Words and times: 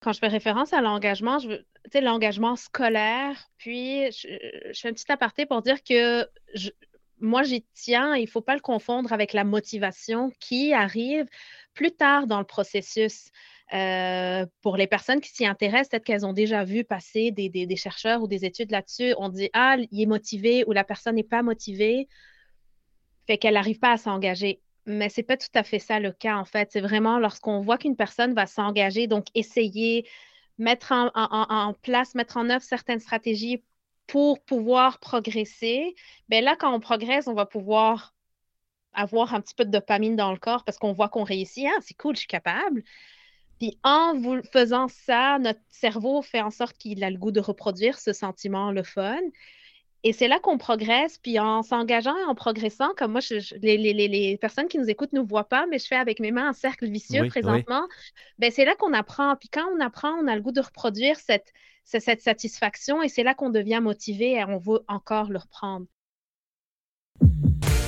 quand 0.00 0.12
je 0.12 0.18
fais 0.18 0.28
référence 0.28 0.72
à 0.72 0.80
l'engagement, 0.80 1.38
je 1.38 1.48
veux, 1.48 1.66
l'engagement 2.00 2.56
scolaire, 2.56 3.36
puis 3.58 4.10
je, 4.12 4.28
fais 4.74 4.88
un 4.88 4.92
petit 4.92 5.10
aparté 5.10 5.46
pour 5.46 5.62
dire 5.62 5.82
que 5.82 6.26
moi, 7.20 7.42
j'y 7.42 7.64
tiens, 7.74 8.16
il 8.16 8.22
ne 8.22 8.30
faut 8.30 8.40
pas 8.40 8.54
le 8.54 8.60
confondre 8.60 9.12
avec 9.12 9.34
la 9.34 9.44
motivation 9.44 10.32
qui 10.40 10.72
arrive 10.72 11.26
plus 11.74 11.92
tard 11.92 12.26
dans 12.26 12.38
le 12.38 12.46
processus. 12.46 13.30
Euh, 13.72 14.46
pour 14.62 14.76
les 14.76 14.88
personnes 14.88 15.20
qui 15.20 15.30
s'y 15.30 15.46
intéressent, 15.46 15.90
peut-être 15.90 16.04
qu'elles 16.04 16.26
ont 16.26 16.32
déjà 16.32 16.64
vu 16.64 16.82
passer 16.82 17.30
des, 17.30 17.76
chercheurs 17.76 18.22
ou 18.22 18.26
des 18.26 18.44
études 18.44 18.72
là-dessus. 18.72 19.14
On 19.18 19.28
dit 19.28 19.48
Ah, 19.52 19.76
il 19.92 20.02
est 20.02 20.06
motivé 20.06 20.64
ou 20.66 20.72
la 20.72 20.82
personne 20.82 21.14
n'est 21.14 21.22
pas 21.22 21.42
motivée, 21.42 22.08
fait 23.26 23.38
qu'elle 23.38 23.54
n'arrive 23.54 23.78
pas 23.78 23.92
à 23.92 23.96
s'engager. 23.96 24.60
Mais 24.86 25.08
ce 25.08 25.20
n'est 25.20 25.24
pas 25.24 25.36
tout 25.36 25.48
à 25.54 25.62
fait 25.62 25.78
ça 25.78 26.00
le 26.00 26.12
cas, 26.12 26.36
en 26.36 26.44
fait. 26.44 26.70
C'est 26.72 26.80
vraiment 26.80 27.18
lorsqu'on 27.18 27.60
voit 27.60 27.78
qu'une 27.78 27.96
personne 27.96 28.34
va 28.34 28.46
s'engager, 28.46 29.06
donc 29.06 29.26
essayer, 29.34 30.08
mettre 30.58 30.92
en, 30.92 31.74
place, 31.82 32.14
mettre 32.14 32.36
en 32.36 32.48
œuvre 32.50 32.62
certaines 32.62 33.00
stratégies 33.00 33.62
pour 34.06 34.42
pouvoir 34.42 34.98
progresser. 34.98 35.94
Bien 36.28 36.40
là, 36.40 36.56
quand 36.56 36.74
on 36.74 36.80
progresse, 36.80 37.28
on 37.28 37.34
va 37.34 37.46
pouvoir 37.46 38.14
avoir 38.92 39.34
un 39.34 39.40
petit 39.40 39.54
peu 39.54 39.64
de 39.64 39.70
dopamine 39.70 40.16
dans 40.16 40.32
le 40.32 40.38
corps 40.38 40.64
parce 40.64 40.78
qu'on 40.78 40.92
voit 40.92 41.08
qu'on 41.08 41.22
réussit. 41.22 41.66
Ah, 41.68 41.80
c'est 41.80 41.94
cool, 41.94 42.16
je 42.16 42.20
suis 42.20 42.28
capable. 42.28 42.82
Puis 43.58 43.78
en 43.84 44.14
faisant 44.52 44.88
ça, 44.88 45.38
notre 45.38 45.60
cerveau 45.68 46.22
fait 46.22 46.40
en 46.40 46.50
sorte 46.50 46.76
qu'il 46.78 47.04
a 47.04 47.10
le 47.10 47.18
goût 47.18 47.30
de 47.30 47.40
reproduire 47.40 47.98
ce 47.98 48.12
sentiment, 48.12 48.72
le 48.72 48.82
fun. 48.82 49.20
Et 50.02 50.14
c'est 50.14 50.28
là 50.28 50.38
qu'on 50.38 50.56
progresse, 50.56 51.18
puis 51.18 51.38
en 51.38 51.62
s'engageant 51.62 52.16
et 52.16 52.24
en 52.24 52.34
progressant, 52.34 52.88
comme 52.96 53.12
moi, 53.12 53.20
les, 53.62 54.38
personnes 54.40 54.66
qui 54.68 54.78
nous 54.78 54.88
écoutent 54.88 55.12
ne 55.12 55.20
nous 55.20 55.26
voient 55.26 55.48
pas, 55.48 55.66
mais 55.66 55.78
je 55.78 55.86
fais 55.86 55.96
avec 55.96 56.20
mes 56.20 56.30
mains 56.30 56.48
un 56.48 56.52
cercle 56.54 56.86
vicieux 56.86 57.28
présentement. 57.28 57.86
Ben, 58.38 58.50
c'est 58.50 58.64
là 58.64 58.74
qu'on 58.76 58.94
apprend. 58.94 59.36
Puis 59.36 59.50
quand 59.50 59.66
on 59.76 59.80
apprend, 59.80 60.12
on 60.22 60.26
a 60.26 60.34
le 60.34 60.40
goût 60.40 60.52
de 60.52 60.60
reproduire 60.60 61.18
cette, 61.18 61.52
cette 61.84 62.22
satisfaction 62.22 63.02
et 63.02 63.08
c'est 63.08 63.22
là 63.22 63.34
qu'on 63.34 63.50
devient 63.50 63.80
motivé 63.82 64.32
et 64.32 64.44
on 64.44 64.58
veut 64.58 64.80
encore 64.88 65.30
le 65.30 65.38
reprendre. 65.38 65.86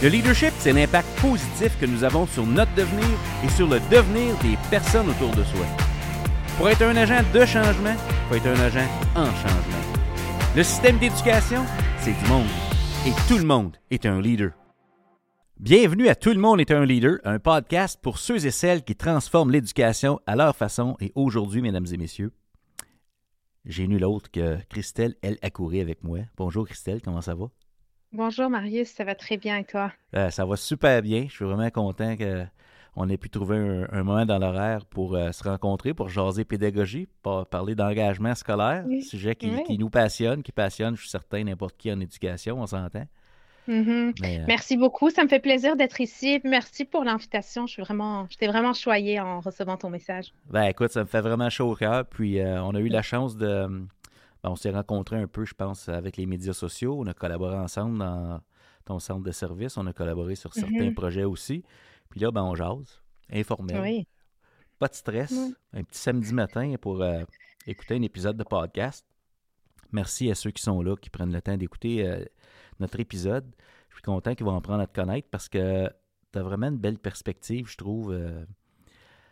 Le 0.02 0.08
leadership, 0.08 0.52
c'est 0.58 0.72
l'impact 0.72 1.08
positif 1.20 1.78
que 1.80 1.86
nous 1.86 2.04
avons 2.04 2.26
sur 2.26 2.44
notre 2.44 2.74
devenir 2.74 3.06
et 3.44 3.48
sur 3.48 3.68
le 3.68 3.78
devenir 3.90 4.36
des 4.38 4.58
personnes 4.68 5.08
autour 5.08 5.30
de 5.30 5.44
soi. 5.44 5.64
Pour 6.58 6.68
être 6.68 6.82
un 6.82 6.96
agent 6.96 7.22
de 7.32 7.46
changement, 7.46 7.94
il 7.94 8.28
faut 8.28 8.34
être 8.34 8.46
un 8.48 8.64
agent 8.64 8.88
en 9.14 9.26
changement. 9.26 10.02
Le 10.54 10.62
système 10.62 10.98
d'éducation, 10.98 11.64
c'est 12.04 12.18
du 12.18 12.28
monde. 12.28 12.48
Et 13.06 13.12
tout 13.28 13.38
le 13.38 13.44
monde 13.44 13.76
est 13.92 14.06
un 14.06 14.20
leader. 14.20 14.50
Bienvenue 15.60 16.08
à 16.08 16.16
Tout 16.16 16.30
le 16.30 16.40
monde 16.40 16.60
est 16.60 16.72
un 16.72 16.84
leader, 16.84 17.18
un 17.22 17.38
podcast 17.38 17.96
pour 18.02 18.18
ceux 18.18 18.44
et 18.44 18.50
celles 18.50 18.82
qui 18.82 18.96
transforment 18.96 19.52
l'éducation 19.52 20.18
à 20.26 20.34
leur 20.34 20.56
façon. 20.56 20.96
Et 20.98 21.12
aujourd'hui, 21.14 21.62
mesdames 21.62 21.86
et 21.92 21.96
messieurs, 21.96 22.32
j'ai 23.64 23.86
nul 23.86 24.04
autre 24.04 24.32
que 24.32 24.58
Christelle 24.68 25.14
Elle 25.22 25.38
Accoury 25.42 25.80
avec 25.80 26.02
moi. 26.02 26.18
Bonjour 26.36 26.66
Christelle, 26.66 27.00
comment 27.02 27.20
ça 27.20 27.36
va? 27.36 27.46
Bonjour 28.12 28.50
Marius, 28.50 28.88
ça 28.88 29.04
va 29.04 29.14
très 29.14 29.36
bien 29.36 29.58
et 29.58 29.64
toi? 29.64 29.92
Euh, 30.16 30.30
ça 30.30 30.44
va 30.44 30.56
super 30.56 31.02
bien. 31.02 31.26
Je 31.28 31.34
suis 31.34 31.44
vraiment 31.44 31.70
content 31.70 32.16
que 32.16 32.44
on 32.94 33.08
ait 33.08 33.16
pu 33.16 33.30
trouver 33.30 33.86
un, 33.90 34.02
moment 34.02 34.26
dans 34.26 34.38
l'horaire 34.38 34.84
pour 34.84 35.14
euh, 35.14 35.32
se 35.32 35.42
rencontrer, 35.44 35.94
pour 35.94 36.08
jaser 36.08 36.44
pédagogie, 36.44 37.08
pour 37.22 37.46
parler 37.46 37.74
d'engagement 37.74 38.34
scolaire, 38.34 38.84
sujet 39.00 39.34
qui, 39.34 39.78
nous 39.78 39.88
passionne, 39.88 40.42
qui 40.42 40.52
passionne, 40.52 40.94
je 40.96 41.02
suis 41.02 41.10
certain, 41.10 41.42
n'importe 41.44 41.76
qui 41.78 41.90
en 41.90 42.00
éducation, 42.00 42.60
on 42.60 42.66
s'entend. 42.66 43.06
Mm-hmm. 43.68 44.24
Euh, 44.24 44.44
Merci 44.46 44.76
beaucoup, 44.76 45.08
ça 45.10 45.22
me 45.22 45.28
fait 45.28 45.38
plaisir 45.38 45.76
d'être 45.76 46.00
ici. 46.00 46.40
Merci 46.44 46.84
pour 46.84 47.04
l'invitation. 47.04 47.66
Je 47.66 47.74
suis 47.74 47.82
vraiment, 47.82 48.26
j'étais 48.28 48.48
vraiment 48.48 48.72
choyée 48.72 49.20
en 49.20 49.40
recevant 49.40 49.76
ton 49.76 49.88
message. 49.88 50.34
Ben 50.50 50.64
écoute, 50.64 50.90
ça 50.90 51.00
me 51.00 51.06
fait 51.06 51.20
vraiment 51.20 51.48
chaud 51.48 51.70
au 51.70 51.76
cœur. 51.76 52.04
Puis 52.06 52.40
euh, 52.40 52.62
on 52.62 52.74
a 52.74 52.80
eu 52.80 52.88
la 52.88 53.02
chance 53.02 53.36
de, 53.36 53.66
ben, 53.68 54.50
on 54.50 54.56
s'est 54.56 54.70
rencontrés 54.70 55.16
un 55.16 55.28
peu, 55.28 55.44
je 55.44 55.54
pense, 55.54 55.88
avec 55.88 56.16
les 56.16 56.26
médias 56.26 56.52
sociaux. 56.52 56.96
On 56.98 57.06
a 57.06 57.14
collaboré 57.14 57.56
ensemble 57.56 57.98
dans 57.98 58.40
ton 58.84 58.98
centre 58.98 59.22
de 59.22 59.30
service. 59.30 59.76
On 59.76 59.86
a 59.86 59.92
collaboré 59.92 60.34
sur 60.34 60.52
certains 60.52 60.88
mm-hmm. 60.88 60.94
projets 60.94 61.24
aussi. 61.24 61.62
Puis 62.12 62.20
là, 62.20 62.30
ben, 62.30 62.42
on 62.42 62.54
jase, 62.54 63.00
informel. 63.32 64.04
Pas 64.78 64.88
de 64.88 64.94
stress. 64.94 65.32
Un 65.72 65.82
petit 65.82 65.98
samedi 65.98 66.34
matin 66.34 66.74
pour 66.78 67.00
euh, 67.00 67.24
écouter 67.66 67.94
un 67.94 68.02
épisode 68.02 68.36
de 68.36 68.44
podcast. 68.44 69.06
Merci 69.92 70.30
à 70.30 70.34
ceux 70.34 70.50
qui 70.50 70.62
sont 70.62 70.82
là, 70.82 70.94
qui 70.94 71.08
prennent 71.08 71.32
le 71.32 71.40
temps 71.40 71.56
d'écouter 71.56 72.06
euh, 72.06 72.22
notre 72.80 73.00
épisode. 73.00 73.50
Je 73.88 73.94
suis 73.94 74.02
content 74.02 74.34
qu'ils 74.34 74.44
vont 74.44 74.52
en 74.52 74.60
prendre 74.60 74.82
à 74.82 74.86
te 74.86 74.94
connaître 74.94 75.26
parce 75.30 75.48
que 75.48 75.88
tu 76.32 76.38
as 76.38 76.42
vraiment 76.42 76.66
une 76.66 76.76
belle 76.76 76.98
perspective, 76.98 77.66
je 77.66 77.78
trouve, 77.78 78.12
euh, 78.12 78.44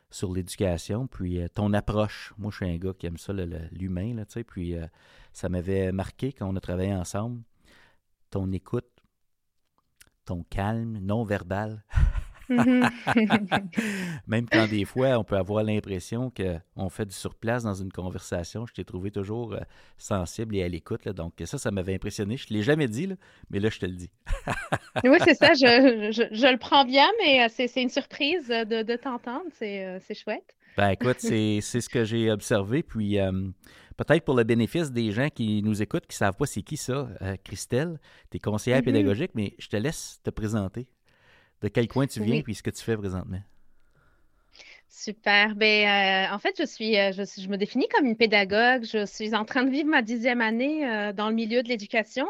sur 0.09 0.33
l'éducation. 0.33 1.07
Puis 1.07 1.39
ton 1.53 1.75
approche. 1.75 2.33
Moi, 2.39 2.51
je 2.51 2.65
suis 2.65 2.67
un 2.67 2.79
gars 2.79 2.95
qui 2.95 3.05
aime 3.09 3.19
ça, 3.19 3.35
l'humain, 3.35 4.17
tu 4.21 4.25
sais. 4.31 4.45
Puis 4.45 4.75
ça 5.35 5.51
m'avait 5.51 5.93
marqué 5.93 6.33
quand 6.33 6.49
on 6.49 6.57
a 6.57 6.61
travaillé 6.61 6.95
ensemble. 6.95 7.43
Ton 8.31 8.51
écoute, 8.53 8.89
ton 10.25 10.45
calme 10.45 10.97
non 10.97 11.25
verbal. 11.25 11.85
Même 14.27 14.49
quand 14.51 14.67
des 14.69 14.85
fois, 14.85 15.19
on 15.19 15.25
peut 15.25 15.37
avoir 15.37 15.63
l'impression 15.63 16.31
qu'on 16.31 16.89
fait 16.89 17.07
du 17.07 17.15
surplace 17.15 17.63
dans 17.63 17.75
une 17.75 17.93
conversation, 17.93 18.67
je 18.67 18.75
t'ai 18.75 18.85
trouvé 18.85 19.11
toujours 19.13 19.53
euh, 19.55 19.61
sensible 19.99 20.57
et 20.57 20.63
à 20.65 20.69
l'écoute. 20.69 21.09
Donc, 21.09 21.35
ça, 21.45 21.59
ça 21.59 21.71
m'avait 21.71 21.95
impressionné. 21.95 22.37
Je 22.37 22.47
ne 22.51 22.59
l'ai 22.59 22.65
jamais 22.65 22.89
dit, 22.89 23.09
mais 23.51 23.61
là, 23.61 23.69
je 23.71 23.79
te 23.79 23.87
le 23.87 23.93
dis. 23.93 24.11
oui, 25.05 25.19
c'est 25.25 25.35
ça. 25.35 25.55
Je, 25.55 26.51
le 26.51 26.59
prends 26.59 26.85
bien, 26.85 27.07
mais 27.25 27.45
euh, 27.45 27.49
c'est 27.49 27.83
une 27.83 27.89
surprise 27.89 28.49
de, 28.49 28.97
t'entendre. 28.97 29.47
Euh, 29.63 29.99
c'est 30.03 30.15
chouette. 30.15 30.57
Ben, 30.77 30.91
écoute, 30.91 31.17
c'est 31.19 31.61
ce 31.63 31.89
que 31.89 32.05
j'ai 32.05 32.33
observé. 32.33 32.83
Puis, 32.83 33.19
peut-être 33.97 34.25
pour 34.25 34.35
le 34.35 34.43
bénéfice 34.43 34.91
des 34.91 35.13
gens 35.13 35.29
qui 35.29 35.63
nous 35.63 35.83
écoutent, 35.83 36.07
qui 36.07 36.15
ne 36.15 36.19
savent 36.19 36.37
pas 36.37 36.47
c'est 36.47 36.63
qui 36.63 36.77
ça, 36.77 37.09
Christelle, 37.45 38.01
tu 38.31 38.39
es 38.39 38.41
conseillère 38.41 38.81
mm-hmm. 38.81 38.85
pédagogique, 38.85 39.31
mais 39.35 39.55
je 39.59 39.69
te 39.69 39.77
laisse 39.77 40.21
te 40.25 40.31
présenter 40.31 40.89
de 41.63 41.69
quel 41.69 41.89
coin 41.89 42.07
tu 42.07 42.23
viens 42.23 42.43
et 42.47 42.55
ce 42.55 42.63
que 42.63 42.71
tu 42.71 42.83
fais 42.83 42.97
présentement. 42.97 43.41
Super. 44.89 45.55
Ben, 45.55 45.87
euh, 45.87 46.35
en 46.35 46.39
fait, 46.39 46.55
je 46.59 46.67
suis, 46.67 46.99
euh, 46.99 47.13
je, 47.13 47.49
me 47.49 47.57
définis 47.57 47.89
comme 47.89 48.07
une 48.07 48.17
pédagogue. 48.17 48.85
Je 48.85 49.07
suis 49.07 49.35
en 49.35 49.45
train 49.45 49.63
de 49.63 49.71
vivre 49.71 49.89
ma 49.89 50.03
dixième 50.03 50.41
année 50.41 50.87
euh, 50.87 51.13
dans 51.13 51.29
le 51.29 51.35
milieu 51.35 51.63
de 51.63 51.69
l'éducation. 51.69 52.27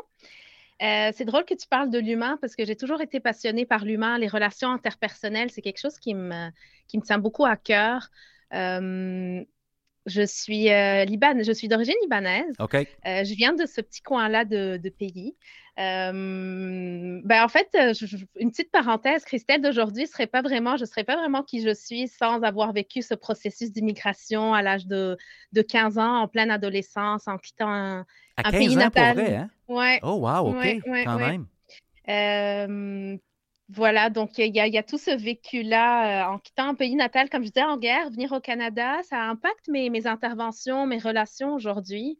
c'est 0.79 1.25
drôle 1.25 1.45
que 1.45 1.55
tu 1.55 1.67
parles 1.67 1.91
de 1.91 1.99
l'humain 1.99 2.39
parce 2.41 2.55
que 2.55 2.65
j'ai 2.65 2.77
toujours 2.77 3.01
été 3.01 3.19
passionnée 3.19 3.65
par 3.67 3.85
l'humain. 3.85 4.19
Les 4.19 4.29
relations 4.29 4.71
interpersonnelles, 4.71 5.51
c'est 5.51 5.63
quelque 5.63 5.81
chose 5.81 5.99
qui 5.99 6.15
me, 6.15 6.51
qui 6.87 6.99
me 6.99 7.03
tient 7.03 7.19
beaucoup 7.19 7.45
à 7.47 7.57
cœur. 7.57 8.11
Je 10.07 10.25
suis 10.25 10.65
Liban, 11.07 11.43
je 11.43 11.53
suis 11.53 11.69
d'origine 11.69 11.95
libanaise. 12.03 12.55
je 13.05 13.35
viens 13.35 13.53
de 13.53 13.67
ce 13.67 13.81
petit 13.81 14.03
coin-là 14.03 14.45
de, 14.45 14.77
de, 14.77 14.89
pays. 14.89 15.35
Euh, 15.81 17.21
ben 17.25 17.43
en 17.43 17.49
fait, 17.49 17.69
euh, 17.75 17.95
une 18.39 18.51
petite 18.51 18.71
parenthèse, 18.71 19.25
Christelle 19.25 19.63
d'aujourd'hui 19.63 20.07
serait 20.07 20.27
pas 20.27 20.43
vraiment, 20.43 20.77
je 20.77 20.83
ne 20.83 20.87
serais 20.87 21.05
pas 21.05 21.17
vraiment 21.17 21.43
qui 21.43 21.63
je 21.63 21.73
suis 21.73 22.07
sans 22.09 22.43
avoir 22.43 22.73
vécu 22.73 23.01
ce 23.01 23.15
processus 23.15 23.73
d'immigration 23.73 24.53
à 24.53 24.61
l'âge 24.61 24.87
de, 24.87 25.17
de, 25.53 25.63
15 25.63 25.97
ans, 25.97 26.19
en 26.23 26.29
pleine 26.29 26.51
adolescence, 26.51 27.27
en 27.29 27.39
quittant 27.39 27.71
un, 27.71 28.05
à 28.37 28.43
15 28.43 28.53
pays 28.53 28.77
ans 28.77 28.81
natal. 28.81 29.15
Pour 29.15 29.25
vrai, 29.25 29.37
hein? 29.37 29.51
ouais. 29.69 30.01
Oh, 30.03 30.17
wow, 30.17 30.51
OK, 30.51 30.81
quand 31.05 31.19
même. 31.19 31.47
Euh, 33.71 33.75
voilà, 33.75 34.11
donc 34.11 34.39
il 34.39 34.47
y, 34.47 34.59
y, 34.59 34.79
a 34.79 34.83
tout 34.83 34.99
ce 34.99 35.11
vécu-là 35.11 36.31
en 36.31 36.39
quittant 36.39 36.69
un 36.69 36.75
pays 36.75 36.95
natal, 36.95 37.31
comme 37.31 37.43
je 37.45 37.51
disais, 37.51 37.65
en 37.65 37.77
guerre, 37.77 38.11
venir 38.11 38.33
au 38.33 38.41
Canada, 38.41 38.99
ça 39.05 39.23
impacte 39.23 39.69
mes, 39.69 39.91
mes 39.91 40.07
interventions, 40.07 40.87
mes 40.87 40.99
relations 40.99 41.55
aujourd'hui. 41.55 42.19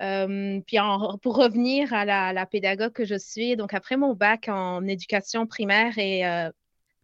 Euh, 0.00 0.60
puis 0.66 0.76
pour 1.22 1.36
revenir 1.36 1.92
à 1.92 2.04
la, 2.04 2.46
pédagogue 2.46 2.92
que 2.92 3.04
je 3.04 3.16
suis, 3.16 3.56
donc 3.56 3.74
après 3.74 3.96
mon 3.96 4.14
bac 4.14 4.48
en 4.48 4.86
éducation 4.86 5.46
primaire 5.46 5.98
et 5.98 6.24
euh, 6.24 6.50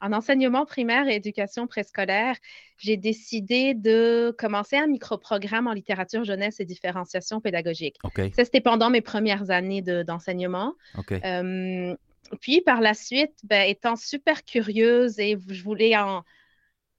en 0.00 0.12
enseignement 0.12 0.64
primaire 0.66 1.08
et 1.08 1.16
éducation 1.16 1.66
préscolaire, 1.66 2.36
j'ai 2.78 2.96
décidé 2.96 3.74
de 3.74 4.34
commencer 4.38 4.76
un 4.76 4.86
micro-programme 4.86 5.66
en 5.66 5.72
littérature 5.72 6.24
jeunesse 6.24 6.60
et 6.60 6.64
différenciation 6.64 7.40
pédagogique. 7.40 7.96
Ça, 8.16 8.44
c'était 8.44 8.60
pendant 8.60 8.90
mes 8.90 9.00
premières 9.00 9.50
années 9.50 9.82
d'enseignement. 9.82 10.74
Euh, 11.10 11.96
puis 12.40 12.60
par 12.60 12.80
la 12.80 12.94
suite, 12.94 13.34
ben, 13.44 13.68
étant 13.68 13.96
super 13.96 14.44
curieuse 14.44 15.18
et 15.18 15.36
je 15.48 15.62
voulais 15.62 15.96
en, 15.96 16.22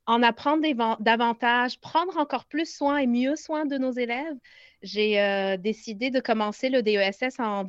en 0.07 0.21
apprendre 0.21 0.63
davantage, 0.99 1.79
prendre 1.79 2.17
encore 2.17 2.45
plus 2.45 2.71
soin 2.71 2.97
et 2.97 3.07
mieux 3.07 3.35
soin 3.35 3.65
de 3.65 3.77
nos 3.77 3.91
élèves, 3.91 4.35
j'ai 4.81 5.19
euh, 5.19 5.57
décidé 5.57 6.11
de 6.11 6.19
commencer 6.19 6.69
le 6.69 6.83
DESS 6.83 7.39
en, 7.39 7.65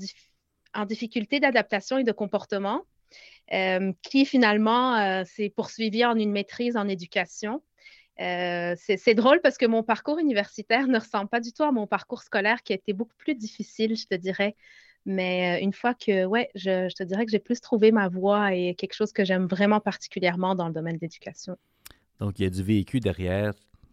difficulté 0.85 1.41
d'adaptation 1.41 1.97
et 1.97 2.05
de 2.05 2.13
comportement, 2.13 2.83
euh, 3.55 3.93
qui 4.03 4.27
finalement 4.27 4.97
euh, 4.97 5.25
s'est 5.25 5.49
poursuivi 5.49 6.05
en 6.05 6.17
une 6.17 6.33
maîtrise 6.33 6.77
en 6.77 6.87
éducation. 6.89 7.63
c'est 8.19 9.15
drôle 9.15 9.41
parce 9.41 9.57
que 9.57 9.67
mon 9.67 9.83
parcours 9.83 10.19
universitaire 10.19 10.89
ne 10.89 10.99
ressemble 10.99 11.29
pas 11.29 11.41
du 11.41 11.53
tout 11.53 11.63
à 11.63 11.73
mon 11.73 11.87
parcours 11.87 12.23
scolaire 12.23 12.63
qui 12.63 12.73
a 12.75 12.77
été 12.77 12.93
beaucoup 12.93 13.17
plus 13.17 13.35
difficile, 13.35 13.97
je 13.97 14.07
te 14.07 14.15
dirais. 14.15 14.55
Mais 15.07 15.63
une 15.63 15.73
fois 15.73 15.95
que, 15.95 16.25
ouais, 16.27 16.51
je, 16.57 16.89
je 16.91 16.95
te 16.95 17.03
dirais 17.05 17.25
que 17.25 17.31
j'ai 17.31 17.39
plus 17.39 17.61
trouvé 17.61 17.93
ma 17.93 18.09
voie 18.09 18.53
et 18.55 18.75
quelque 18.75 18.93
chose 18.95 19.13
que 19.13 19.25
j'aime 19.25 19.47
vraiment 19.47 19.79
particulièrement 19.81 20.55
dans 20.57 20.67
le 20.67 20.75
domaine 20.75 20.97
de 20.97 21.01
l'éducation. 21.01 21.57
Donc, 22.19 22.39
il 22.39 22.43
y 22.43 22.47
a 22.47 22.51
du 22.51 22.63
vécu 22.63 22.99
derrière 22.99 23.53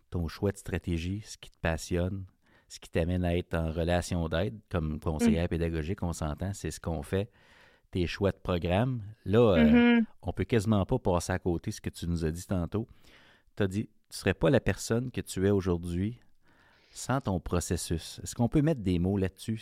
ton 0.10 0.28
choix 0.28 0.52
de 0.52 0.58
stratégie, 0.58 1.22
ce 1.26 1.38
qui 1.38 1.52
te 1.52 1.58
passionne, 1.62 2.26
ce 2.68 2.80
qui 2.80 2.90
t'amène 2.90 3.24
à 3.24 3.38
être 3.38 3.54
en 3.54 3.72
relation 3.72 4.28
d'aide, 4.28 4.58
comme 4.70 5.00
conseillère 5.00 5.48
pédagogique, 5.48 6.02
on 6.02 6.14
s'entend, 6.14 6.52
c'est 6.54 6.72
ce 6.72 6.80
qu'on 6.80 7.04
fait, 7.04 7.30
tes 7.92 8.08
choix 8.08 8.32
de 8.32 8.38
programme. 8.38 9.04
Là, 9.26 9.58
euh, 9.58 9.98
Mhm. 10.00 10.06
on 10.24 10.34
peut 10.34 10.46
quasiment 10.46 10.84
pas 10.86 10.98
passer 10.98 11.32
à 11.34 11.38
côté 11.40 11.70
ce 11.72 11.80
que 11.80 11.92
tu 11.92 12.08
nous 12.08 12.26
as 12.26 12.32
dit 12.32 12.46
tantôt. 12.48 12.88
Tu 13.56 13.62
as 13.64 13.68
dit, 13.68 13.84
tu 14.10 14.18
serais 14.18 14.34
pas 14.34 14.50
la 14.50 14.60
personne 14.60 15.12
que 15.12 15.22
tu 15.22 15.46
es 15.46 15.52
aujourd'hui 15.52 16.20
sans 16.90 17.22
ton 17.22 17.40
processus. 17.40 18.20
Est-ce 18.24 18.34
qu'on 18.34 18.50
peut 18.50 18.62
mettre 18.64 18.82
des 18.82 18.98
mots 18.98 19.18
là-dessus? 19.18 19.62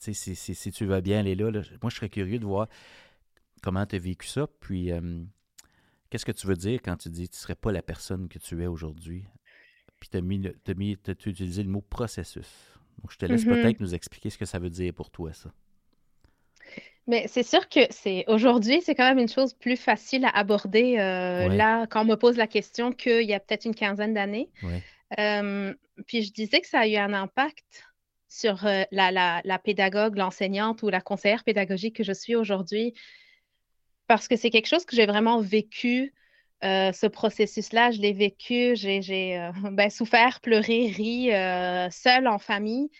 Si, 0.00 0.14
si- 0.14 0.54
si 0.54 0.72
tu 0.72 0.86
vas 0.86 1.00
bien 1.00 1.20
aller 1.20 1.34
là, 1.34 1.50
là, 1.50 1.62
moi, 1.82 1.90
je 1.90 1.96
serais 1.96 2.08
curieux 2.08 2.38
de 2.38 2.44
voir 2.46 2.68
comment 3.62 3.84
tu 3.86 3.96
as 3.96 3.98
vécu 3.98 4.26
ça, 4.26 4.46
puis 4.60 4.90
euh, 4.92 5.22
qu'est-ce 6.10 6.24
que 6.24 6.32
tu 6.32 6.46
veux 6.46 6.56
dire 6.56 6.80
quand 6.82 6.96
tu 6.96 7.08
dis 7.10 7.28
tu 7.28 7.36
serais 7.38 7.54
pas 7.54 7.72
la 7.72 7.82
personne 7.82 8.28
que 8.28 8.38
tu 8.38 8.62
es 8.62 8.66
aujourd'hui? 8.66 9.24
Puis 10.00 10.08
tu 10.10 10.16
as, 10.18 10.20
mis 10.20 10.38
le- 10.38 10.54
t'as 10.64 10.74
mis, 10.74 10.96
t'as 10.98 11.12
utilisé 11.12 11.62
le 11.62 11.70
mot 11.70 11.80
processus. 11.80 12.72
Donc, 13.02 13.10
je 13.12 13.16
te 13.18 13.26
laisse 13.26 13.44
Mhm. 13.46 13.54
peut-être 13.54 13.80
nous 13.80 13.94
expliquer 13.94 14.30
ce 14.30 14.38
que 14.38 14.44
ça 14.44 14.58
veut 14.58 14.70
dire 14.70 14.92
pour 14.94 15.10
toi, 15.10 15.32
ça. 15.32 15.50
Mais 17.06 17.26
c'est 17.28 17.42
sûr 17.42 17.68
que 17.68 17.80
c'est 17.90 18.24
aujourd'hui, 18.28 18.80
c'est 18.80 18.94
quand 18.94 19.06
même 19.08 19.18
une 19.18 19.28
chose 19.28 19.52
plus 19.52 19.76
facile 19.76 20.24
à 20.24 20.30
aborder 20.30 20.96
euh, 20.98 21.48
Ouais. 21.48 21.56
là, 21.56 21.86
quand 21.86 22.00
on 22.02 22.06
me 22.06 22.14
pose 22.14 22.36
la 22.38 22.46
question 22.46 22.92
qu'il 22.92 23.26
y 23.28 23.34
a 23.34 23.40
peut-être 23.40 23.66
une 23.66 23.74
quinzaine 23.74 24.14
d'années. 24.14 24.48
Ouais. 24.62 24.82
Euh, 25.18 25.74
puis 26.06 26.22
je 26.22 26.32
disais 26.32 26.60
que 26.62 26.66
ça 26.66 26.80
a 26.80 26.86
eu 26.88 26.96
un 26.96 27.12
impact 27.12 27.84
sur 28.34 28.66
euh, 28.66 28.82
la, 28.90 29.12
la- 29.44 29.58
pédagogue, 29.58 30.16
l'enseignante 30.16 30.82
ou 30.82 30.88
la 30.88 31.00
conseillère 31.00 31.44
pédagogique 31.44 31.96
que 31.96 32.02
je 32.02 32.12
suis 32.12 32.34
aujourd'hui, 32.34 32.92
parce 34.08 34.26
que 34.26 34.36
c'est 34.36 34.50
quelque 34.50 34.66
chose 34.66 34.84
que 34.84 34.96
j'ai 34.96 35.06
vraiment 35.06 35.40
vécu, 35.40 36.12
euh, 36.64 36.92
ce 36.92 37.06
processus-là, 37.06 37.92
je 37.92 38.00
l'ai 38.00 38.12
vécu, 38.12 38.74
j'ai 38.74 39.38
euh, 39.38 39.52
ben, 39.72 39.88
souffert, 39.88 40.40
pleuré, 40.40 40.88
ri, 40.88 41.28
seule 41.92 42.26
en 42.26 42.38
famille. 42.38 42.90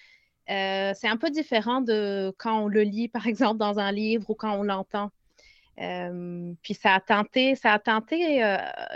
C'est 0.47 1.09
un 1.09 1.17
peu 1.17 1.31
différent 1.31 1.81
de 1.81 2.33
quand 2.39 2.65
on 2.65 2.69
le 2.69 2.83
lit, 2.83 3.09
par 3.09 3.27
exemple, 3.27 3.59
dans 3.59 3.79
un 3.79 3.91
livre 3.91 4.31
ou 4.31 4.35
quand 4.35 4.57
on 4.57 4.63
l'entend. 4.63 5.11
Puis 6.63 6.75
ça 6.75 6.95
a 6.95 7.01
tenté, 7.01 7.57
ça 7.57 7.73
a 7.73 7.79
tenté 7.81 8.45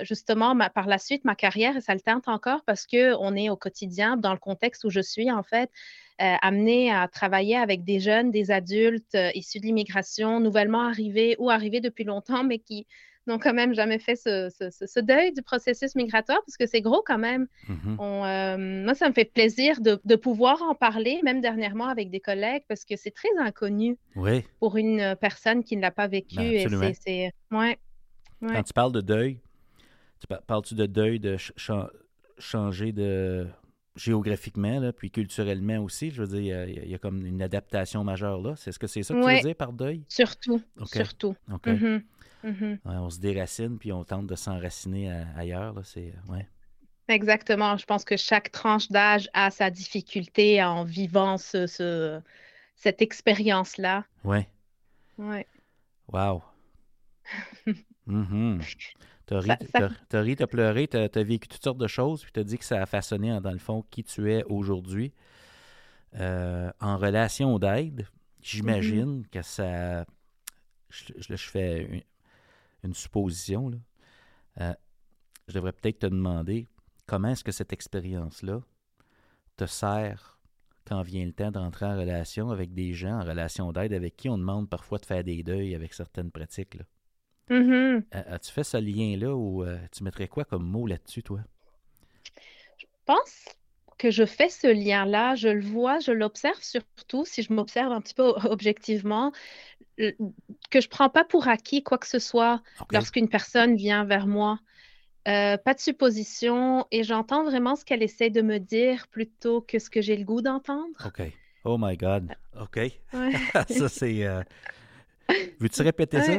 justement 0.02 0.56
par 0.72 0.86
la 0.86 0.98
suite 0.98 1.24
ma 1.24 1.34
carrière 1.34 1.76
et 1.76 1.80
ça 1.80 1.94
le 1.94 2.00
tente 2.00 2.28
encore 2.28 2.62
parce 2.64 2.86
que 2.86 3.14
on 3.18 3.34
est 3.34 3.50
au 3.50 3.56
quotidien 3.56 4.16
dans 4.16 4.32
le 4.32 4.38
contexte 4.38 4.84
où 4.84 4.90
je 4.90 5.00
suis 5.00 5.32
en 5.32 5.42
fait 5.42 5.70
amené 6.18 6.90
à 6.92 7.06
travailler 7.08 7.56
avec 7.56 7.84
des 7.84 8.00
jeunes, 8.00 8.30
des 8.30 8.50
adultes 8.50 9.14
euh, 9.14 9.30
issus 9.34 9.60
de 9.60 9.66
l'immigration, 9.66 10.40
nouvellement 10.40 10.82
arrivés 10.82 11.36
ou 11.38 11.50
arrivés 11.50 11.80
depuis 11.80 12.04
longtemps 12.04 12.44
mais 12.44 12.58
qui 12.58 12.86
n'ont 13.26 13.38
quand 13.38 13.52
même 13.52 13.74
jamais 13.74 13.98
fait 13.98 14.16
ce, 14.16 14.48
ce- 14.48 14.70
ce- 14.70 14.86
ce 14.86 15.00
deuil 15.00 15.32
du 15.34 15.42
processus 15.42 15.94
migratoire 15.94 16.38
parce 16.46 16.56
que 16.56 16.66
c'est 16.66 16.80
gros 16.80 17.02
quand 17.06 17.18
même. 17.18 17.46
Mhm. 17.68 17.96
On, 18.00 18.24
euh, 18.24 18.56
moi, 18.84 18.94
ça 18.94 19.06
me 19.08 19.12
fait 19.12 19.30
plaisir 19.30 19.82
de, 19.82 20.00
de 20.02 20.16
pouvoir 20.16 20.62
en 20.62 20.74
parler, 20.74 21.20
même 21.22 21.42
dernièrement 21.42 21.88
avec 21.88 22.10
des 22.10 22.20
collègues, 22.20 22.62
parce 22.68 22.86
que 22.86 22.96
c'est 22.96 23.10
très 23.10 23.28
inconnu 23.38 23.98
Oui. 24.16 24.44
pour 24.60 24.78
une 24.78 25.00
euh, 25.00 25.14
personne 25.14 25.62
qui 25.62 25.76
ne 25.76 25.82
l'a 25.82 25.90
pas 25.90 26.06
vécu. 26.08 26.36
Ben, 26.36 26.52
et 26.52 26.64
absolument. 26.64 26.86
ouais, 27.52 27.78
ouais. 28.40 28.54
Quand 28.54 28.62
tu 28.62 28.72
parles 28.72 28.92
de 28.92 29.02
deuil, 29.02 29.40
tu 30.20 30.26
par- 30.26 30.40
parles-tu 30.42 30.74
de 30.74 30.86
deuil 30.86 31.20
de 31.20 31.36
ch- 31.36 31.52
cha- 31.56 31.90
changer 32.38 32.92
de 32.92 33.46
géographiquement, 33.98 34.80
là, 34.80 34.92
puis 34.92 35.10
culturellement 35.10 35.78
aussi? 35.78 36.10
Je 36.10 36.22
veux 36.22 36.28
dire, 36.28 36.38
il 36.40 36.46
y 36.46 36.52
a- 36.80 36.84
il 36.84 36.92
y, 36.92 36.98
comme 36.98 37.26
une 37.26 37.42
adaptation 37.42 38.04
majeure 38.04 38.40
là. 38.40 38.54
C'est 38.56 38.72
ce 38.72 38.78
que 38.78 38.86
c'est 38.86 39.02
ça 39.02 39.12
que 39.14 39.20
tu 39.20 39.26
veux 39.36 39.48
dire 39.48 39.56
par 39.56 39.72
deuil? 39.72 40.04
Surtout, 40.08 40.62
surtout. 40.86 41.36
Mhm, 41.74 42.02
mhm. 42.44 42.78
Ouais, 42.84 42.96
on 42.96 43.10
se 43.10 43.18
déracine 43.20 43.78
puis 43.78 43.92
on 43.92 44.04
tente 44.04 44.26
de 44.26 44.34
s'enraciner 44.34 45.10
à- 45.12 45.26
ailleurs. 45.36 45.74
Là. 45.74 45.82
C'est, 45.84 46.14
ouais. 46.28 46.46
Exactement. 47.08 47.76
Je 47.76 47.86
pense 47.86 48.04
que 48.04 48.16
chaque 48.16 48.50
tranche 48.52 48.88
d'âge 48.90 49.28
a 49.34 49.50
sa 49.50 49.70
difficulté 49.70 50.62
en 50.62 50.84
vivant 50.84 51.36
ce, 51.38 51.66
ce- 51.66 52.20
cette 52.76 53.02
expérience-là. 53.02 54.04
Ouais. 54.24 54.48
Ouais. 55.18 55.46
Wow. 56.12 56.42
Mhm. 58.06 58.60
T'as 59.28 59.40
ri, 59.40 59.48
Ça- 59.48 59.90
t'as- 60.08 60.46
pleuré, 60.46 60.88
t'as, 60.88 61.08
t'as 61.08 61.22
vécu 61.22 61.48
toutes 61.48 61.62
sortes 61.62 61.78
de 61.78 61.86
choses, 61.86 62.22
puis 62.22 62.32
t'as 62.32 62.42
dit 62.44 62.56
que 62.58 62.64
ça 62.64 62.80
a 62.82 62.86
façonné, 62.86 63.38
dans 63.40 63.52
le 63.52 63.58
fond, 63.58 63.84
qui 63.90 64.02
tu 64.02 64.32
es 64.32 64.42
aujourd'hui. 64.44 65.12
Euh, 66.14 66.70
en 66.80 66.96
relation 66.96 67.58
d'aide, 67.58 68.06
j'imagine 68.40 69.26
que 69.30 69.42
ça... 69.42 70.04
Je, 70.88 71.04
je- 71.18 71.30
là, 71.32 71.36
je 71.36 71.48
fais 71.48 71.82
une, 71.84 72.02
une 72.84 72.94
supposition. 72.94 73.68
Là. 73.68 73.76
Euh, 74.62 74.74
je 75.48 75.54
devrais 75.54 75.72
peut-être 75.72 75.98
te 76.00 76.06
demander 76.06 76.66
comment 77.06 77.28
est-ce 77.28 77.44
que 77.44 77.52
cette 77.52 77.72
expérience-là 77.74 78.60
te 79.58 79.66
sert 79.66 80.38
quand 80.86 81.02
vient 81.02 81.26
le 81.26 81.32
temps 81.34 81.50
d'entrer 81.50 81.84
en 81.84 81.98
relation 81.98 82.50
avec 82.50 82.72
des 82.72 82.94
gens 82.94 83.20
en 83.20 83.24
relation 83.24 83.72
d'aide 83.72 83.92
avec 83.92 84.16
qui 84.16 84.30
on 84.30 84.38
demande 84.38 84.70
parfois 84.70 84.96
de 84.98 85.04
faire 85.04 85.22
des 85.22 85.42
deuils 85.42 85.74
avec 85.74 85.92
certaines 85.92 86.30
pratiques. 86.30 86.76
Là? 86.76 86.84
Mhm. 87.50 88.04
A- 88.10 88.34
As-tu 88.34 88.52
fait 88.52 88.64
ce 88.64 88.76
lien-là 88.76 89.34
ou 89.34 89.64
euh, 89.64 89.78
tu 89.92 90.04
mettrais 90.04 90.28
quoi 90.28 90.44
comme 90.44 90.64
mot 90.66 90.86
là-dessus, 90.86 91.22
toi? 91.22 91.40
Je 92.78 92.86
pense 93.04 93.44
que 93.98 94.10
je 94.10 94.24
fais 94.24 94.48
ce 94.48 94.66
lien-là, 94.68 95.34
je 95.34 95.48
le 95.48 95.60
vois, 95.64 95.98
je 95.98 96.12
l'observe 96.12 96.60
surtout, 96.62 97.24
si 97.24 97.42
je 97.42 97.52
m'observe 97.52 97.92
un 97.92 98.00
petit 98.00 98.14
peu 98.14 98.22
objectivement, 98.44 99.32
euh, 100.00 100.12
que 100.70 100.80
je 100.80 100.88
prends 100.88 101.10
pas 101.10 101.24
pour 101.24 101.48
acquis 101.48 101.82
quoi 101.82 101.98
que 101.98 102.06
ce 102.06 102.18
soit 102.18 102.62
lorsqu'une 102.92 103.28
personne 103.28 103.76
vient 103.76 104.04
vers 104.04 104.26
moi. 104.26 104.60
Euh, 105.28 105.58
pas 105.58 105.74
de 105.74 105.80
supposition 105.80 106.86
et 106.90 107.02
j'entends 107.02 107.44
vraiment 107.44 107.76
ce 107.76 107.84
qu'elle 107.84 108.02
essaie 108.02 108.30
de 108.30 108.40
me 108.42 108.58
dire 108.58 109.08
plutôt 109.08 109.60
que 109.60 109.78
ce 109.78 109.90
que 109.90 110.00
j'ai 110.00 110.16
le 110.16 110.24
goût 110.24 110.40
d'entendre. 110.42 111.06
OK. 111.06 111.22
Oh 111.64 111.76
my 111.78 111.96
God. 111.96 112.34
OK. 112.60 112.76
Ouais. 113.12 113.32
ça, 113.68 113.88
c'est... 113.88 114.24
euh, 114.26 114.42
Veux-tu 115.60 115.82
répéter 115.82 116.20
ça? 116.22 116.32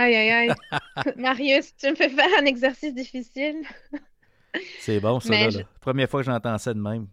Aïe, 0.00 0.14
aïe, 0.14 0.30
aïe. 0.30 0.50
Marius, 1.16 1.74
tu 1.76 1.90
me 1.90 1.94
fais 1.94 2.08
faire 2.08 2.28
un 2.40 2.44
exercice 2.44 2.94
difficile. 2.94 3.62
C'est 4.80 4.98
bon, 5.00 5.20
ça, 5.20 5.30
là, 5.32 5.50
je- 5.50 5.58
là. 5.58 5.64
Première 5.80 6.08
fois 6.08 6.20
que 6.20 6.26
j'entends 6.26 6.58
ça 6.58 6.74
de 6.74 6.80
même. 6.80 7.06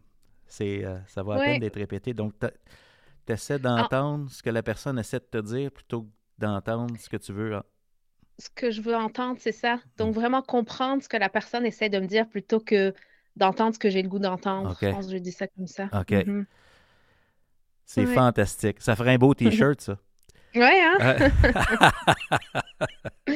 C'est, 0.47 0.83
euh, 0.85 0.97
ça 1.07 1.23
va 1.23 1.35
à 1.35 1.37
Ouais. 1.39 1.45
peine 1.45 1.59
d'être 1.59 1.75
répété. 1.75 2.13
Donc, 2.13 2.33
tu 2.39 3.33
essaies 3.33 3.59
d'entendre 3.59 4.29
ce 4.31 4.41
que 4.41 4.49
la 4.49 4.63
personne 4.63 4.97
essaie 4.97 5.19
de 5.19 5.25
te 5.25 5.37
dire 5.39 5.71
plutôt 5.71 6.03
que 6.03 6.07
d'entendre 6.37 6.95
ce 6.99 7.09
que 7.09 7.17
tu 7.17 7.33
veux. 7.33 7.55
Ah, 7.55 7.65
Ce 8.39 8.49
que 8.49 8.71
je 8.71 8.81
veux 8.81 8.95
entendre, 8.95 9.37
c'est 9.39 9.51
ça. 9.51 9.75
Mm. 9.75 9.81
Donc, 9.97 10.13
vraiment 10.15 10.41
comprendre 10.41 11.03
ce 11.03 11.09
que 11.09 11.17
la 11.17 11.29
personne 11.29 11.65
essaie 11.65 11.89
de 11.89 11.99
me 11.99 12.07
dire 12.07 12.27
plutôt 12.29 12.59
que 12.59 12.93
d'entendre 13.35 13.73
ce 13.73 13.79
que 13.79 13.89
j'ai 13.89 14.01
le 14.01 14.09
goût 14.09 14.19
d'entendre. 14.19 14.75
Je 14.81 14.89
pense 14.89 15.05
que 15.07 15.11
je 15.11 15.17
dis 15.17 15.31
ça 15.31 15.47
comme 15.47 15.67
ça. 15.67 15.89
OK. 15.93 16.11
Mhm. 16.11 16.45
C'est 17.85 18.05
Ouais. 18.05 18.13
fantastique. 18.13 18.81
Ça 18.81 18.95
ferait 18.95 19.13
un 19.13 19.17
beau 19.17 19.33
T-shirt, 19.35 19.79
ça. 19.81 19.97
Ouais, 20.55 20.81
hein? 20.81 21.31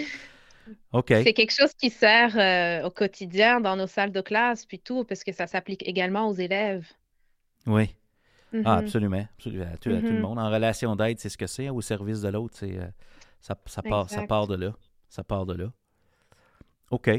OK. 0.94 1.08
C'est 1.10 1.34
quelque 1.34 1.54
chose 1.54 1.74
qui 1.74 1.90
sert 1.90 2.38
euh, 2.38 2.86
au 2.88 2.92
quotidien 2.92 3.60
dans 3.62 3.76
nos 3.76 3.88
salles 3.88 4.12
de 4.12 4.22
classe, 4.22 4.66
puis 4.66 4.80
tout, 4.80 5.04
parce 5.04 5.24
que 5.24 5.32
ça 5.32 5.48
s'applique 5.48 5.88
également 5.88 6.28
aux 6.30 6.34
élèves. 6.34 6.88
Oui. 7.66 7.96
Ah, 8.66 8.78
absolument. 8.78 9.26
absolument. 9.38 9.66
À, 9.74 9.78
tout, 9.78 9.90
à 9.92 10.00
tout 10.02 10.08
le 10.08 10.14
Mhm. 10.16 10.20
monde. 10.20 10.40
En 10.40 10.50
relation 10.50 10.96
d'aide, 10.96 11.20
c'est 11.20 11.30
ce 11.30 11.38
que 11.38 11.48
c'est. 11.48 11.70
Au 11.70 11.80
service 11.82 12.22
de 12.22 12.30
l'autre, 12.30 12.56
c'est 12.58 12.78
euh, 12.78 12.86
ça, 13.40 13.56
ça, 13.66 13.82
part, 13.82 14.10
ça 14.10 14.24
part 14.28 14.48
de 14.48 14.56
là. 14.56 14.74
Ça 15.08 15.24
part 15.24 15.46
de 15.46 15.54
là. 15.54 15.72
OK. 16.92 17.10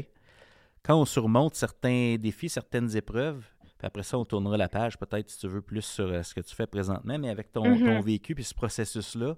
Quand 0.83 0.99
on 0.99 1.05
surmonte 1.05 1.55
certains 1.55 2.17
défis, 2.19 2.49
certaines 2.49 2.95
épreuves, 2.95 3.43
puis 3.79 3.87
après 3.87 4.03
ça, 4.03 4.17
on 4.19 4.25
tournera 4.25 4.57
la 4.57 4.69
page, 4.69 4.97
peut-être, 4.99 5.29
si 5.29 5.39
tu 5.39 5.47
veux, 5.47 5.61
plus 5.61 5.81
sur 5.81 6.05
euh, 6.05 6.21
ce 6.21 6.35
que 6.35 6.41
tu 6.41 6.53
fais 6.55 6.67
présentement, 6.67 7.17
mais 7.17 7.29
avec 7.29 7.51
ton, 7.51 7.63
ton 7.79 7.99
vécu 8.01 8.35
puis 8.35 8.43
ce 8.43 8.53
processus-là, 8.53 9.35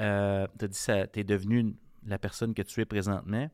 euh, 0.00 0.46
tu 0.58 0.64
as 0.64 0.68
dit 0.68 0.78
que 0.86 1.06
tu 1.06 1.20
es 1.20 1.24
devenu 1.24 1.76
la 2.06 2.18
personne 2.18 2.54
que 2.54 2.62
tu 2.62 2.80
es 2.80 2.84
présentement. 2.84 3.50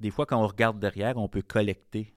Des 0.00 0.10
fois, 0.10 0.26
quand 0.26 0.42
on 0.42 0.46
regarde 0.46 0.78
derrière, 0.78 1.16
on 1.16 1.28
peut 1.28 1.42
collecter 1.42 2.14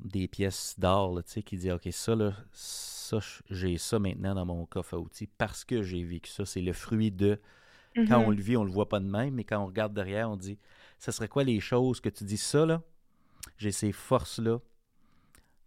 des 0.00 0.26
pièces 0.26 0.74
d'or, 0.78 1.22
tu 1.24 1.30
sais, 1.32 1.42
qui 1.42 1.56
dit 1.56 1.70
OK, 1.70 1.86
ça, 1.90 2.14
là, 2.16 2.32
ça, 2.52 3.18
j'ai 3.50 3.78
ça 3.78 3.98
maintenant 3.98 4.34
dans 4.34 4.46
mon 4.46 4.66
coffre 4.66 4.94
à 4.94 4.98
outils 4.98 5.26
parce 5.26 5.64
que 5.64 5.82
j'ai 5.82 6.02
vécu 6.02 6.30
ça. 6.30 6.44
C'est 6.46 6.62
le 6.62 6.72
fruit 6.72 7.10
de. 7.10 7.38
Quand 8.08 8.18
on 8.18 8.30
Mhm. 8.30 8.36
le 8.36 8.42
vit, 8.42 8.56
on 8.56 8.64
le 8.64 8.72
voit 8.72 8.88
pas 8.88 8.98
de 8.98 9.06
même, 9.08 9.34
mais 9.34 9.44
quand 9.44 9.60
on 9.62 9.66
regarde 9.66 9.94
derrière, 9.94 10.28
on 10.30 10.36
dit 10.36 10.58
ça 10.98 11.12
serait 11.12 11.28
quoi 11.28 11.44
les 11.44 11.60
choses 11.60 12.00
que 12.00 12.08
tu 12.08 12.24
dis 12.24 12.36
ça, 12.38 12.66
là? 12.66 12.82
J'ai 13.58 13.70
ces 13.70 13.92
forces-là 13.92 14.58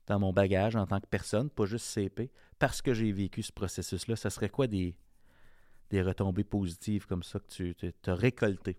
dans 0.08 0.20
mon 0.20 0.34
bagage 0.34 0.76
en 0.76 0.86
tant 0.88 1.00
que 1.00 1.06
personne, 1.06 1.50
pas 1.50 1.66
juste 1.66 1.86
CP, 1.86 2.30
parce 2.60 2.82
que 2.82 2.94
j'ai 2.94 3.12
vécu 3.12 3.44
ce 3.44 3.52
processus-là. 3.54 4.16
Ça 4.16 4.30
serait 4.30 4.50
quoi 4.50 4.68
des, 4.68 4.96
des 5.90 6.02
retombées 6.02 6.44
positives 6.44 7.06
comme 7.06 7.24
ça 7.24 7.40
que 7.40 7.46
tu 7.48 7.76
as 8.06 8.16
récoltées? 8.16 8.78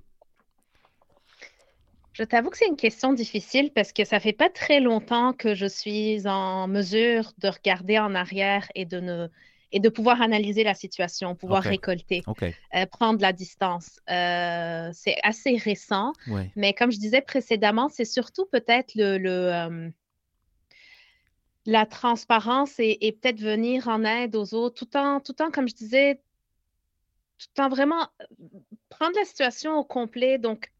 Je 2.12 2.24
t'avoue 2.24 2.50
que 2.50 2.58
c'est 2.58 2.66
une 2.66 2.76
question 2.76 3.12
difficile 3.12 3.70
parce 3.72 3.92
que 3.92 4.04
ça 4.04 4.18
fait 4.18 4.32
pas 4.32 4.50
très 4.50 4.80
longtemps 4.80 5.32
que 5.32 5.54
je 5.54 5.66
suis 5.66 6.26
en 6.26 6.66
mesure 6.66 7.32
de 7.38 7.48
regarder 7.48 7.98
en 7.98 8.14
arrière 8.14 8.68
et 8.74 8.84
de 8.84 8.98
ne 8.98 9.28
et 9.70 9.80
de 9.80 9.88
pouvoir 9.88 10.22
analyser 10.22 10.64
la 10.64 10.74
situation, 10.74 11.34
pouvoir 11.34 11.62
récolter, 11.62 12.22
OK. 12.26 12.42
euh, 12.42 12.86
prendre 12.86 13.20
la 13.20 13.32
distance. 13.32 14.00
Euh, 14.10 14.88
c'est 14.94 15.16
assez 15.22 15.56
récent, 15.56 16.12
mais 16.56 16.72
comme 16.72 16.90
je 16.90 16.98
disais 16.98 17.20
précédemment, 17.20 17.88
c'est 17.88 18.06
surtout 18.06 18.46
peut-être 18.46 18.94
le, 18.94 19.18
le, 19.18 19.52
euh, 19.52 19.90
la 21.66 21.84
transparence 21.84 22.76
et, 22.78 23.18
peut-être 23.20 23.40
venir 23.40 23.88
en 23.88 24.04
aide 24.04 24.36
aux 24.36 24.54
autres, 24.54 24.86
tout 24.86 24.96
en, 24.96 25.20
tout 25.20 25.40
en, 25.42 25.50
comme 25.50 25.68
je 25.68 25.74
disais, 25.74 26.22
tout 27.38 27.62
en 27.62 27.68
vraiment 27.68 28.08
prendre 28.88 29.16
la 29.16 29.24
situation 29.24 29.76
au 29.76 29.84
complet. 29.84 30.38
Donc, 30.38 30.70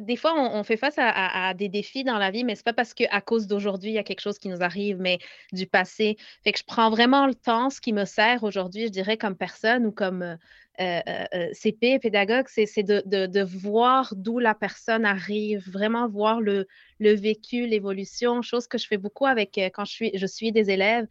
des 0.00 0.16
fois, 0.16 0.34
on, 0.36 0.62
fait 0.64 0.76
face 0.76 0.94
à, 0.96 1.54
des 1.54 1.68
défis 1.68 2.04
dans 2.04 2.18
la 2.18 2.30
vie, 2.30 2.44
mais 2.44 2.54
c'est 2.54 2.64
pas 2.64 2.72
parce 2.72 2.94
qu'à 2.94 3.20
cause 3.20 3.46
d'aujourd'hui, 3.46 3.90
il 3.90 3.94
y 3.94 3.98
a 3.98 4.04
quelque 4.04 4.20
chose 4.20 4.38
qui 4.38 4.48
nous 4.48 4.62
arrive, 4.62 4.98
mais 4.98 5.18
du 5.52 5.66
passé. 5.66 6.16
Fait 6.44 6.52
que 6.52 6.58
je 6.58 6.64
prends 6.64 6.90
vraiment 6.90 7.26
le 7.26 7.34
temps, 7.34 7.70
ce 7.70 7.80
qui 7.80 7.92
me 7.92 8.04
sert 8.04 8.44
aujourd'hui, 8.44 8.86
je 8.86 8.90
dirais, 8.90 9.16
comme 9.16 9.36
personne 9.36 9.86
ou 9.86 9.92
comme 9.92 10.22
euh, 10.22 10.36
euh, 10.80 11.24
euh, 11.34 11.48
CP, 11.52 11.98
pédagogue, 11.98 12.46
c'est 12.48 12.82
de, 12.82 13.42
voir 13.42 14.14
d'où 14.16 14.38
la 14.38 14.54
personne 14.54 15.04
arrive, 15.04 15.68
vraiment 15.70 16.08
voir 16.08 16.40
le, 16.40 16.66
vécu, 17.00 17.66
l'évolution, 17.66 18.42
chose 18.42 18.66
que 18.66 18.78
je 18.78 18.86
fais 18.86 18.98
beaucoup 18.98 19.26
avec 19.26 19.60
quand 19.74 19.84
je 19.84 20.26
suis 20.26 20.52
des 20.52 20.70
élèves. 20.70 21.06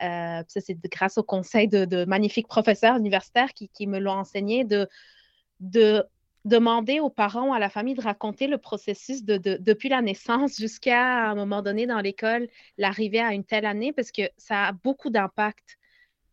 Ça, 0.00 0.44
c'est 0.60 0.78
grâce 0.90 1.18
au 1.18 1.22
conseil 1.22 1.68
de, 1.68 2.04
magnifiques 2.04 2.48
professeurs 2.48 2.96
universitaires 2.96 3.52
qui, 3.54 3.68
qui 3.68 3.86
me 3.86 3.98
l'ont 3.98 4.12
enseigné, 4.12 4.64
de, 4.64 4.88
de 5.60 6.04
demander 6.44 7.00
aux 7.00 7.10
parents, 7.10 7.52
à 7.52 7.58
la 7.58 7.70
famille 7.70 7.94
de 7.94 8.02
raconter 8.02 8.46
le 8.46 8.58
processus 8.58 9.24
de, 9.24 9.38
depuis 9.38 9.88
la 9.88 10.02
naissance 10.02 10.56
jusqu'à 10.58 11.30
un 11.30 11.34
moment 11.34 11.62
donné 11.62 11.86
dans 11.86 12.00
l'école, 12.00 12.48
l'arrivée 12.76 13.20
à 13.20 13.32
une 13.32 13.44
telle 13.44 13.64
année, 13.64 13.92
parce 13.92 14.12
que 14.12 14.22
ça 14.36 14.66
a 14.66 14.72
beaucoup 14.72 15.10
d'impact 15.10 15.78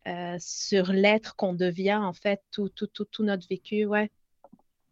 euh, 0.06 0.36
sur 0.38 0.92
l'être 0.92 1.36
qu'on 1.36 1.54
devient, 1.54 1.94
en 1.94 2.12
fait, 2.12 2.42
tout, 2.50 2.68
tout, 2.68 2.88
tout, 2.88 3.06
tout 3.06 3.24
notre 3.24 3.46
vécu, 3.48 3.86
ouais. 3.86 4.10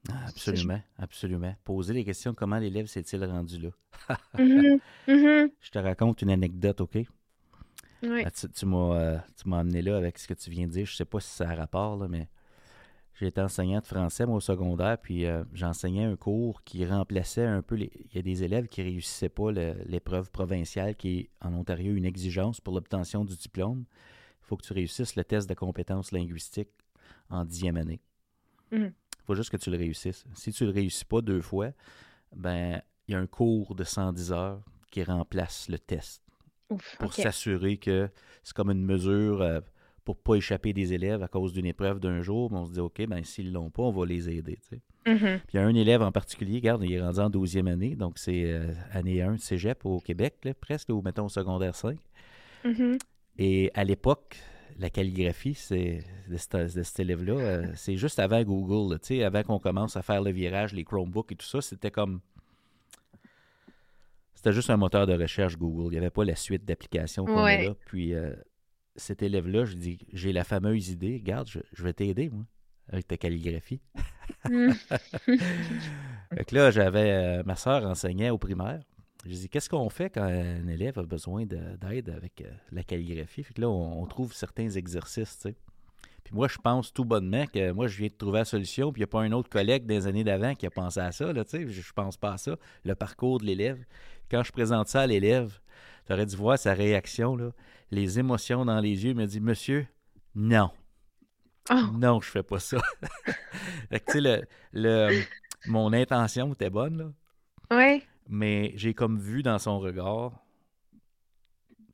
Ah, 0.08 0.26
absolument, 0.28 0.80
absolument. 0.98 1.54
Poser 1.64 1.92
les 1.92 2.04
questions, 2.04 2.32
comment 2.32 2.58
l'élève 2.58 2.86
s'est-il 2.86 3.24
rendu 3.24 3.58
là? 3.58 3.70
Mm-hmm, 4.34 4.80
mm-hmm. 5.08 5.50
Je 5.60 5.70
te 5.70 5.78
raconte 5.78 6.22
une 6.22 6.30
anecdote, 6.30 6.80
OK? 6.80 6.98
Oui. 8.02 8.24
tu, 8.34 8.48
tu 8.48 8.66
m'as 8.66 9.22
amené 9.52 9.82
là 9.82 9.96
avec 9.96 10.18
ce 10.18 10.26
que 10.26 10.34
tu 10.34 10.50
viens 10.50 10.66
de 10.66 10.72
dire. 10.72 10.86
Je 10.86 10.92
ne 10.92 10.96
sais 10.96 11.04
pas 11.04 11.20
si 11.20 11.28
ça 11.30 11.50
a 11.50 11.54
rapport, 11.54 11.96
là, 11.96 12.08
mais 12.08 12.28
J'étais 13.20 13.42
enseignant 13.42 13.80
de 13.80 13.86
français, 13.86 14.24
moi, 14.24 14.36
au 14.36 14.40
secondaire, 14.40 14.96
puis 14.96 15.26
euh, 15.26 15.44
j'enseignais 15.52 16.04
un 16.04 16.16
cours 16.16 16.64
qui 16.64 16.86
remplaçait 16.86 17.44
un 17.44 17.60
peu 17.60 17.74
les... 17.74 17.92
Il 18.10 18.16
y 18.16 18.18
a 18.18 18.22
des 18.22 18.44
élèves 18.44 18.66
qui 18.66 18.80
ne 18.80 18.86
réussissaient 18.86 19.28
pas 19.28 19.52
l'épreuve 19.52 20.30
provinciale, 20.30 20.96
qui 20.96 21.18
est 21.18 21.30
en 21.42 21.52
Ontario 21.52 21.94
une 21.94 22.06
exigence 22.06 22.62
pour 22.62 22.72
l'obtention 22.72 23.26
du 23.26 23.36
diplôme. 23.36 23.84
Il 24.42 24.46
faut 24.46 24.56
que 24.56 24.64
tu 24.64 24.72
réussisses 24.72 25.16
le 25.16 25.24
test 25.24 25.50
de 25.50 25.54
compétences 25.54 26.12
linguistiques 26.12 26.72
en 27.28 27.44
dixième 27.44 27.76
année. 27.76 28.00
Il 28.72 28.84
mm. 28.84 28.92
faut 29.26 29.34
juste 29.34 29.50
que 29.50 29.58
tu 29.58 29.70
le 29.70 29.76
réussisses. 29.76 30.24
Si 30.32 30.50
tu 30.50 30.64
ne 30.64 30.70
le 30.70 30.74
réussis 30.74 31.04
pas 31.04 31.20
deux 31.20 31.42
fois, 31.42 31.72
ben 32.34 32.80
il 33.06 33.12
y 33.12 33.14
a 33.14 33.18
un 33.18 33.26
cours 33.26 33.74
de 33.74 33.84
110 33.84 34.32
heures 34.32 34.62
qui 34.90 35.02
remplace 35.02 35.68
le 35.68 35.78
test 35.78 36.22
pour 36.98 37.12
s'assurer 37.12 37.76
que 37.76 38.08
c'est 38.42 38.54
comme 38.54 38.70
une 38.70 38.84
mesure... 38.84 39.42
Euh, 39.42 39.60
pour 40.04 40.16
pas 40.16 40.34
échapper 40.34 40.72
des 40.72 40.92
élèves 40.92 41.22
à 41.22 41.28
cause 41.28 41.52
d'une 41.52 41.66
épreuve 41.66 42.00
d'un 42.00 42.20
jour, 42.20 42.50
mais 42.50 42.58
on 42.58 42.66
se 42.66 42.72
dit, 42.72 42.80
OK, 42.80 43.06
ben 43.06 43.22
s'ils 43.22 43.52
l'ont 43.52 43.70
pas, 43.70 43.82
on 43.82 43.92
va 43.92 44.06
les 44.06 44.28
aider. 44.28 44.58
Mm-hmm. 45.06 45.38
Puis 45.38 45.50
il 45.52 45.56
y 45.56 45.58
a 45.58 45.64
un 45.64 45.74
élève 45.74 46.02
en 46.02 46.10
particulier, 46.10 46.56
regarde, 46.56 46.82
il 46.82 46.92
est 46.92 47.00
rendu 47.00 47.20
en 47.20 47.30
12e 47.30 47.70
année, 47.70 47.96
donc 47.96 48.18
c'est 48.18 48.44
euh, 48.44 48.72
année 48.92 49.22
1 49.22 49.34
de 49.34 49.40
cégep 49.40 49.84
au 49.84 50.00
Québec, 50.00 50.48
presque, 50.60 50.88
ou 50.88 51.02
mettons 51.02 51.28
secondaire 51.28 51.74
5. 51.74 51.98
Mm-hmm. 52.64 52.98
Et 53.38 53.70
à 53.74 53.84
l'époque, 53.84 54.38
la 54.78 54.90
calligraphie 54.90 55.54
c'est, 55.54 56.04
de, 56.28 56.36
cet, 56.36 57.00
élève-là, 57.00 57.34
euh, 57.34 57.66
c'est 57.74 57.96
juste 57.96 58.18
avant 58.18 58.42
Google, 58.42 58.98
sais, 59.02 59.22
avant 59.22 59.42
qu'on 59.42 59.58
commence 59.58 59.96
à 59.96 60.02
faire 60.02 60.22
le 60.22 60.30
virage, 60.30 60.72
les 60.72 60.84
Chromebooks 60.84 61.32
et 61.32 61.36
tout 61.36 61.46
ça, 61.46 61.60
c'était 61.60 61.90
comme. 61.90 62.20
C'était 64.40 64.54
juste 64.54 64.70
un 64.70 64.78
moteur 64.78 65.06
de 65.06 65.12
recherche 65.12 65.58
Google. 65.58 65.88
Il 65.88 65.90
n'y 65.90 65.98
avait 65.98 66.08
pas 66.08 66.24
la 66.24 66.34
suite 66.34 66.64
d'applications 66.64 67.26
qu'on 67.26 67.44
a 67.44 67.62
là. 67.62 67.74
Puis 67.84 68.14
euh, 68.14 68.32
cet 68.96 69.22
élève-là, 69.22 69.66
je 69.66 69.74
dis 69.76 69.98
j'ai 70.14 70.32
la 70.32 70.44
fameuse 70.44 70.88
idée, 70.88 71.18
regarde, 71.18 71.46
je, 71.46 71.82
vais 71.82 71.92
t'aider, 71.92 72.30
moi, 72.30 72.46
avec 72.88 73.06
ta 73.06 73.18
calligraphie. 73.18 73.82
Mm. 74.48 74.70
fait 76.32 76.52
là, 76.52 76.70
j'avais 76.70 77.10
euh, 77.10 77.42
ma 77.44 77.54
soeur 77.54 77.84
enseignait 77.84 78.30
au 78.30 78.38
primaire. 78.38 78.80
Je 79.26 79.32
dis 79.32 79.50
qu'est-ce 79.50 79.68
qu'on 79.68 79.90
fait 79.90 80.08
quand 80.08 80.22
un 80.22 80.66
élève 80.68 80.98
a 80.98 81.02
besoin 81.02 81.44
d'aide 81.44 82.08
avec 82.08 82.40
euh, 82.40 82.50
la 82.72 82.82
calligraphie? 82.82 83.42
Fait 83.42 83.52
que 83.52 83.60
là, 83.60 83.68
on, 83.68 84.06
trouve 84.06 84.32
certains 84.32 84.70
exercices, 84.70 85.36
tu 85.36 85.50
sais. 85.50 85.54
Puis 86.24 86.34
moi, 86.34 86.48
je 86.48 86.56
pense 86.56 86.94
tout 86.94 87.04
bonnement 87.04 87.44
que 87.46 87.72
moi, 87.72 87.88
je 87.88 87.98
viens 87.98 88.08
de 88.08 88.14
trouver 88.14 88.38
la 88.38 88.44
solution, 88.46 88.90
puis 88.90 89.00
il 89.00 89.02
n'y 89.02 89.04
a 89.04 89.08
pas 89.08 89.20
un 89.20 89.32
autre 89.32 89.50
collègue 89.50 89.84
des 89.84 90.06
années 90.06 90.24
d'avant 90.24 90.54
qui 90.54 90.64
a 90.64 90.70
pensé 90.70 91.00
à 91.00 91.12
ça, 91.12 91.30
là, 91.30 91.44
tu 91.44 91.50
sais. 91.50 91.68
Je, 91.68 91.82
je 91.82 91.92
pense 91.92 92.16
pas 92.16 92.32
à 92.32 92.38
ça, 92.38 92.56
le 92.84 92.94
parcours 92.94 93.38
de 93.38 93.44
l'élève. 93.44 93.84
Quand 94.30 94.42
je 94.42 94.52
présente 94.52 94.88
ça 94.88 95.02
à 95.02 95.06
l'élève, 95.06 95.58
tu 96.06 96.12
aurais 96.12 96.26
dû 96.26 96.36
voir 96.36 96.58
sa 96.58 96.74
réaction, 96.74 97.36
là 97.36 97.50
les 97.90 98.18
émotions 98.18 98.64
dans 98.64 98.80
les 98.80 99.04
yeux, 99.04 99.10
il 99.10 99.16
m'a 99.16 99.26
dit 99.26 99.40
Monsieur, 99.40 99.86
non. 100.34 100.70
Oh. 101.70 101.74
Non, 101.94 102.20
je 102.20 102.28
fais 102.28 102.42
pas 102.42 102.58
ça. 102.58 102.78
fait 103.90 104.00
que, 104.00 104.12
tu 104.12 104.22
sais, 104.22 104.48
le, 104.72 105.22
mon 105.66 105.92
intention 105.92 106.52
était 106.52 106.70
bonne, 106.70 106.98
là. 106.98 107.12
Oui. 107.70 108.02
Mais 108.28 108.72
j'ai 108.76 108.94
comme 108.94 109.18
vu 109.18 109.42
dans 109.42 109.58
son 109.58 109.78
regard, 109.78 110.44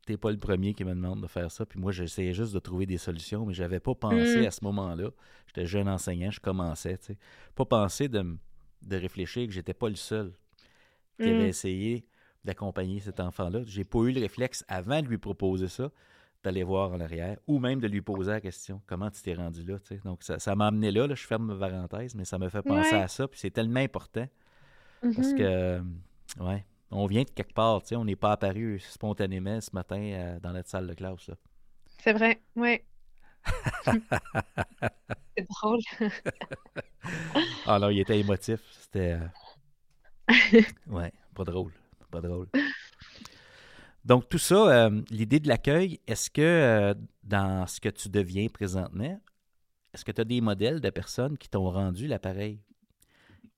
t'es 0.07 0.17
pas 0.17 0.31
le 0.31 0.39
premier 0.39 0.75
qui 0.75 0.85
me 0.85 0.95
demande 0.95 1.23
de 1.23 1.27
faire 1.27 1.51
ça. 1.51 1.67
Puis 1.67 1.79
moi, 1.79 1.93
j'essayais 1.93 2.33
juste 2.33 2.55
de 2.55 2.59
trouver 2.59 2.87
des 2.87 2.99
solutions, 2.99 3.45
mais 3.45 3.55
j'avais 3.55 3.81
pas 3.81 3.95
pensé 3.95 4.43
mm. 4.43 4.47
à 4.47 4.51
ce 4.51 4.65
moment-là. 4.65 5.11
J'étais 5.47 5.67
jeune 5.67 5.89
enseignant, 5.89 6.31
je 6.31 6.41
commençais, 6.41 6.97
tu 6.99 7.07
sais. 7.07 7.19
Pas 7.55 7.65
pensé 7.65 8.09
de, 8.09 8.37
de 8.83 8.97
réfléchir 8.97 9.47
que 9.47 9.53
j'étais 9.53 9.75
pas 9.75 9.89
le 9.89 9.97
seul 9.97 10.33
qui 11.19 11.29
avait 11.29 11.47
mm. 11.47 11.49
essayé 11.49 12.07
d'accompagner 12.47 13.01
cet 13.01 13.21
enfant-là. 13.21 13.61
J'ai 13.67 13.85
pas 13.85 13.99
eu 13.99 14.13
le 14.13 14.21
réflexe 14.21 14.65
avant 14.69 15.03
de 15.03 15.07
lui 15.07 15.19
proposer 15.19 15.69
ça, 15.69 15.91
d'aller 16.43 16.63
voir 16.63 16.93
en 16.93 17.01
arrière, 17.01 17.37
ou 17.47 17.59
même 17.59 17.81
de 17.81 17.89
lui 17.89 18.01
poser 18.01 18.31
la 18.31 18.41
question 18.41 18.81
comment 18.87 19.11
tu 19.11 19.21
t'es 19.21 19.35
rendu 19.35 19.65
là. 19.65 19.77
Donc, 20.05 20.23
ça, 20.23 20.55
m'a 20.55 20.69
amené 20.69 20.91
là, 20.91 21.07
je 21.09 21.27
ferme 21.27 21.55
ma 21.55 21.69
parenthèse, 21.69 22.15
mais 22.15 22.25
ça 22.25 22.39
me 22.39 22.49
fait 22.49 22.63
penser 22.63 22.95
à 22.95 23.09
ça, 23.09 23.29
puis 23.29 23.39
c'est 23.39 23.51
tellement 23.51 23.81
important. 23.81 24.27
Parce 25.03 25.17
mm-hmm. 25.17 25.37
que, 25.37 25.83
ouais, 26.41 26.65
on 26.91 27.07
vient 27.07 27.25
de 27.25 27.31
quelque 27.31 27.53
part, 27.53 27.83
on 27.93 28.05
n'est 28.05 28.17
pas 28.17 28.33
apparu 28.33 28.79
spontanément 28.81 29.61
ce 29.61 29.71
matin 29.75 30.01
euh, 30.01 30.41
dans 30.41 30.53
notre 30.53 30.69
salle 30.69 30.87
de 30.87 30.95
classe. 30.95 31.31
C'est 31.99 32.13
vrai, 32.13 32.41
oui. 32.55 32.81
c'est 35.37 35.47
drôle. 35.49 35.81
ah 37.67 37.79
non, 37.79 37.91
il 37.91 38.01
était 38.01 38.19
émotif. 38.19 38.61
C'était. 38.81 39.19
Euh, 40.31 40.61
ouais, 40.89 41.13
pas 41.35 41.45
drôle 41.45 41.73
pas 42.07 42.21
drôle. 42.21 42.49
Donc, 44.07 44.29
tout 44.29 44.39
ça, 44.39 44.87
euh, 44.87 45.03
l'idée 45.11 45.41
de 45.41 45.49
l'accueil, 45.49 45.99
est-ce 46.07 46.31
que 46.31 46.41
euh, 46.41 46.95
dans 47.25 47.67
ce 47.67 47.81
que 47.81 47.89
tu 47.89 48.09
deviens 48.09 48.47
présentement, 48.49 49.21
est-ce 49.93 50.05
que 50.05 50.13
tu 50.13 50.21
as 50.21 50.25
des 50.25 50.41
modèles 50.41 50.81
de 50.81 50.91
personnes 50.91 51.37
qui 51.37 51.49
t'ont 51.49 51.69
rendu 51.71 52.07
l'appareil, 52.07 52.61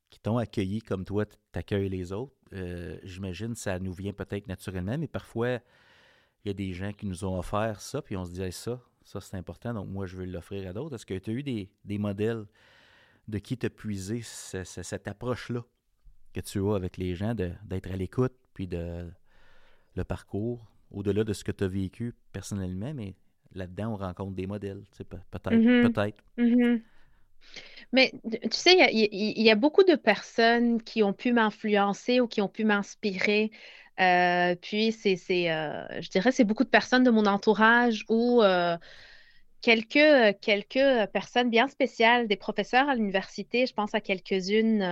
qui 0.08 0.18
t'ont 0.20 0.38
accueilli 0.38 0.80
comme 0.80 1.04
toi, 1.04 1.26
tu 1.26 1.36
accueilles 1.52 1.90
les 1.90 2.12
autres? 2.12 2.32
Euh, 2.54 2.98
j'imagine 3.02 3.54
ça 3.54 3.78
nous 3.78 3.92
vient 3.92 4.14
peut-être 4.14 4.46
naturellement, 4.46 4.96
mais 4.96 5.06
parfois, 5.06 5.58
il 6.44 6.48
y 6.48 6.50
a 6.50 6.54
des 6.54 6.72
gens 6.72 6.94
qui 6.94 7.04
nous 7.04 7.26
ont 7.26 7.38
offert 7.38 7.82
ça, 7.82 8.00
puis 8.00 8.16
on 8.16 8.24
se 8.24 8.30
dit 8.30 8.52
ça, 8.52 8.80
ça 9.04 9.20
c'est 9.20 9.36
important, 9.36 9.74
donc 9.74 9.88
moi 9.88 10.06
je 10.06 10.16
veux 10.16 10.24
l'offrir 10.24 10.66
à 10.70 10.72
d'autres. 10.72 10.94
Est-ce 10.94 11.04
que 11.04 11.18
tu 11.18 11.30
as 11.30 11.34
eu 11.34 11.42
des, 11.42 11.98
modèles 11.98 12.46
de 13.26 13.38
qui 13.38 13.58
te 13.58 13.66
puiser 13.66 14.22
cette 14.22 15.08
approche-là? 15.08 15.62
Que 16.32 16.40
tu 16.40 16.60
as 16.68 16.74
avec 16.74 16.96
les 16.96 17.14
gens, 17.14 17.34
d'être 17.34 17.90
à 17.90 17.96
l'écoute, 17.96 18.34
puis 18.54 18.66
de 18.66 19.08
le 19.96 20.04
parcours, 20.04 20.66
au-delà 20.90 21.24
de 21.24 21.32
ce 21.32 21.44
que 21.44 21.52
tu 21.52 21.64
as 21.64 21.68
vécu 21.68 22.14
personnellement, 22.32 22.92
mais 22.94 23.14
là-dedans, 23.54 23.94
on 23.94 23.96
rencontre 23.96 24.34
des 24.34 24.46
modèles, 24.46 24.82
peut-être, 24.96 25.50
peut-être. 25.50 26.22
Mais 27.92 28.12
tu 28.22 28.48
sais, 28.52 28.76
il 28.92 29.42
y, 29.42 29.50
a 29.50 29.54
beaucoup 29.54 29.84
de 29.84 29.94
personnes 29.94 30.82
qui 30.82 31.02
ont 31.02 31.14
pu 31.14 31.32
m'influencer 31.32 32.20
ou 32.20 32.26
qui 32.26 32.40
ont 32.42 32.48
pu 32.48 32.64
m'inspirer. 32.64 33.50
Euh, 34.00 34.54
puis, 34.56 34.92
c'est, 34.92 35.16
euh, 35.50 36.00
je 36.00 36.10
dirais, 36.10 36.30
c'est 36.30 36.44
beaucoup 36.44 36.64
de 36.64 36.68
personnes 36.68 37.02
de 37.02 37.10
mon 37.10 37.24
entourage 37.26 38.04
ou 38.08 38.42
euh, 38.42 38.76
quelques, 39.62 40.38
quelques 40.40 41.10
personnes 41.12 41.48
bien 41.50 41.68
spéciales, 41.68 42.28
des 42.28 42.36
professeurs 42.36 42.88
à 42.88 42.94
l'université. 42.94 43.66
Je 43.66 43.72
pense 43.72 43.94
à 43.94 44.00
quelques-unes 44.00 44.82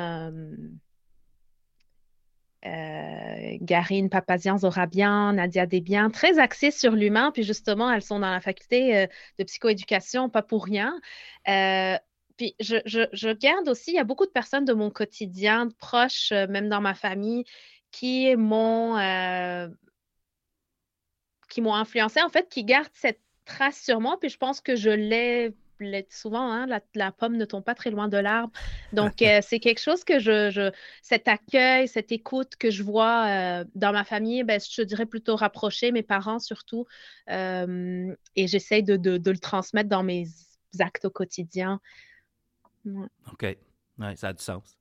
euh, 2.64 3.56
Garine 3.60 4.08
Papazian-Zorabian, 4.08 5.34
Nadia 5.34 5.66
Desbiens, 5.66 6.10
très 6.10 6.38
axées 6.38 6.70
sur 6.70 6.92
l'humain. 6.92 7.30
Puis 7.32 7.42
justement, 7.42 7.90
elles 7.90 8.02
sont 8.02 8.18
dans 8.18 8.30
la 8.30 8.40
faculté 8.40 8.96
euh, 8.96 9.06
de 9.38 9.44
psychoéducation, 9.44 10.28
pas 10.28 10.42
pour 10.42 10.64
rien. 10.64 10.98
Euh, 11.48 11.96
puis 12.36 12.54
je, 12.60 13.32
garde 13.32 13.68
aussi, 13.68 13.92
il 13.92 13.94
y 13.94 13.98
a 13.98 14.04
beaucoup 14.04 14.26
de 14.26 14.30
personnes 14.30 14.64
de 14.64 14.74
mon 14.74 14.90
quotidien, 14.90 15.68
proches, 15.78 16.32
même 16.32 16.68
dans 16.68 16.80
ma 16.80 16.94
famille, 16.94 17.44
qui 17.90 18.34
m'ont 18.36 18.96
qui 21.48 21.60
m'ont 21.60 21.74
influencé, 21.74 22.20
en 22.20 22.28
fait, 22.28 22.48
qui 22.48 22.64
gardent 22.64 22.88
cette 22.92 23.20
trace 23.44 23.80
sur 23.80 24.00
moi. 24.00 24.18
Puis 24.20 24.28
je 24.28 24.36
pense 24.36 24.60
que 24.60 24.76
je 24.76 24.90
l'ai 24.90 25.54
souvent, 26.10 26.52
hein, 26.52 26.66
la, 26.94 27.12
pomme 27.12 27.36
ne 27.36 27.44
tombe 27.44 27.64
pas 27.64 27.74
très 27.74 27.90
loin 27.90 28.08
de 28.08 28.16
l'arbre. 28.16 28.52
Donc, 28.92 29.22
euh, 29.22 29.40
c'est 29.42 29.60
quelque 29.60 29.80
chose 29.80 30.04
que 30.04 30.18
je, 30.18 30.70
cet 31.02 31.28
accueil, 31.28 31.88
cette 31.88 32.12
écoute 32.12 32.56
que 32.56 32.70
je 32.70 32.82
vois 32.82 33.26
euh, 33.26 33.64
dans 33.74 33.92
ma 33.92 34.04
famille, 34.04 34.42
ben, 34.44 34.60
je 34.60 34.82
dirais 34.82 35.06
plutôt 35.06 35.36
rapprocher 35.36 35.92
mes 35.92 36.02
parents 36.02 36.38
surtout. 36.38 36.86
Euh, 37.30 38.14
et 38.34 38.46
j'essaye 38.46 38.82
de, 38.82 39.30
le 39.30 39.38
transmettre 39.38 39.88
dans 39.88 40.02
mes 40.02 40.26
actes 40.78 41.04
au 41.04 41.10
quotidien. 41.10 41.80
OK. 43.32 43.56
ça 44.16 44.28
a 44.28 44.32
du 44.32 44.42
sens. 44.42 44.78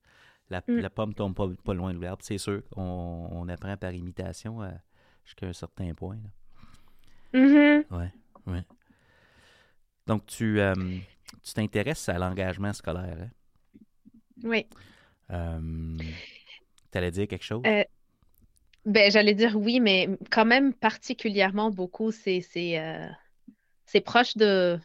La, 0.49 0.61
mm. 0.67 0.77
la 0.77 0.89
pomme 0.89 1.09
ne 1.09 1.15
tombe 1.15 1.35
pas, 1.35 1.49
pas, 1.63 1.73
loin 1.73 1.93
de 1.93 1.99
l'arbre, 1.99 2.23
c'est 2.23 2.37
sûr. 2.37 2.61
On, 2.75 3.29
on, 3.31 3.49
apprend 3.49 3.75
par 3.77 3.93
imitation 3.93 4.59
jusqu'à 5.23 5.47
un 5.47 5.53
certain 5.53 5.93
point. 5.93 6.19
Oui, 7.33 7.41
mm-hmm. 7.41 7.97
Ouais, 7.97 8.13
ouais. 8.47 8.63
Donc, 10.07 10.25
tu 10.27 10.59
euh, 10.59 10.73
tu 11.43 11.53
t'intéresses 11.53 12.09
à 12.09 12.17
l'engagement 12.17 12.73
scolaire. 12.73 13.17
Hein? 13.19 13.29
Oui. 14.43 14.67
Euh, 15.31 15.97
tu 16.91 16.97
allais 16.97 17.11
dire 17.11 17.27
quelque 17.27 17.43
chose? 17.43 17.63
Euh, 17.65 17.83
ben, 18.85 19.11
j'allais 19.11 19.33
dire 19.33 19.55
oui, 19.55 19.79
mais 19.79 20.09
quand 20.29 20.45
même 20.45 20.73
particulièrement 20.73 21.71
beaucoup. 21.71 22.11
C'est 22.11 22.41
c'est 22.41 24.01
proche 24.01 24.37
de. 24.37 24.79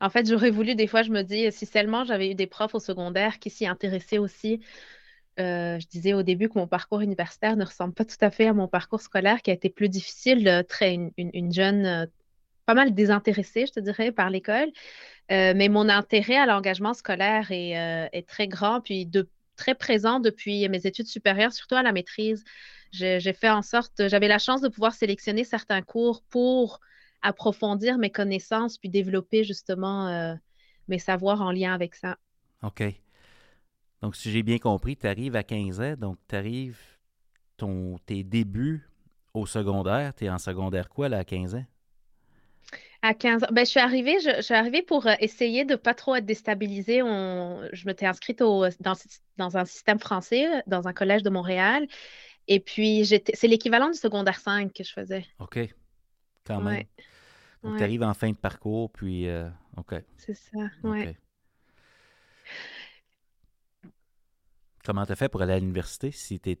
En 0.00 0.10
fait, 0.10 0.28
j'aurais 0.28 0.50
voulu, 0.50 0.74
des 0.74 0.86
fois, 0.86 1.02
je 1.02 1.10
me 1.10 1.22
dis, 1.22 1.50
si 1.50 1.64
seulement 1.64 2.04
j'avais 2.04 2.30
eu 2.30 2.34
des 2.34 2.46
profs 2.46 2.74
au 2.74 2.80
secondaire 2.80 3.38
qui 3.38 3.48
s'y 3.48 3.66
intéressaient 3.66 4.18
aussi. 4.18 4.60
je 5.38 5.86
disais 5.86 6.12
au 6.12 6.22
début 6.22 6.50
que 6.50 6.58
mon 6.58 6.66
parcours 6.66 7.00
universitaire 7.00 7.56
ne 7.56 7.64
ressemble 7.64 7.94
pas 7.94 8.04
tout 8.04 8.16
à 8.20 8.30
fait 8.30 8.48
à 8.48 8.52
mon 8.52 8.68
parcours 8.68 9.00
scolaire 9.00 9.40
qui 9.40 9.50
a 9.50 9.54
été 9.54 9.70
plus 9.70 9.88
difficile. 9.88 10.62
Très, 10.68 10.94
une, 10.94 11.10
une 11.16 11.52
jeune 11.52 12.10
pas 12.66 12.74
mal 12.74 12.94
désintéressée, 12.94 13.66
je 13.66 13.72
te 13.72 13.80
dirais, 13.80 14.12
par 14.12 14.30
l'école. 14.30 14.70
Euh, 15.32 15.52
mais 15.56 15.68
mon 15.68 15.88
intérêt 15.88 16.36
à 16.36 16.46
l'engagement 16.46 16.94
scolaire 16.94 17.50
est, 17.50 17.78
euh, 17.78 18.08
est, 18.12 18.28
très 18.28 18.46
grand, 18.46 18.80
puis 18.80 19.06
de, 19.06 19.28
très 19.56 19.74
présent 19.74 20.20
depuis 20.20 20.68
mes 20.68 20.86
études 20.86 21.06
supérieures, 21.06 21.52
surtout 21.52 21.76
à 21.76 21.82
la 21.82 21.92
maîtrise. 21.92 22.44
J'ai 22.92 23.32
fait 23.32 23.50
en 23.50 23.62
sorte, 23.62 24.06
j'avais 24.08 24.28
la 24.28 24.38
chance 24.38 24.60
de 24.60 24.68
pouvoir 24.68 24.92
sélectionner 24.92 25.42
certains 25.42 25.82
cours 25.82 26.22
pour 26.28 26.80
approfondir 27.22 27.98
mes 27.98 28.10
connaissances, 28.10 28.78
puis 28.78 28.88
développer 28.88 29.42
justement 29.42 30.06
euh, 30.08 30.34
mes 30.86 30.98
savoirs 30.98 31.40
en 31.40 31.50
lien 31.50 31.72
avec 31.72 31.94
ça. 31.94 32.18
OK. 32.62 32.84
Donc, 34.02 34.14
si 34.14 34.30
j'ai 34.30 34.42
bien 34.42 34.58
compris, 34.58 34.96
tu 34.96 35.08
arrives 35.08 35.34
à 35.34 35.42
15 35.42 35.80
ans, 35.80 35.94
donc 35.96 36.18
tu 36.28 36.36
arrives 36.36 36.78
ton, 37.56 37.98
tes 38.06 38.22
débuts 38.22 38.88
au 39.32 39.46
secondaire. 39.46 40.14
Tu 40.14 40.26
es 40.26 40.30
en 40.30 40.38
secondaire 40.38 40.88
quoi, 40.88 41.08
là, 41.08 41.18
à 41.18 41.24
15 41.24 41.54
ans? 41.56 41.64
À 43.04 43.12
15 43.12 43.44
ans. 43.44 43.46
Ben, 43.52 43.66
je 43.66 43.70
suis 43.70 43.80
arrivée, 43.80 44.18
je, 44.18 44.40
suis 44.40 44.54
arrivée 44.54 44.80
pour 44.80 45.06
euh, 45.06 45.12
essayer 45.20 45.66
de 45.66 45.72
ne 45.72 45.76
pas 45.76 45.92
trop 45.92 46.14
être 46.14 46.24
déstabilisée. 46.24 47.02
On, 47.02 47.60
je 47.70 47.84
m'étais 47.84 48.06
inscrite 48.06 48.40
au, 48.40 48.64
dans, 48.80 48.94
dans, 49.36 49.58
un 49.58 49.66
système 49.66 49.98
français, 49.98 50.46
dans 50.66 50.88
un 50.88 50.94
collège 50.94 51.22
de 51.22 51.28
Montréal. 51.28 51.86
Et 52.48 52.60
puis, 52.60 53.04
c'est 53.04 53.46
l'équivalent 53.46 53.90
du 53.90 53.98
secondaire 53.98 54.38
5 54.38 54.72
que 54.72 54.82
je 54.82 54.90
faisais. 54.90 55.26
OK. 55.38 55.58
Quand 56.46 56.62
même. 56.62 56.84
Donc, 57.62 57.76
tu 57.76 57.82
arrives 57.82 58.02
en 58.02 58.14
fin 58.14 58.30
de 58.30 58.36
parcours, 58.36 58.90
puis. 58.90 59.28
Euh, 59.28 59.50
OK. 59.76 59.96
C'est 60.16 60.34
ça, 60.34 60.60
oui. 60.82 61.14
Comment 64.82 65.04
tu 65.04 65.12
as 65.12 65.16
fait 65.16 65.28
pour 65.28 65.42
aller 65.42 65.52
à 65.52 65.58
l'université 65.58 66.10
si 66.10 66.40
tu 66.40 66.56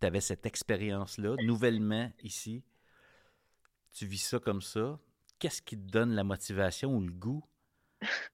avais 0.00 0.20
cette 0.20 0.44
expérience-là, 0.44 1.36
nouvellement 1.44 2.10
ici? 2.24 2.64
Tu 3.92 4.06
vis 4.06 4.24
ça 4.24 4.40
comme 4.40 4.60
ça? 4.60 4.98
Qu'est-ce 5.42 5.60
qui 5.60 5.76
te 5.76 5.90
donne 5.90 6.14
la 6.14 6.22
motivation 6.22 6.94
ou 6.94 7.00
le 7.00 7.10
goût 7.10 7.42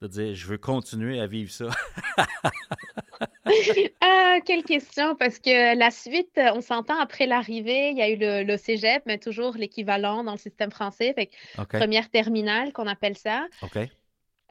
de 0.02 0.08
dire 0.08 0.34
je 0.34 0.46
veux 0.46 0.58
continuer 0.58 1.18
à 1.20 1.26
vivre 1.26 1.50
ça? 1.50 1.70
ah, 4.02 4.36
quelle 4.44 4.62
question, 4.62 5.16
parce 5.16 5.38
que 5.38 5.74
la 5.74 5.90
suite, 5.90 6.38
on 6.54 6.60
s'entend 6.60 7.00
après 7.00 7.26
l'arrivée, 7.26 7.92
il 7.92 7.96
y 7.96 8.02
a 8.02 8.10
eu 8.10 8.18
le, 8.44 8.56
cégep, 8.58 9.02
mais 9.06 9.16
toujours 9.16 9.54
l'équivalent 9.54 10.22
dans 10.22 10.32
le 10.32 10.38
système 10.38 10.70
français, 10.70 11.14
fait 11.14 11.30
première 11.68 12.10
terminale 12.10 12.74
qu'on 12.74 12.86
appelle 12.86 13.16
ça. 13.16 13.46
OK. 13.62 13.78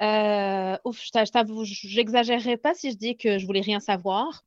Euh, 0.02 0.78
ouf, 0.84 1.00
je 1.04 1.32
t'avoue, 1.32 1.64
j'exagérerai 1.64 2.58
pas 2.58 2.74
si 2.74 2.90
je 2.92 2.98
dis 2.98 3.18
que 3.18 3.38
je 3.38 3.46
voulais 3.46 3.62
rien 3.62 3.80
savoir. 3.80 4.44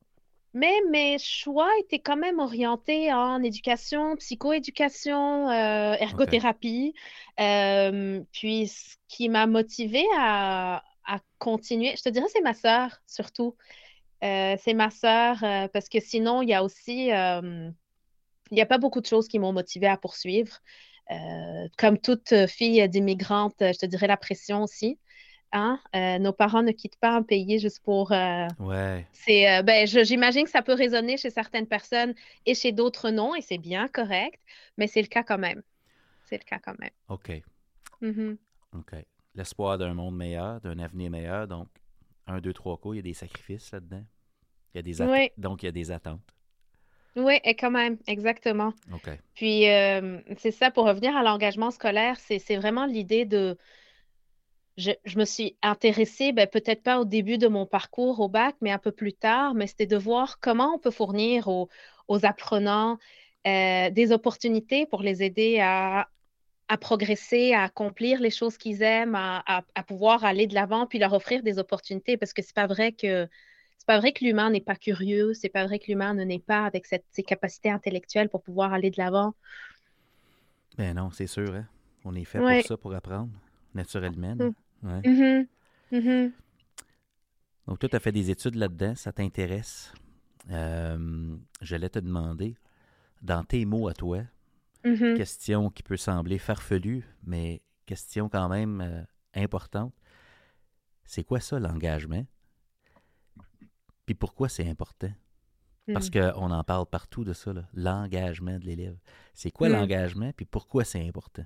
Mais 0.53 0.73
mes 0.89 1.17
choix 1.17 1.69
étaient 1.79 1.99
quand 1.99 2.17
même 2.17 2.39
orientés 2.39 3.13
en 3.13 3.41
éducation, 3.41 4.17
psychoéducation, 4.17 5.49
euh, 5.49 5.93
ergothérapie. 5.93 6.93
Euh, 7.39 8.21
puis 8.33 8.67
ce 8.67 8.97
qui 9.07 9.29
m'a 9.29 9.47
motivée 9.47 10.05
à, 10.17 10.83
continuer, 11.39 11.95
je 11.97 12.03
te 12.03 12.09
dirais, 12.09 12.27
c'est 12.31 12.41
ma 12.41 12.53
sœur 12.53 13.01
surtout. 13.07 13.55
Euh, 14.23 14.55
c'est 14.59 14.73
ma 14.73 14.91
sœur 14.91 15.37
parce 15.73 15.89
que 15.89 15.99
sinon, 15.99 16.41
il 16.41 16.49
y 16.49 16.53
a 16.53 16.63
aussi, 16.63 17.07
il 17.07 17.73
n'y 18.51 18.61
a 18.61 18.65
pas 18.65 18.77
beaucoup 18.77 19.01
de 19.01 19.07
choses 19.07 19.27
qui 19.27 19.39
m'ont 19.39 19.53
motivée 19.53 19.87
à 19.87 19.97
poursuivre. 19.97 20.59
comme 21.77 21.97
toute 21.97 22.47
fille 22.47 22.87
d'immigrante, 22.89 23.55
je 23.59 23.77
te 23.77 23.85
dirais 23.85 24.07
la 24.07 24.17
pression 24.17 24.63
aussi. 24.63 24.99
Hein? 25.53 25.79
Euh, 25.95 26.17
nos 26.17 26.31
parents 26.31 26.63
ne 26.63 26.71
quittent 26.71 26.95
pas 26.95 27.11
un 27.11 27.23
pays 27.23 27.59
juste 27.59 27.81
pour. 27.83 28.13
Euh, 28.13 28.47
ouais. 28.59 29.05
C'est, 29.11 29.51
euh, 29.51 29.63
ben, 29.63 29.85
j'imagine 29.85 30.45
que 30.45 30.49
ça 30.49 30.61
peut 30.61 30.73
résonner 30.73 31.17
chez 31.17 31.29
certaines 31.29 31.67
personnes 31.67 32.13
et 32.45 32.55
chez 32.55 32.71
d'autres 32.71 33.09
non, 33.09 33.35
et 33.35 33.41
c'est 33.41 33.57
bien 33.57 33.87
correct, 33.89 34.39
mais 34.77 34.87
c'est 34.87 35.01
le 35.01 35.07
cas 35.07 35.23
quand 35.23 35.37
même. 35.37 35.61
C'est 36.23 36.37
le 36.37 36.45
cas 36.45 36.59
quand 36.59 36.79
même. 36.79 36.91
OK. 37.09 37.41
Mm-hmm. 38.01 38.37
OK. 38.77 38.95
L'espoir 39.35 39.77
d'un 39.77 39.93
monde 39.93 40.15
meilleur, 40.15 40.61
d'un 40.61 40.79
avenir 40.79 41.11
meilleur, 41.11 41.47
donc 41.47 41.67
un, 42.27 42.39
deux, 42.39 42.53
trois 42.53 42.77
coups, 42.77 42.95
il 42.95 42.97
y 42.97 42.99
a 42.99 43.03
des 43.03 43.13
sacrifices 43.13 43.71
là-dedans. 43.73 44.03
Il 44.73 44.77
y 44.77 44.79
a 44.79 44.83
des 44.83 45.01
oui. 45.01 45.31
Donc, 45.37 45.63
il 45.63 45.65
y 45.65 45.69
a 45.69 45.73
des 45.73 45.91
attentes. 45.91 46.21
Oui, 47.17 47.39
et 47.43 47.55
quand 47.55 47.71
même, 47.71 47.97
exactement. 48.07 48.71
OK. 48.93 49.09
Puis, 49.35 49.63
c'est 50.37 50.51
ça, 50.51 50.71
pour 50.71 50.85
revenir 50.85 51.13
à 51.17 51.23
l'engagement 51.23 51.71
scolaire, 51.71 52.17
c'est 52.17 52.55
vraiment 52.55 52.85
l'idée 52.85 53.25
de 53.25 53.57
je, 54.77 55.17
me 55.17 55.25
suis 55.25 55.55
intéressée, 55.61 56.31
ben, 56.31 56.47
peut-être 56.47 56.83
pas 56.83 56.99
au 56.99 57.05
début 57.05 57.37
de 57.37 57.47
mon 57.47 57.65
parcours 57.65 58.19
au 58.19 58.29
bac, 58.29 58.55
mais 58.61 58.71
un 58.71 58.77
peu 58.77 58.91
plus 58.91 59.13
tard, 59.13 59.53
mais 59.53 59.67
c'était 59.67 59.85
de 59.85 59.97
voir 59.97 60.39
comment 60.39 60.75
on 60.75 60.79
peut 60.79 60.91
fournir 60.91 61.47
aux, 61.47 61.69
apprenants 62.23 62.97
euh, 63.47 63.89
des 63.89 64.11
opportunités 64.11 64.85
pour 64.85 65.01
les 65.01 65.23
aider 65.23 65.59
à, 65.61 66.07
progresser, 66.79 67.53
à 67.53 67.63
accomplir 67.63 68.19
les 68.21 68.29
choses 68.29 68.57
qu'ils 68.57 68.81
aiment, 68.81 69.15
à, 69.15 69.63
pouvoir 69.87 70.23
aller 70.23 70.47
de 70.47 70.53
l'avant, 70.53 70.87
puis 70.87 70.99
leur 70.99 71.13
offrir 71.13 71.43
des 71.43 71.59
opportunités, 71.59 72.17
parce 72.17 72.33
que 72.33 72.41
c'est 72.41 72.55
pas 72.55 72.67
vrai 72.67 72.91
que 72.91 73.27
c'est 73.77 73.87
pas 73.87 73.99
vrai 73.99 74.11
que 74.11 74.23
l'humain 74.23 74.51
n'est 74.51 74.61
pas 74.61 74.75
curieux, 74.75 75.33
c'est 75.33 75.49
pas 75.49 75.65
vrai 75.65 75.79
que 75.79 75.87
l'humain 75.87 76.13
ne 76.13 76.23
n'est 76.23 76.39
pas 76.39 76.65
avec 76.65 76.85
cette, 76.85 77.03
ses 77.11 77.23
capacités 77.23 77.71
intellectuelles 77.71 78.29
pour 78.29 78.43
pouvoir 78.43 78.73
aller 78.73 78.91
de 78.91 79.01
l'avant. 79.01 79.33
Ben 80.77 80.95
non, 80.95 81.09
c'est 81.11 81.27
sûr, 81.27 81.55
hein. 81.55 81.65
on 82.05 82.13
est 82.13 82.25
fait 82.25 82.37
pour 82.37 82.67
ça, 82.67 82.77
pour 82.77 82.93
apprendre 82.93 83.31
naturellement. 83.73 84.35
Mm. 84.35 84.53
Mm-hmm. 84.83 85.47
Mm-hmm. 85.91 86.31
Donc, 87.67 87.79
toi, 87.79 87.89
tu 87.89 87.95
as 87.95 87.99
fait 87.99 88.11
des 88.11 88.31
études 88.31 88.55
là-dedans, 88.55 88.95
ça 88.95 89.11
t'intéresse. 89.11 89.93
Euh, 90.49 91.35
J'allais 91.61 91.89
te 91.89 91.99
demander, 91.99 92.55
dans 93.21 93.43
tes 93.43 93.65
mots 93.65 93.87
à 93.87 93.93
toi, 93.93 94.21
mm-hmm. 94.83 95.15
question 95.15 95.69
qui 95.69 95.83
peut 95.83 95.97
sembler 95.97 96.37
farfelue, 96.37 97.05
mais 97.23 97.61
question 97.85 98.29
quand 98.29 98.49
même 98.49 98.81
euh, 98.81 99.03
importante. 99.35 99.93
C'est 101.05 101.23
quoi 101.23 101.39
ça, 101.39 101.59
l'engagement? 101.59 102.25
Puis 104.05 104.15
pourquoi 104.15 104.49
c'est 104.49 104.67
important? 104.67 105.11
Parce 105.93 106.09
mm. 106.09 106.11
qu'on 106.31 106.51
en 106.51 106.63
parle 106.63 106.85
partout 106.85 107.23
de 107.23 107.33
ça, 107.33 107.53
l'engagement 107.73 108.57
de 108.59 108.65
l'élève. 108.65 108.97
C'est 109.33 109.51
quoi 109.51 109.69
mm. 109.69 109.73
l'engagement, 109.73 110.31
puis 110.35 110.45
pourquoi 110.45 110.83
c'est 110.83 111.05
important? 111.07 111.45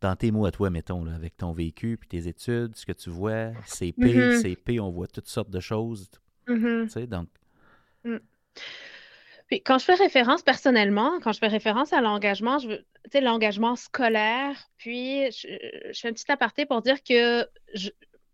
Dans 0.00 0.16
tes 0.16 0.30
mots 0.30 0.46
à 0.46 0.52
toi, 0.52 0.70
mettons, 0.70 1.04
là, 1.04 1.14
avec 1.14 1.36
ton 1.36 1.52
vécu, 1.52 1.96
puis 1.96 2.08
tes 2.08 2.28
études, 2.28 2.76
ce 2.76 2.86
que 2.86 2.92
tu 2.92 3.10
vois, 3.10 3.52
CP, 3.66 4.00
mm-hmm. 4.00 4.42
CP, 4.42 4.80
on 4.80 4.90
voit 4.90 5.08
toutes 5.08 5.28
sortes 5.28 5.50
de 5.50 5.60
choses. 5.60 6.08
Mm-hmm. 6.46 7.06
Donc. 7.06 7.28
Mm. 8.04 8.18
Puis 9.48 9.62
quand 9.62 9.78
je 9.78 9.84
fais 9.86 9.94
référence 9.94 10.42
personnellement, 10.42 11.20
quand 11.20 11.32
je 11.32 11.38
fais 11.38 11.48
référence 11.48 11.92
à 11.92 12.00
l'engagement, 12.00 12.58
je 12.58 12.68
veux, 12.68 12.84
l'engagement 13.20 13.76
scolaire, 13.76 14.68
puis 14.76 15.30
je, 15.30 15.48
fais 15.94 16.08
un 16.08 16.12
petit 16.12 16.30
aparté 16.30 16.66
pour 16.66 16.82
dire 16.82 17.02
que 17.02 17.48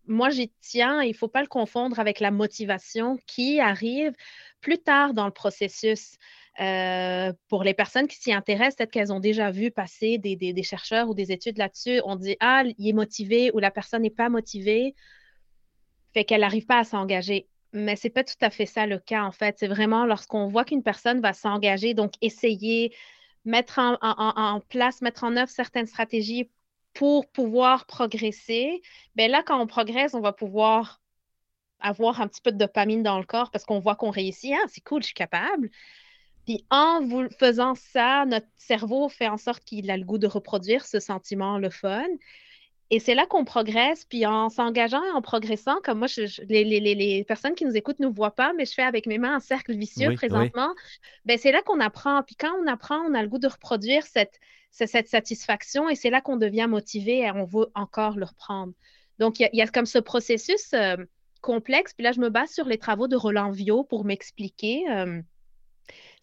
moi, 0.07 0.29
j'y 0.29 0.51
tiens, 0.61 1.01
il 1.01 1.11
ne 1.11 1.15
faut 1.15 1.27
pas 1.27 1.41
le 1.41 1.47
confondre 1.47 1.99
avec 1.99 2.19
la 2.19 2.31
motivation 2.31 3.17
qui 3.25 3.59
arrive 3.59 4.13
plus 4.61 4.77
tard 4.77 5.13
dans 5.13 5.25
le 5.25 5.31
processus. 5.31 6.17
Euh, 6.61 7.33
pour 7.49 7.63
les 7.63 7.73
personnes 7.73 8.07
qui 8.07 8.15
s'y 8.15 8.31
intéressent, 8.31 8.75
peut-être 8.77 8.91
qu'elles 8.91 9.11
ont 9.11 9.19
déjà 9.19 9.51
vu 9.51 9.71
passer 9.71 10.17
des, 10.17 10.63
chercheurs 10.63 11.09
ou 11.09 11.13
des 11.13 11.31
études 11.31 11.57
là-dessus. 11.57 12.01
On 12.05 12.15
dit 12.15 12.37
Ah, 12.39 12.63
il 12.77 12.87
est 12.87 12.93
motivé 12.93 13.51
ou 13.53 13.59
la 13.59 13.71
personne 13.71 14.03
n'est 14.03 14.09
pas 14.09 14.29
motivée, 14.29 14.95
fait 16.13 16.23
qu'elle 16.23 16.41
n'arrive 16.41 16.65
pas 16.65 16.79
à 16.79 16.83
s'engager. 16.83 17.47
Mais 17.73 17.97
ce 17.97 18.07
n'est 18.07 18.11
pas 18.11 18.23
tout 18.23 18.35
à 18.39 18.49
fait 18.49 18.65
ça 18.65 18.87
le 18.87 18.99
cas, 18.99 19.23
en 19.23 19.33
fait. 19.33 19.57
C'est 19.59 19.67
vraiment 19.67 20.05
lorsqu'on 20.05 20.47
voit 20.47 20.63
qu'une 20.63 20.83
personne 20.83 21.19
va 21.19 21.33
s'engager, 21.33 21.93
donc 21.93 22.13
essayer, 22.21 22.95
mettre 23.43 23.79
en, 23.79 24.61
place, 24.69 25.01
mettre 25.01 25.25
en 25.25 25.35
œuvre 25.35 25.49
certaines 25.49 25.87
stratégies 25.87 26.49
pour 26.93 27.29
pouvoir 27.29 27.85
progresser, 27.85 28.81
ben 29.15 29.29
là, 29.29 29.43
quand 29.45 29.59
on 29.61 29.67
progresse, 29.67 30.13
on 30.13 30.21
va 30.21 30.31
pouvoir 30.31 31.01
avoir 31.81 32.21
un 32.21 32.29
petit 32.29 32.41
peu 32.41 32.53
de 32.53 32.57
dopamine 32.57 33.03
dans 33.03 33.19
le 33.19 33.25
corps 33.25 33.51
parce 33.51 33.65
qu'on 33.65 33.79
voit 33.79 33.95
qu'on 33.95 34.09
réussit. 34.09 34.53
Ah, 34.55 34.65
c'est 34.69 34.81
cool, 34.81 35.01
je 35.01 35.07
suis 35.07 35.13
capable. 35.13 35.69
Puis 36.45 36.65
en 36.69 37.01
vous 37.01 37.27
faisant 37.39 37.75
ça, 37.75 38.25
notre 38.25 38.47
cerveau 38.57 39.09
fait 39.09 39.27
en 39.27 39.37
sorte 39.37 39.63
qu'il 39.63 39.89
a 39.89 39.97
le 39.97 40.03
goût 40.03 40.17
de 40.17 40.27
reproduire 40.27 40.85
ce 40.85 40.99
sentiment, 40.99 41.57
le 41.57 41.69
fun. 41.69 42.05
Et 42.91 42.99
c'est 42.99 43.15
là 43.15 43.25
qu'on 43.25 43.45
progresse, 43.45 44.05
puis 44.05 44.27
en 44.27 44.49
s'engageant 44.49 45.03
et 45.03 45.09
en 45.09 45.21
progressant, 45.21 45.77
comme 45.83 45.99
moi, 45.99 46.07
les, 46.47 47.25
personnes 47.27 47.55
qui 47.55 47.65
nous 47.65 47.75
écoutent 47.75 47.99
ne 47.99 48.05
nous 48.05 48.13
voient 48.13 48.35
pas, 48.35 48.53
mais 48.53 48.65
je 48.65 48.73
fais 48.73 48.83
avec 48.83 49.07
mes 49.07 49.17
mains 49.17 49.35
un 49.35 49.39
cercle 49.39 49.75
vicieux 49.75 50.13
présentement, 50.13 50.71
Ben, 51.25 51.39
c'est 51.39 51.51
là 51.51 51.63
qu'on 51.63 51.79
apprend. 51.79 52.21
Puis 52.21 52.35
quand 52.35 52.53
on 52.61 52.67
apprend, 52.67 52.99
on 53.09 53.15
a 53.15 53.23
le 53.23 53.27
goût 53.27 53.39
de 53.39 53.47
reproduire 53.47 54.05
cette, 54.05 54.39
cette 54.69 55.07
satisfaction 55.07 55.89
et 55.89 55.95
c'est 55.95 56.11
là 56.11 56.21
qu'on 56.21 56.37
devient 56.37 56.67
motivé 56.69 57.21
et 57.21 57.31
on 57.31 57.45
veut 57.45 57.67
encore 57.73 58.17
le 58.17 58.25
reprendre. 58.25 58.73
Donc, 59.17 59.39
il 59.39 59.49
y, 59.53 59.61
a 59.61 59.67
comme 59.67 59.85
ce 59.85 59.97
processus 59.97 60.73
euh, 60.73 60.97
complexe. 61.41 61.93
Puis 61.93 62.03
là, 62.03 62.11
je 62.11 62.19
me 62.19 62.29
base 62.29 62.51
sur 62.51 62.65
les 62.65 62.77
travaux 62.77 63.07
de 63.07 63.15
Roland 63.15 63.49
Viau 63.49 63.83
pour 63.83 64.05
m'expliquer. 64.05 64.83
Euh, 64.91 65.21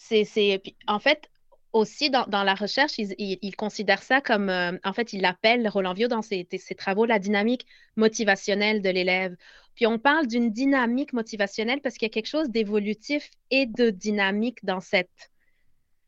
c'est, 0.02 0.62
en 0.86 0.98
fait, 0.98 1.30
aussi 1.72 2.10
dans, 2.10 2.26
la 2.28 2.54
recherche, 2.54 2.98
il, 2.98 3.56
considère 3.56 4.02
ça 4.02 4.20
comme, 4.20 4.50
euh, 4.50 4.72
en 4.84 4.92
fait, 4.92 5.12
il 5.12 5.24
appelle 5.24 5.66
Roland 5.68 5.94
Viau 5.94 6.08
dans 6.08 6.22
ses, 6.22 6.46
travaux 6.76 7.06
la 7.06 7.18
dynamique 7.18 7.66
motivationnelle 7.96 8.82
de 8.82 8.90
l'élève. 8.90 9.36
Puis 9.74 9.86
on 9.86 9.98
parle 9.98 10.26
d'une 10.26 10.50
dynamique 10.50 11.14
motivationnelle 11.14 11.80
parce 11.80 11.96
qu'il 11.96 12.06
y 12.06 12.10
a 12.10 12.12
quelque 12.12 12.26
chose 12.26 12.50
d'évolutif 12.50 13.30
et 13.50 13.64
de 13.64 13.88
dynamique 13.88 14.62
dans 14.64 14.80
cette, 14.80 15.30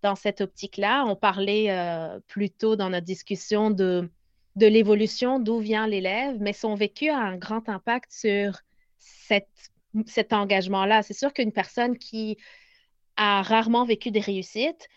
dans 0.03 0.17
cette 0.17 0.43
optique-là. 0.43 1.05
On 1.07 1.17
parlait 1.17 1.71
euh, 1.71 2.21
plus 2.27 2.51
tôt 2.51 2.77
dans 2.77 2.91
notre 2.91 3.07
discussion 3.07 3.71
de, 3.71 4.11
de 4.57 4.67
l'évolution, 4.67 5.39
d'où 5.39 5.61
vient 5.61 5.87
l'élève, 5.87 6.37
mais 6.41 6.53
son 6.53 6.75
vécu 6.75 7.09
a 7.09 7.19
un 7.19 7.39
grand 7.39 7.71
impact 7.71 8.13
sur 8.13 8.61
cette, 8.99 9.49
cet 10.07 10.35
engagement-là. 10.35 11.03
C'est 11.03 11.15
sûr 11.15 11.33
qu'une 11.33 11.53
personne 11.53 11.97
qui 11.97 12.37
a 13.17 13.43
rarement 13.43 13.85
vécu 13.85 14.11
des 14.11 14.21
réussites, 14.21 14.89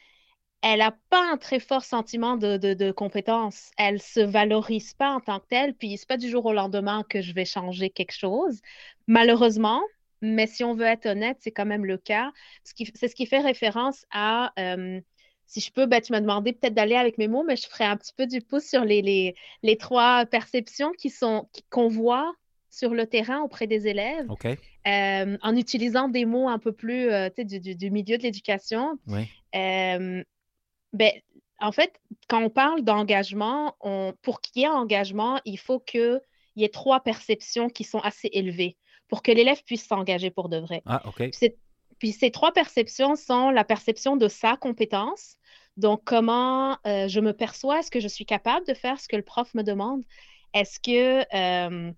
elle 0.62 0.80
n'a 0.80 0.92
pas 1.10 1.32
un 1.32 1.38
très 1.38 1.60
fort 1.60 1.84
sentiment 1.84 2.36
de, 2.36 2.58
de, 2.58 2.92
compétence. 2.92 3.72
Elle 3.78 4.02
se 4.02 4.20
valorise 4.20 4.94
pas 4.94 5.12
en 5.12 5.20
tant 5.20 5.40
que 5.40 5.48
telle, 5.48 5.76
puis 5.76 5.98
c'est 5.98 6.08
pas 6.08 6.18
du 6.18 6.30
jour 6.30 6.46
au 6.46 6.54
lendemain 6.54 7.04
que 7.08 7.22
je 7.22 7.34
vais 7.34 7.46
changer 7.46 7.90
quelque 7.90 8.14
chose. 8.14 8.62
Malheureusement, 9.08 9.82
mais 10.22 10.48
si 10.48 10.64
on 10.64 10.74
veut 10.74 10.86
être 10.86 11.06
honnête, 11.06 11.38
c'est 11.42 11.52
quand 11.52 11.66
même 11.66 11.86
le 11.86 11.98
cas. 11.98 12.32
C'est 12.64 13.08
ce 13.08 13.16
qui 13.16 13.26
fait 13.28 13.40
référence 13.40 14.06
à, 14.12 14.52
euh, 14.60 15.00
si 15.46 15.62
je 15.62 15.72
peux, 15.72 15.86
ben, 15.86 16.02
tu 16.02 16.12
m'as 16.12 16.22
demandé 16.22 16.54
peut-être 16.54 16.74
d'aller 16.74 16.96
avec 16.96 17.18
mes 17.18 17.28
mots, 17.28 17.44
mais 17.44 17.56
je 17.56 17.68
ferai 17.68 17.86
un 17.86 17.98
petit 17.98 18.14
peu 18.16 18.28
du 18.28 18.42
pouce 18.42 18.66
sur 18.66 18.84
les, 18.84 19.02
les, 19.02 19.36
les 19.64 19.78
trois 19.78 20.26
perceptions 20.26 20.92
qui 20.94 21.10
sont 21.10 21.50
qu'on 21.70 21.88
voit 21.88 22.34
sur 22.78 22.94
le 22.94 23.08
terrain 23.08 23.42
auprès 23.42 23.68
des 23.68 23.88
élèves, 23.88 24.28
euh, 24.88 25.38
en 25.42 25.56
utilisant 25.56 26.10
des 26.10 26.26
mots 26.26 26.48
un 26.48 26.60
peu 26.60 26.72
plus 26.72 27.10
euh, 27.10 27.30
du, 27.38 27.60
du, 27.60 27.76
du, 27.76 27.92
milieu 27.92 28.18
de 28.18 28.24
l'éducation. 28.24 28.98
Oui. 29.08 29.28
Ben, 30.94 31.12
en 31.60 31.72
fait, 31.72 32.00
quand 32.30 32.42
on 32.42 32.50
parle 32.50 32.84
d'engagement, 32.84 33.76
pour 34.22 34.42
qu'il 34.42 34.62
y 34.62 34.66
ait 34.66 34.70
engagement, 34.70 35.40
il 35.44 35.58
faut 35.58 35.80
qu'il 35.80 36.22
y 36.56 36.64
ait 36.64 36.70
trois 36.70 37.02
perceptions 37.02 37.70
qui 37.70 37.84
sont 37.84 38.00
assez 38.00 38.30
élevées 38.32 38.78
pour 39.10 39.22
que 39.22 39.32
l'élève 39.32 39.62
puisse 39.64 39.86
s'engager 39.86 40.30
pour 40.30 40.50
de 40.50 40.58
vrai. 40.58 40.82
Ah, 40.86 41.02
OK. 41.06 41.30
Puis, 42.00 42.12
ces 42.12 42.30
trois 42.30 42.52
perceptions 42.52 43.16
sont 43.16 43.50
la 43.50 43.64
perception 43.64 44.18
de 44.18 44.28
sa 44.28 44.56
compétence, 44.56 45.38
donc 45.78 46.02
comment 46.06 46.78
euh, 46.86 47.08
je 47.08 47.20
me 47.20 47.34
perçois, 47.34 47.80
est-ce 47.80 47.92
que 47.92 48.00
je 48.00 48.08
suis 48.08 48.26
capable 48.26 48.66
de 48.68 48.74
faire 48.74 49.00
ce 49.00 49.08
que 49.08 49.16
le 49.16 49.24
prof 49.24 49.54
me 49.54 49.64
demande? 49.64 50.04
Est-ce 50.54 50.80
que, 50.80 51.26
euh, 51.36 51.92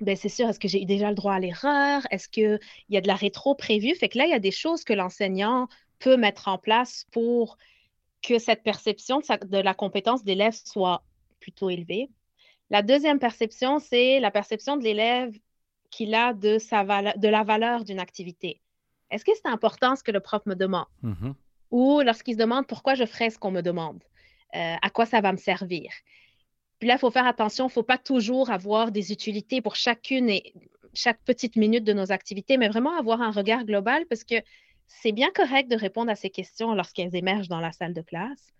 ben 0.00 0.16
c'est 0.16 0.28
sûr, 0.28 0.48
est-ce 0.48 0.60
que 0.60 0.68
j'ai 0.68 0.84
déjà 0.84 1.08
le 1.08 1.14
droit 1.14 1.34
à 1.34 1.38
l'erreur? 1.38 2.06
Est-ce 2.10 2.28
qu'il 2.28 2.58
y 2.88 2.96
a 2.96 3.00
de 3.00 3.06
la 3.06 3.14
rétro 3.14 3.54
prévue? 3.54 3.94
Fait 3.94 4.08
que 4.08 4.18
là, 4.18 4.26
il 4.26 4.30
y 4.30 4.34
a 4.34 4.40
des 4.40 4.50
choses 4.50 4.84
que 4.84 4.92
l'enseignant 4.92 5.68
peut 5.98 6.16
mettre 6.16 6.48
en 6.48 6.58
place 6.58 7.06
pour 7.12 7.58
que 8.22 8.38
cette 8.38 8.62
perception 8.62 9.20
de, 9.20 9.58
la 9.58 9.74
compétence 9.74 10.24
d'élève 10.24 10.54
soit 10.64 11.02
plutôt 11.40 11.70
élevée. 11.70 12.10
La 12.70 12.82
deuxième 12.82 13.18
perception, 13.18 13.78
c'est 13.78 14.20
la 14.20 14.30
perception 14.30 14.76
de 14.76 14.84
l'élève 14.84 15.36
qu'il 15.90 16.14
a 16.14 16.32
de, 16.34 16.58
sa 16.58 16.84
de 16.84 17.28
la 17.28 17.42
valeur 17.42 17.84
d'une 17.84 17.98
activité. 17.98 18.60
Est-ce 19.10 19.24
que 19.24 19.32
c'est 19.34 19.48
important 19.48 19.96
ce 19.96 20.02
que 20.02 20.12
le 20.12 20.20
prof 20.20 20.44
me 20.46 20.54
demande? 20.54 20.86
Mm-hmm. 21.02 21.34
Ou 21.72 22.00
lorsqu'il 22.02 22.34
se 22.34 22.38
demande 22.38 22.66
pourquoi 22.66 22.94
je 22.94 23.04
ferais 23.04 23.30
ce 23.30 23.38
qu'on 23.38 23.50
me 23.50 23.62
demande? 23.62 24.02
Euh, 24.54 24.76
à 24.80 24.90
quoi 24.90 25.06
ça 25.06 25.20
va 25.20 25.32
me 25.32 25.36
servir? 25.36 25.90
Puis 26.80 26.88
là, 26.88 26.94
il 26.94 26.98
faut 26.98 27.10
faire 27.10 27.26
attention, 27.26 27.66
il 27.66 27.68
ne 27.68 27.72
faut 27.72 27.82
pas 27.82 27.98
toujours 27.98 28.50
avoir 28.50 28.90
des 28.90 29.12
utilités 29.12 29.60
pour 29.60 29.76
chacune 29.76 30.28
et 30.28 30.52
chaque 30.94 31.22
petite 31.24 31.56
minute 31.56 31.84
de 31.84 31.92
nos 31.92 32.10
activités, 32.10 32.56
mais 32.56 32.68
vraiment 32.68 32.98
avoir 32.98 33.20
un 33.20 33.30
regard 33.30 33.64
global 33.64 34.06
parce 34.06 34.24
que 34.24 34.36
c'est 34.88 35.12
bien 35.12 35.30
correct 35.32 35.70
de 35.70 35.76
répondre 35.76 36.10
à 36.10 36.16
ces 36.16 36.30
questions 36.30 36.74
lorsqu'elles 36.74 37.14
émergent 37.14 37.48
dans 37.48 37.60
la 37.60 37.70
salle 37.70 37.94
de 37.94 38.00
classe. 38.00 38.52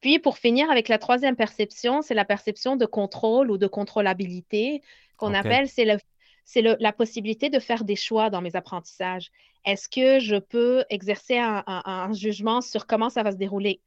Puis, 0.00 0.18
pour 0.18 0.36
finir 0.36 0.70
avec 0.70 0.88
la 0.88 0.98
troisième 0.98 1.36
perception, 1.36 2.02
c'est 2.02 2.12
la 2.12 2.26
perception 2.26 2.76
de 2.76 2.84
contrôle 2.84 3.50
ou 3.50 3.56
de 3.56 3.66
contrôlabilité 3.66 4.82
qu'on 5.16 5.32
appelle, 5.32 5.66
c'est 5.66 6.62
la 6.62 6.92
possibilité 6.92 7.48
de 7.48 7.58
faire 7.58 7.84
des 7.84 7.96
choix 7.96 8.28
dans 8.28 8.42
mes 8.42 8.54
apprentissages. 8.56 9.30
Est-ce 9.64 9.88
que 9.88 10.18
je 10.18 10.36
peux 10.36 10.84
exercer 10.90 11.38
un, 11.38 12.12
jugement 12.12 12.60
sur 12.60 12.86
comment 12.86 13.08
ça 13.08 13.22
va 13.22 13.32
se 13.32 13.36
dérouler? 13.36 13.80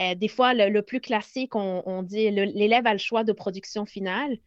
Euh, 0.00 0.14
des 0.14 0.28
fois, 0.28 0.54
le, 0.54 0.82
plus 0.82 1.00
classique, 1.00 1.54
on, 1.54 2.02
dit 2.02 2.30
l'élève 2.30 2.86
a 2.86 2.92
le 2.92 2.98
choix 2.98 3.24
de 3.24 3.32
production 3.32 3.84
finale 3.84 4.38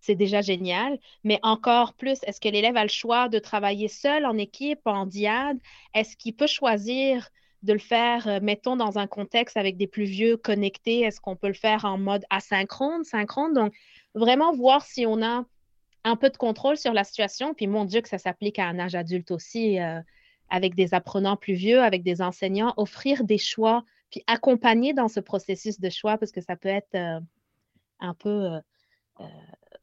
c'est 0.00 0.14
déjà 0.14 0.40
génial. 0.40 0.98
Mais 1.24 1.38
encore 1.42 1.94
plus, 1.94 2.18
est-ce 2.24 2.40
que 2.40 2.48
l'élève 2.48 2.76
a 2.76 2.82
le 2.82 2.88
choix 2.88 3.28
de 3.28 3.38
travailler 3.38 3.88
seul, 3.88 4.26
en 4.26 4.36
équipe, 4.38 4.80
en 4.84 5.06
diade? 5.06 5.58
Est-ce 5.94 6.16
qu'il 6.16 6.34
peut 6.34 6.46
choisir 6.46 7.28
de 7.62 7.72
le 7.72 7.78
faire, 7.78 8.26
euh, 8.26 8.40
mettons, 8.42 8.76
dans 8.76 8.98
un 8.98 9.06
contexte 9.06 9.56
avec 9.56 9.76
des 9.76 9.86
plus 9.86 10.04
vieux 10.04 10.36
connectés? 10.36 11.00
Est-ce 11.00 11.20
qu'on 11.20 11.36
peut 11.36 11.48
le 11.48 11.54
faire 11.54 11.84
en 11.84 11.98
mode 11.98 12.24
asynchrone, 12.30 13.04
synchrone? 13.04 13.54
Donc, 13.54 13.72
vraiment 14.14 14.52
voir 14.52 14.84
si 14.84 15.06
on 15.06 15.22
a 15.22 15.44
un 16.04 16.16
peu 16.16 16.30
de 16.30 16.36
contrôle 16.36 16.76
sur 16.76 16.92
la 16.92 17.04
situation. 17.04 17.54
Puis, 17.54 17.66
mon 17.66 17.84
Dieu, 17.84 18.00
que 18.00 18.08
ça 18.08 18.18
s'applique 18.18 18.58
à 18.58 18.66
un 18.66 18.78
âge 18.78 18.94
adulte 18.94 19.30
aussi, 19.30 19.80
euh, 19.80 20.00
avec 20.50 20.74
des 20.74 20.94
apprenants 20.94 21.36
plus 21.36 21.54
vieux, 21.54 21.80
avec 21.80 22.02
des 22.02 22.20
enseignants, 22.20 22.74
offrir 22.76 23.24
des 23.24 23.38
choix, 23.38 23.84
puis 24.12 24.22
accompagner 24.28 24.92
dans 24.92 25.08
ce 25.08 25.18
processus 25.18 25.80
de 25.80 25.90
choix, 25.90 26.16
parce 26.18 26.30
que 26.30 26.40
ça 26.40 26.54
peut 26.54 26.68
être 26.68 26.94
euh, 26.94 27.18
un 27.98 28.14
peu 28.14 28.60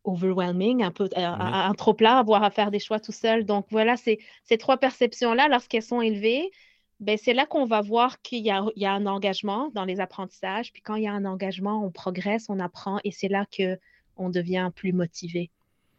overwhelming, 0.03 0.83
un 0.83 0.91
peu 0.91 1.05
euh, 1.05 1.09
un, 1.17 1.73
trop 1.73 1.93
plat, 1.93 2.17
avoir 2.17 2.43
à 2.43 2.49
faire 2.49 2.71
des 2.71 2.79
choix 2.79 2.99
tout 2.99 3.11
seul. 3.11 3.45
Donc 3.45 3.67
voilà, 3.69 3.97
ces, 3.97 4.19
ces 4.43 4.57
trois 4.57 4.77
perceptions-là, 4.77 5.47
lorsqu'elles 5.47 5.83
sont 5.83 6.01
élevées, 6.01 6.51
ben, 6.99 7.17
c'est 7.21 7.33
là 7.33 7.45
qu'on 7.45 7.65
va 7.65 7.81
voir 7.81 8.21
qu'il 8.21 8.45
y 8.45 8.51
a, 8.51 8.65
il 8.75 8.81
y 8.81 8.85
a 8.85 8.93
un 8.93 9.05
engagement 9.05 9.69
dans 9.73 9.85
les 9.85 9.99
apprentissages. 9.99 10.73
Puis 10.73 10.81
quand 10.81 10.95
il 10.95 11.03
y 11.03 11.07
a 11.07 11.13
un 11.13 11.25
engagement, 11.25 11.83
on 11.83 11.91
progresse, 11.91 12.47
on 12.49 12.59
apprend 12.59 12.99
et 13.03 13.11
c'est 13.11 13.29
là 13.29 13.45
qu'on 13.55 14.29
devient 14.29 14.71
plus 14.75 14.93
motivé. 14.93 15.49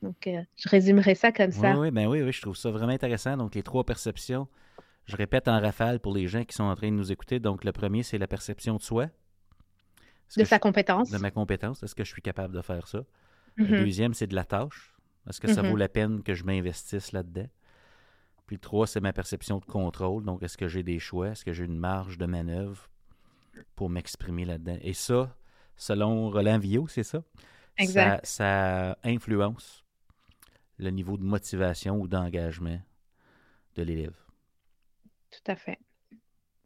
Donc, 0.02 0.26
euh, 0.26 0.42
je 0.56 0.68
résumerai 0.68 1.14
ça 1.14 1.30
comme 1.30 1.52
ça. 1.52 1.78
Oui, 1.78 1.90
ben 1.90 2.06
oui, 2.06 2.22
oui, 2.22 2.32
je 2.32 2.40
trouve 2.40 2.56
ça 2.56 2.70
vraiment 2.70 2.92
intéressant. 2.92 3.36
Donc, 3.36 3.54
les 3.54 3.62
trois 3.62 3.84
perceptions, 3.84 4.48
je 5.06 5.16
répète 5.16 5.48
en 5.48 5.60
rafale 5.60 6.00
pour 6.00 6.14
les 6.14 6.28
gens 6.28 6.44
qui 6.44 6.54
sont 6.54 6.64
en 6.64 6.74
train 6.74 6.90
de 6.90 6.96
nous 6.96 7.12
écouter. 7.12 7.40
Donc, 7.40 7.64
le 7.64 7.72
premier, 7.72 8.02
c'est 8.02 8.18
la 8.18 8.28
perception 8.28 8.76
de 8.76 8.82
soi. 8.82 9.08
De 10.36 10.44
sa 10.44 10.58
compétence. 10.58 11.10
De 11.10 11.18
ma 11.18 11.30
compétence. 11.30 11.82
Est-ce 11.82 11.94
que 11.94 12.04
je 12.04 12.10
suis 12.10 12.22
capable 12.22 12.54
de 12.54 12.62
faire 12.62 12.86
ça? 12.86 13.04
Le 13.56 13.64
mm-hmm. 13.64 13.84
deuxième, 13.84 14.14
c'est 14.14 14.28
de 14.28 14.34
la 14.34 14.44
tâche. 14.44 14.94
Est-ce 15.28 15.40
que 15.40 15.52
ça 15.52 15.62
vaut 15.62 15.74
mm-hmm. 15.74 15.78
la 15.78 15.88
peine 15.88 16.22
que 16.22 16.34
je 16.34 16.44
m'investisse 16.44 17.12
là-dedans? 17.12 17.48
Puis 18.46 18.56
le 18.56 18.60
trois, 18.60 18.86
c'est 18.86 19.00
ma 19.00 19.12
perception 19.12 19.58
de 19.58 19.64
contrôle. 19.64 20.24
Donc, 20.24 20.42
est-ce 20.42 20.56
que 20.56 20.68
j'ai 20.68 20.82
des 20.82 20.98
choix? 20.98 21.28
Est-ce 21.28 21.44
que 21.44 21.52
j'ai 21.52 21.64
une 21.64 21.78
marge 21.78 22.18
de 22.18 22.26
manœuvre 22.26 22.88
pour 23.74 23.90
m'exprimer 23.90 24.44
là-dedans? 24.44 24.78
Et 24.82 24.92
ça, 24.92 25.36
selon 25.76 26.30
Roland 26.30 26.58
Villot, 26.58 26.86
c'est 26.88 27.02
ça? 27.02 27.22
Exact. 27.76 28.24
Ça, 28.26 28.96
influence 29.04 29.84
le 30.78 30.90
niveau 30.90 31.16
de 31.16 31.22
motivation 31.22 32.00
ou 32.00 32.08
d'engagement 32.08 32.80
de 33.76 33.82
l'élève. 33.82 34.16
Tout 35.30 35.50
à 35.50 35.56
fait. 35.56 35.78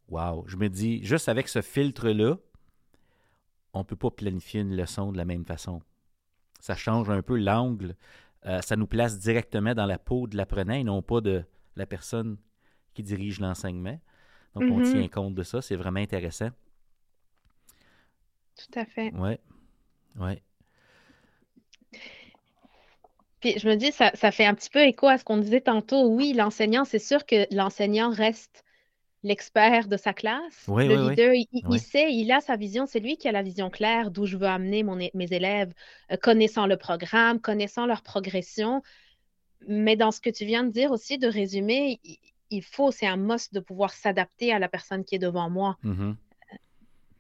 Wow. 0.08 0.44
Je 0.46 0.56
me 0.56 0.68
dis, 0.68 1.02
juste 1.04 1.28
avec 1.28 1.48
ce 1.48 1.62
filtre-là, 1.62 2.36
on 3.72 3.80
ne 3.80 3.84
peut 3.84 3.96
pas 3.96 4.10
planifier 4.10 4.60
une 4.60 4.76
leçon 4.76 5.12
de 5.12 5.16
la 5.16 5.24
même 5.24 5.44
façon 5.44 5.82
ça 6.64 6.74
change 6.74 7.10
un 7.10 7.20
peu 7.20 7.36
l'angle. 7.36 7.94
Euh, 8.46 8.62
ça 8.62 8.74
nous 8.74 8.86
place 8.86 9.18
directement 9.18 9.74
dans 9.74 9.84
la 9.84 9.98
peau 9.98 10.26
de 10.26 10.34
l'apprenant 10.34 10.72
et 10.72 10.82
non 10.82 11.02
pas 11.02 11.20
de 11.20 11.44
la 11.76 11.84
personne 11.84 12.38
qui 12.94 13.02
dirige 13.02 13.38
l'enseignement. 13.38 14.00
Donc, 14.54 14.70
on 14.70 14.80
mm-hmm. 14.80 14.92
tient 14.92 15.08
compte 15.08 15.34
de 15.34 15.42
ça. 15.42 15.60
C'est 15.60 15.76
vraiment 15.76 16.00
intéressant. 16.00 16.48
Tout 18.56 18.78
à 18.78 18.86
fait. 18.86 19.12
Oui. 19.14 19.36
Oui. 20.16 20.40
Puis 23.44 23.58
je 23.58 23.68
me 23.68 23.74
dis, 23.74 23.92
ça, 23.92 24.10
ça, 24.14 24.30
fait 24.32 24.46
un 24.46 24.54
petit 24.54 24.70
peu 24.70 24.80
écho 24.80 25.06
à 25.06 25.18
ce 25.18 25.24
qu'on 25.24 25.36
disait 25.36 25.60
tantôt. 25.60 26.08
Oui, 26.08 26.32
l'enseignant, 26.32 26.86
c'est 26.86 26.98
sûr 26.98 27.26
que 27.26 27.46
l'enseignant 27.54 28.08
reste 28.10 28.64
l'expert 29.22 29.86
de 29.86 29.98
sa 29.98 30.14
classe. 30.14 30.64
Oui, 30.66 30.88
le 30.88 30.94
oui, 30.94 31.00
oui. 31.02 31.10
leader, 31.10 31.34
il, 31.34 31.46
il 31.52 31.62
Oui. 31.68 31.78
sait, 31.78 32.10
il 32.10 32.32
a 32.32 32.40
sa 32.40 32.56
vision, 32.56 32.86
c'est 32.86 33.00
lui 33.00 33.18
qui 33.18 33.28
a 33.28 33.32
la 33.32 33.42
vision 33.42 33.68
claire 33.68 34.10
d'où 34.10 34.24
je 34.24 34.38
veux 34.38 34.46
amener 34.46 34.82
mon 34.82 34.96
mes 34.96 35.28
élèves, 35.30 35.74
euh, 36.10 36.16
connaissant 36.16 36.66
le 36.66 36.78
programme, 36.78 37.38
connaissant 37.38 37.84
leur 37.84 38.00
progression. 38.00 38.80
Mais 39.68 39.94
dans 39.94 40.10
ce 40.10 40.22
que 40.22 40.30
tu 40.30 40.46
viens 40.46 40.64
de 40.64 40.70
dire 40.70 40.90
aussi, 40.90 41.18
de 41.18 41.28
résumer, 41.28 42.00
il, 42.02 42.16
il 42.48 42.62
faut, 42.62 42.92
c'est 42.92 43.06
un 43.06 43.18
must 43.18 43.52
de 43.52 43.60
pouvoir 43.60 43.92
s'adapter 43.92 44.54
à 44.54 44.58
la 44.58 44.70
personne 44.70 45.04
qui 45.04 45.16
est 45.16 45.18
devant 45.18 45.50
moi. 45.50 45.76
Mhm. 45.82 46.16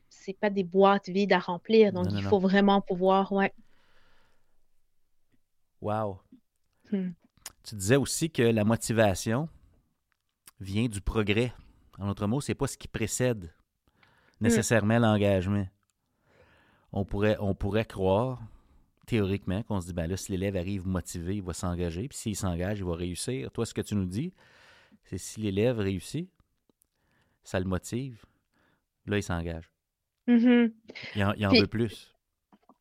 C'est 0.08 0.38
pas 0.38 0.48
des 0.48 0.64
boîtes 0.64 1.10
vides 1.10 1.34
à 1.34 1.38
remplir, 1.38 1.92
donc 1.92 2.06
Non, 2.06 2.12
non, 2.12 2.18
il 2.18 2.22
non. 2.22 2.30
faut 2.30 2.38
vraiment 2.38 2.80
pouvoir, 2.80 3.30
ouais. 3.32 3.52
Wow. 5.84 6.18
Hmm. 6.90 7.10
Tu 7.62 7.74
disais 7.74 7.96
aussi 7.96 8.30
que 8.30 8.42
la 8.42 8.64
motivation 8.64 9.50
vient 10.60 10.86
du 10.88 11.02
progrès. 11.02 11.52
En 11.98 12.06
d'autres 12.06 12.26
mots, 12.26 12.40
c'est 12.40 12.54
pas 12.54 12.66
ce 12.66 12.78
qui 12.78 12.88
précède 12.88 13.52
nécessairement 14.40 14.98
l'engagement. 14.98 15.66
On 16.90 17.04
pourrait, 17.04 17.36
on 17.38 17.54
pourrait 17.54 17.84
croire, 17.84 18.40
théoriquement, 19.06 19.62
qu'on 19.62 19.80
se 19.82 19.86
dit, 19.88 19.92
ben 19.92 20.06
là, 20.06 20.16
si 20.16 20.32
l'élève 20.32 20.56
arrive 20.56 20.86
motivé, 20.86 21.36
il 21.36 21.42
va 21.42 21.52
s'engager, 21.52 22.08
puis 22.08 22.16
s'il 22.16 22.36
s'engage, 22.36 22.78
il 22.78 22.84
va 22.84 22.94
réussir. 22.94 23.50
Toi, 23.52 23.66
ce 23.66 23.74
que 23.74 23.82
tu 23.82 23.94
nous 23.94 24.06
dis, 24.06 24.32
c'est 25.04 25.18
si 25.18 25.40
l'élève 25.40 25.78
réussit, 25.78 26.30
ça 27.42 27.60
le 27.60 27.66
motive, 27.66 28.24
là, 29.06 29.18
il 29.18 29.22
s'engage. 29.22 29.70
Mhm. 30.28 30.72
Il 31.14 31.24
en, 31.24 31.32
il 31.34 31.46
en 31.46 31.50
Puis- 31.50 31.60
veut 31.60 31.66
plus. 31.66 32.13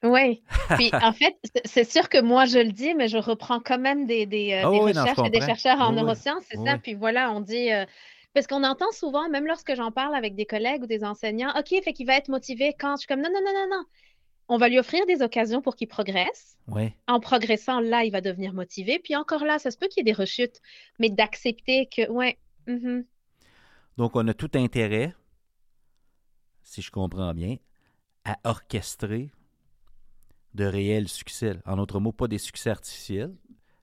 Oui. 0.04 0.44
Puis 0.78 0.92
en 0.94 1.13
fait, 1.13 1.38
c'est- 1.66 1.89
sûr 1.89 2.10
que 2.10 2.22
moi 2.22 2.46
je 2.46 2.60
le 2.60 2.72
dis, 2.72 2.94
mais 2.94 3.08
je 3.08 3.18
reprends 3.18 3.60
quand 3.60 3.80
même 3.80 4.06
des, 4.06 4.26
des, 4.26 4.54
euh, 4.54 4.62
Ah 4.68 4.72
des 4.72 4.80
oui, 4.80 4.94
non, 4.94 4.94
je 4.94 5.00
recherches 5.00 5.28
et 5.28 5.30
des 5.30 5.42
chercheurs 5.42 5.80
en 5.80 5.89
Oui, 5.89 5.96
neurosciences, 5.96 6.44
c'est 6.50 6.58
Oui, 6.58 6.70
ça? 6.70 6.78
Puis 6.78 6.94
voilà, 6.94 7.32
on 7.32 7.39
dit 7.42 7.72
euh, 7.72 7.86
parce 8.34 8.48
qu'on 8.48 8.63
entend 8.63 8.92
souvent, 8.92 9.30
même 9.30 9.46
lorsque 9.48 9.74
j'en 9.76 9.92
parle 9.92 10.16
avec 10.16 10.36
des 10.36 10.46
collègues 10.46 10.84
ou 10.84 10.88
des 10.88 11.04
enseignants, 11.04 11.54
OK, 11.58 11.70
fait 11.84 11.94
qu'il 11.94 12.06
va 12.08 12.16
être 12.18 12.30
motivé 12.30 12.76
quand 12.78 12.96
je 12.96 13.00
suis 13.02 13.08
comme 13.08 13.22
non, 13.22 13.30
non, 13.34 13.39
non, 13.44 13.54
non, 13.54 13.78
non. 13.78 13.84
On 14.50 14.58
va 14.58 14.68
lui 14.68 14.78
offrir 14.78 15.06
des 15.06 15.22
occasions 15.22 15.62
pour 15.62 15.76
qu'il 15.78 15.88
progresse. 15.88 16.58
Oui. 16.68 16.92
En 17.08 17.22
progressant, 17.22 17.80
là, 17.80 18.04
il 18.04 18.12
va 18.12 18.20
devenir 18.20 18.54
motivé. 18.54 19.00
Puis 19.00 19.16
encore 19.16 19.46
là, 19.46 19.58
ça 19.58 19.72
se 19.72 19.78
peut 19.78 19.88
qu'il 19.88 20.02
y 20.06 20.10
ait 20.10 20.13
des 20.13 20.20
rechutes, 20.20 20.60
mais 21.00 21.10
d'accepter 21.10 21.88
que, 21.88 22.10
ouais, 22.10 22.38
mhm, 22.68 23.06
Donc, 23.98 24.16
on 24.16 24.28
a 24.28 24.34
tout 24.34 24.52
intérêt, 24.56 25.13
si 26.63 26.82
je 26.82 26.92
comprends 26.92 27.34
bien, 27.34 27.56
à 28.26 28.38
orchestrer 28.44 29.32
de 30.54 30.66
réels 30.66 31.08
succès. 31.08 31.58
En 31.66 31.78
d'autres 31.78 32.00
mots, 32.00 32.12
pas 32.12 32.28
des 32.28 32.38
succès 32.38 32.70
artificiels, 32.70 33.34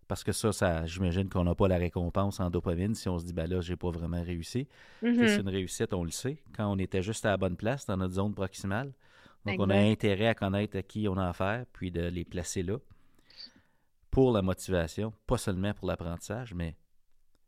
parce 0.08 0.24
que 0.24 0.32
ça, 0.32 0.52
ça 0.52 0.86
j'imagine 0.86 1.28
qu'on 1.28 1.44
n'a 1.44 1.54
pas 1.54 1.68
la 1.68 1.78
récompense 1.78 2.40
en 2.40 2.50
dopamine 2.50 2.94
si 2.94 3.08
on 3.08 3.18
se 3.18 3.24
dit, 3.24 3.32
ben 3.32 3.48
là, 3.48 3.60
j'ai 3.60 3.76
pas 3.76 3.90
vraiment 3.90 4.22
réussi. 4.22 4.66
Mhm. 5.02 5.26
C'est 5.26 5.40
une 5.40 5.48
réussite, 5.48 5.92
on 5.92 6.04
le 6.04 6.10
sait, 6.10 6.42
quand 6.56 6.70
on 6.70 6.78
était 6.78 7.02
juste 7.02 7.24
à 7.26 7.30
la 7.30 7.36
bonne 7.36 7.56
place 7.56 7.86
dans 7.86 7.96
notre 7.96 8.14
zone 8.14 8.34
proximale. 8.34 8.92
Donc, 9.46 9.56
on 9.58 9.70
a 9.70 9.76
intérêt 9.76 10.26
à 10.26 10.34
connaître 10.34 10.76
à 10.76 10.82
qui 10.82 11.08
on 11.08 11.16
a 11.16 11.28
affaire, 11.28 11.64
puis 11.72 11.90
de 11.90 12.02
les 12.02 12.24
placer 12.24 12.62
là 12.62 12.76
pour 14.10 14.32
la 14.32 14.42
motivation, 14.42 15.12
pas 15.26 15.38
seulement 15.38 15.72
pour 15.72 15.86
l'apprentissage, 15.86 16.52
mais 16.52 16.76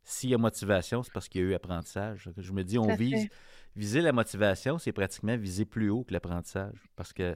s'il 0.03 0.29
y 0.29 0.33
a 0.33 0.37
motivation, 0.37 1.03
c'est 1.03 1.13
parce 1.13 1.27
qu'il 1.27 1.41
y 1.41 1.43
a 1.43 1.47
eu 1.47 1.53
apprentissage. 1.53 2.29
Je 2.37 2.51
me 2.51 2.63
dis, 2.63 2.77
on 2.77 2.95
vise. 2.95 3.29
Viser 3.75 4.01
la 4.01 4.11
motivation, 4.11 4.77
c'est 4.77 4.91
pratiquement 4.91 5.35
viser 5.37 5.65
plus 5.65 5.89
haut 5.89 6.03
que 6.03 6.13
l'apprentissage, 6.13 6.77
parce 6.95 7.13
que 7.13 7.35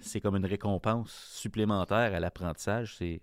c'est 0.00 0.20
comme 0.20 0.36
une 0.36 0.46
récompense 0.46 1.12
supplémentaire 1.32 2.14
à 2.14 2.20
l'apprentissage. 2.20 2.96
C'est 2.96 3.20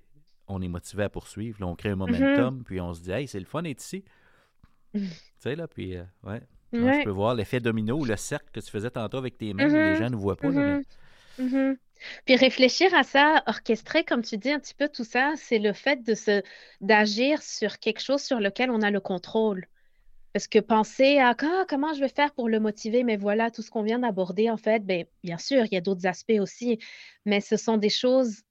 on 0.47 0.62
est 0.62 0.67
motivé 0.69 1.03
à 1.03 1.10
poursuivre, 1.10 1.60
là, 1.60 1.67
on 1.67 1.75
crée 1.75 1.89
un 1.89 1.95
momentum, 1.97 2.63
puis 2.63 2.79
on 2.79 2.93
se 2.93 3.01
dit, 3.01 3.12
hey, 3.12 3.27
c'est 3.27 3.39
le 3.39 3.45
fun 3.45 3.63
d'être 3.63 3.81
ici. 3.83 4.03
Tu 4.93 5.01
sais, 5.39 5.55
là, 5.55 5.67
puis, 5.67 5.97
euh, 5.97 6.03
ouais. 6.23 6.41
Je 6.73 7.03
peux 7.03 7.12
voir 7.12 7.36
l'effet 7.36 7.60
domino 7.60 7.97
ou 7.99 8.05
le 8.05 8.15
cercle 8.15 8.49
que 8.51 8.60
tu 8.60 8.71
faisais 8.71 8.89
tantôt 8.89 9.17
avec 9.17 9.38
tes 9.38 9.53
mains. 9.53 9.67
Les 9.67 9.95
gens 9.95 10.10
ne 10.10 10.15
voient 10.15 10.38
pas, 10.38 10.49
là, 10.49 10.62
mais 11.38 11.43
Mhm. 11.43 11.49
Mhm. 11.53 11.77
Puis 12.25 12.36
réfléchir 12.36 12.93
à 12.93 13.03
ça, 13.03 13.43
orchestrer, 13.47 14.03
comme 14.03 14.23
tu 14.23 14.38
dis 14.38 14.51
un 14.51 14.60
petit 14.60 14.73
peu 14.73 14.88
tout 14.88 15.03
ça, 15.03 15.33
c'est 15.36 15.60
le 15.60 15.73
fait 15.73 16.03
de 16.03 16.13
se 16.13 16.41
d'agir 16.81 17.41
sur 17.41 17.79
quelque 17.79 18.01
chose 18.01 18.21
sur 18.21 18.39
lequel 18.39 18.69
on 18.71 18.81
a 18.81 18.91
le 18.91 18.99
contrôle. 18.99 19.67
Parce 20.33 20.47
que 20.47 20.59
penser 20.59 21.17
à 21.17 21.35
Ah, 21.39 21.65
comment 21.67 21.93
je 21.93 21.99
vais 21.99 22.09
faire 22.09 22.33
pour 22.33 22.47
le 22.49 22.59
motiver, 22.59 23.03
mais 23.03 23.17
voilà, 23.17 23.49
tout 23.49 23.61
ce 23.61 23.71
qu'on 23.71 23.83
vient 23.83 23.99
d'aborder, 23.99 24.49
en 24.49 24.57
fait, 24.57 24.85
ben, 24.85 25.05
bien 25.23 25.37
sûr, 25.37 25.65
il 25.65 25.73
y 25.73 25.77
a 25.77 25.81
d'autres 25.81 26.05
aspects 26.05 26.39
aussi, 26.39 26.79
mais 27.25 27.41
ce 27.41 27.57
sont 27.57 27.77
des 27.77 27.89
choses 27.89 28.43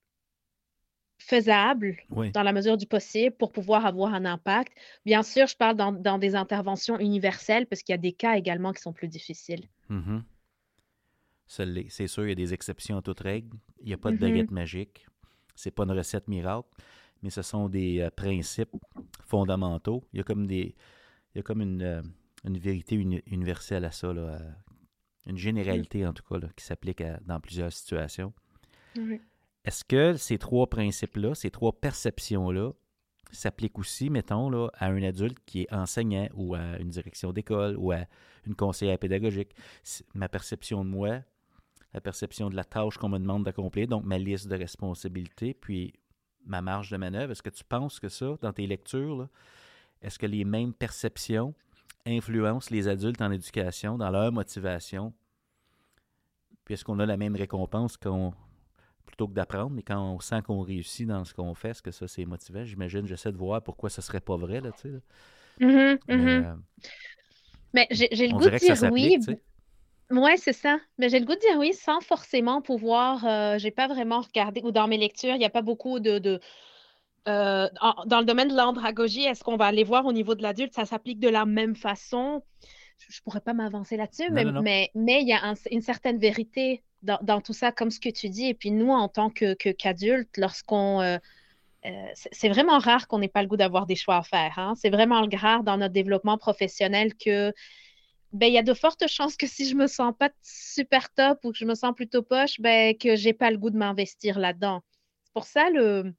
faisables 1.19 1.97
oui. 2.11 2.31
dans 2.33 2.43
la 2.43 2.53
mesure 2.53 2.77
du 2.77 2.87
possible 2.87 3.35
pour 3.37 3.51
pouvoir 3.53 3.87
avoir 3.87 4.15
un 4.15 4.25
impact. 4.25 4.73
Bien 5.05 5.23
sûr, 5.23 5.47
je 5.47 5.57
parle 5.57 5.77
dans, 5.77 5.93
dans 5.93 6.19
des 6.19 6.35
interventions 6.35 6.99
universelles 6.99 7.67
parce 7.67 7.83
qu'il 7.83 7.93
y 7.93 7.99
a 7.99 7.99
des 7.99 8.13
cas 8.13 8.37
également 8.37 8.73
qui 8.73 8.83
sont 8.83 8.93
plus 8.93 9.09
difficiles. 9.09 9.67
Mhm. 9.89 10.23
L'est. 11.61 11.87
C'est 11.91 12.07
sûr, 12.07 12.25
il 12.25 12.31
y 12.31 12.33
a 12.33 12.35
des 12.37 12.53
exceptions 12.53 12.99
à 12.99 13.03
toute 13.03 13.21
règle. 13.21 13.57
Il 13.81 13.87
n'y 13.87 13.93
a 13.95 13.97
pas 13.99 14.11
de 14.11 14.17
Mhm. 14.17 14.21
baguette 14.21 14.51
magique. 14.51 15.07
C'est 15.55 15.71
pas 15.71 15.85
une 15.85 15.93
recette 15.93 16.29
miracle, 16.29 16.69
mais 17.23 17.31
ce 17.31 17.43
sont 17.43 17.69
des 17.69 18.01
euh, 18.01 18.11
principes 18.11 18.75
fondamentaux. 19.23 20.05
Il 20.13 20.19
y 20.19 20.21
a 20.21 20.25
comme 20.25 20.47
des, 20.47 20.75
il 21.37 21.41
y 21.41 21.41
a 21.41 21.43
comme 21.43 21.61
une, 21.61 21.83
euh, 21.83 22.03
une 22.45 22.57
vérité 22.57 22.95
uni- 22.95 23.23
universelle 23.27 23.85
à 23.85 23.91
ça, 23.91 24.11
là, 24.11 24.23
euh, 24.23 24.51
une 25.27 25.37
généralité 25.37 26.07
en 26.07 26.15
tout 26.15 26.23
cas, 26.23 26.39
là, 26.39 26.49
qui 26.57 26.65
s'applique 26.65 27.03
dans 27.27 27.41
plusieurs 27.41 27.71
situations. 27.71 28.33
Oui. 28.97 29.21
Est-ce 29.67 29.85
que 29.85 30.17
ces 30.17 30.39
trois 30.39 30.67
principes-là, 30.71 31.35
ces 31.35 31.51
trois 31.51 31.79
perceptions-là, 31.79 32.73
s'appliquent 33.33 33.79
aussi, 33.79 34.09
mettons, 34.09 34.49
là, 34.49 34.69
à 34.79 34.87
un 34.87 35.03
adulte 35.03 35.37
qui 35.45 35.63
est 35.63 35.73
enseignant 35.75 36.27
ou 36.33 36.55
à 36.55 36.79
une 36.79 36.89
direction 36.89 37.33
d'école 37.33 37.77
ou 37.77 37.93
à 37.93 38.07
une 38.47 38.55
conseillère 38.55 38.99
pédagogique? 38.99 39.51
Ma 40.15 40.31
perception 40.31 40.87
de 40.87 40.89
moi, 40.89 41.21
la 41.93 42.01
perception 42.01 42.49
de 42.49 42.57
la 42.57 42.65
tâche 42.65 42.97
qu'on 42.97 43.11
me 43.11 43.19
demande 43.19 43.45
d'accomplir, 43.45 43.89
donc 43.89 44.05
ma 44.05 44.17
liste 44.17 44.49
de 44.49 44.57
responsabilités, 44.57 45.53
puis 45.53 45.93
ma 46.47 46.63
marge 46.63 46.91
de 46.91 46.97
manœuvre, 46.97 47.33
est-ce 47.33 47.43
que 47.43 47.51
tu 47.51 47.65
penses 47.65 48.01
que 48.01 48.09
ça, 48.09 48.39
dans 48.41 48.55
tes 48.55 48.67
lectures, 48.67 49.17
là, 49.19 49.29
est-ce 50.07 50.19
que 50.19 50.27
les 50.27 50.45
mêmes 50.45 50.73
perceptions 50.73 51.55
influencent 52.07 52.69
les 52.71 52.89
adultes 52.89 53.21
en 53.21 53.33
éducation, 53.33 53.99
dans 53.99 54.11
leur 54.11 54.33
motivation? 54.33 55.13
Puis 56.65 56.75
est-ce 56.75 56.85
qu'on 56.85 56.99
a 56.99 57.07
la 57.07 57.17
même 57.17 57.37
récompense 57.37 57.97
qu'on 57.97 58.33
plutôt 59.07 59.29
que 59.29 59.35
d'apprendre, 59.35 59.71
mais 59.71 59.83
quand 59.83 60.01
on 60.01 60.21
sent 60.21 60.43
qu'on 60.43 60.61
réussit 60.63 61.07
dans 61.07 61.25
ce 61.25 61.33
qu'on 61.33 61.55
fait, 61.55 61.71
est-ce 61.71 61.83
que 61.83 61.93
ça 61.93 62.09
c'est 62.09 62.25
motivant? 62.25 62.65
J'imagine, 62.65 63.07
j'essaie 63.07 63.33
de 63.33 63.37
voir 63.37 63.63
pourquoi 63.63 63.89
ça 63.91 64.03
serait 64.03 64.21
pas 64.21 64.37
vrai, 64.37 64.61
là, 64.61 64.73
tu 64.73 64.83
sais. 64.83 64.89
là. 64.91 64.99
Mhm, 65.61 65.99
Mais, 66.09 66.15
mhm. 66.15 66.45
euh, 66.45 66.57
Mais 67.73 67.87
j'ai 67.91 68.09
le 68.09 68.35
goût 68.35 68.49
de 68.51 68.57
dire 68.59 68.93
oui. 68.93 69.17
tu 69.19 69.23
sais. 69.23 69.41
Oui, 70.11 70.31
c'est 70.39 70.53
ça. 70.53 70.79
Mais 70.99 71.09
j'ai 71.09 71.19
le 71.19 71.27
goût 71.27 71.35
de 71.35 71.41
dire 71.41 71.59
oui 71.59 71.73
sans 71.73 72.01
forcément 72.01 72.63
pouvoir. 72.63 73.25
euh, 73.25 73.59
j'ai 73.59 73.71
pas 73.71 73.89
vraiment 73.89 74.21
regardé, 74.21 74.61
ou 74.63 74.71
dans 74.71 74.89
mes 74.89 74.99
lectures, 74.99 75.35
il 75.35 75.39
n'y 75.39 75.45
a 75.45 75.51
pas 75.51 75.63
beaucoup 75.63 76.01
de. 76.01 76.19
de 76.19 76.41
euh, 77.29 77.69
en- 77.81 78.05
dans 78.07 78.21
le 78.21 78.25
domaine 78.27 78.49
de 78.49 78.55
l'andragogie, 78.57 79.23
est-ce 79.25 79.43
qu'on 79.45 79.57
va 79.57 79.67
aller 79.67 79.85
voir 79.85 80.07
au 80.07 80.13
niveau 80.13 80.35
de 80.35 80.43
l'adulte, 80.43 80.75
ça 80.75 80.85
s'applique 80.87 81.19
de 81.21 81.29
la 81.29 81.47
même 81.47 81.77
façon? 81.77 82.43
Je 82.99 83.19
ne 83.19 83.25
pourrais 83.25 83.41
pas 83.41 83.55
m'avancer 83.55 83.97
là-dessus, 83.97 84.31
mais 84.33 84.53
mais 84.57 84.91
mais 84.95 85.23
il 85.23 85.29
y 85.29 85.33
a 85.33 85.45
un- 85.45 85.55
une 85.71 85.83
certaine 85.83 86.19
vérité 86.19 86.85
dans, 87.03 87.19
dans 87.23 87.41
tout 87.41 87.53
ça, 87.53 87.73
comme 87.73 87.91
ce 87.91 88.01
que 88.01 88.09
tu 88.11 88.29
dis. 88.31 88.47
Et 88.49 88.55
puis 88.55 88.71
nous, 88.71 88.91
en 88.91 89.09
tant 89.09 89.31
que, 89.31 89.55
que- 89.55 89.71
qu'adultes, 89.71 90.37
lorsqu'on. 90.39 91.01
euh, 91.03 91.19
euh, 91.87 91.91
c'est 92.33 92.49
vraiment 92.49 92.79
rare 92.79 93.09
qu'on 93.09 93.19
n'ait 93.21 93.29
pas 93.29 93.43
le 93.43 93.49
goût 93.49 93.57
d'avoir 93.57 93.87
des 93.87 93.97
choix 93.97 94.17
à 94.17 94.23
faire. 94.23 94.59
hein. 94.59 94.75
C'est 94.77 94.91
vraiment 94.91 95.27
rare 95.37 95.63
dans 95.65 95.77
notre 95.79 95.95
développement 95.95 96.39
professionnel 96.39 97.15
que 97.17 97.53
ben, 98.33 98.47
il 98.49 98.55
y 98.55 98.59
a 98.59 98.63
de 98.63 98.75
fortes 98.75 99.07
chances 99.09 99.37
que 99.37 99.47
si 99.47 99.69
je 99.69 99.75
me 99.77 99.87
sens 99.87 100.13
pas 100.19 100.31
super 100.43 101.13
top 101.15 101.39
ou 101.45 101.53
que 101.53 101.59
je 101.59 101.65
me 101.65 101.75
sens 101.75 101.95
plutôt 101.95 102.23
poche, 102.23 102.61
ben, 102.61 102.97
que 102.97 103.17
j'ai 103.17 103.33
pas 103.33 103.51
le 103.51 103.59
goût 103.59 103.71
de 103.71 103.79
m'investir 103.79 104.39
là-dedans. 104.39 104.83
C'est 105.25 105.33
pour 105.33 105.45
ça, 105.45 105.71
le, 105.71 106.15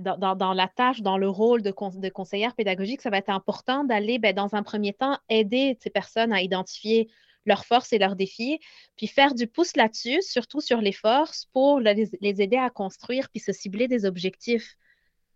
dans, 0.00 0.16
dans- 0.18 0.36
dans 0.36 0.52
la 0.52 0.68
tâche, 0.68 1.00
dans 1.02 1.18
le 1.18 1.28
rôle 1.28 1.62
de, 1.62 1.70
con- 1.70 1.90
de 1.90 2.08
conseillère 2.08 2.54
pédagogique, 2.54 3.00
ça 3.02 3.10
va 3.10 3.18
être 3.18 3.30
important 3.30 3.84
d'aller, 3.84 4.18
ben, 4.18 4.34
dans 4.34 4.54
un 4.54 4.62
premier 4.62 4.92
temps, 4.92 5.18
aider 5.28 5.76
ces 5.80 5.90
personnes 5.90 6.32
à 6.32 6.42
identifier 6.42 7.08
leurs 7.44 7.64
forces 7.64 7.92
et 7.92 7.98
leurs 7.98 8.16
défis, 8.16 8.58
puis 8.96 9.06
faire 9.06 9.32
du 9.34 9.46
pouce 9.46 9.76
là-dessus, 9.76 10.20
surtout 10.22 10.60
sur 10.60 10.80
les 10.80 10.92
forces, 10.92 11.46
pour 11.52 11.78
les, 11.80 12.08
les 12.20 12.42
aider 12.42 12.56
à 12.56 12.70
construire, 12.70 13.28
puis 13.30 13.38
se 13.40 13.52
cibler 13.52 13.86
des 13.86 14.04
objectifs, 14.04 14.76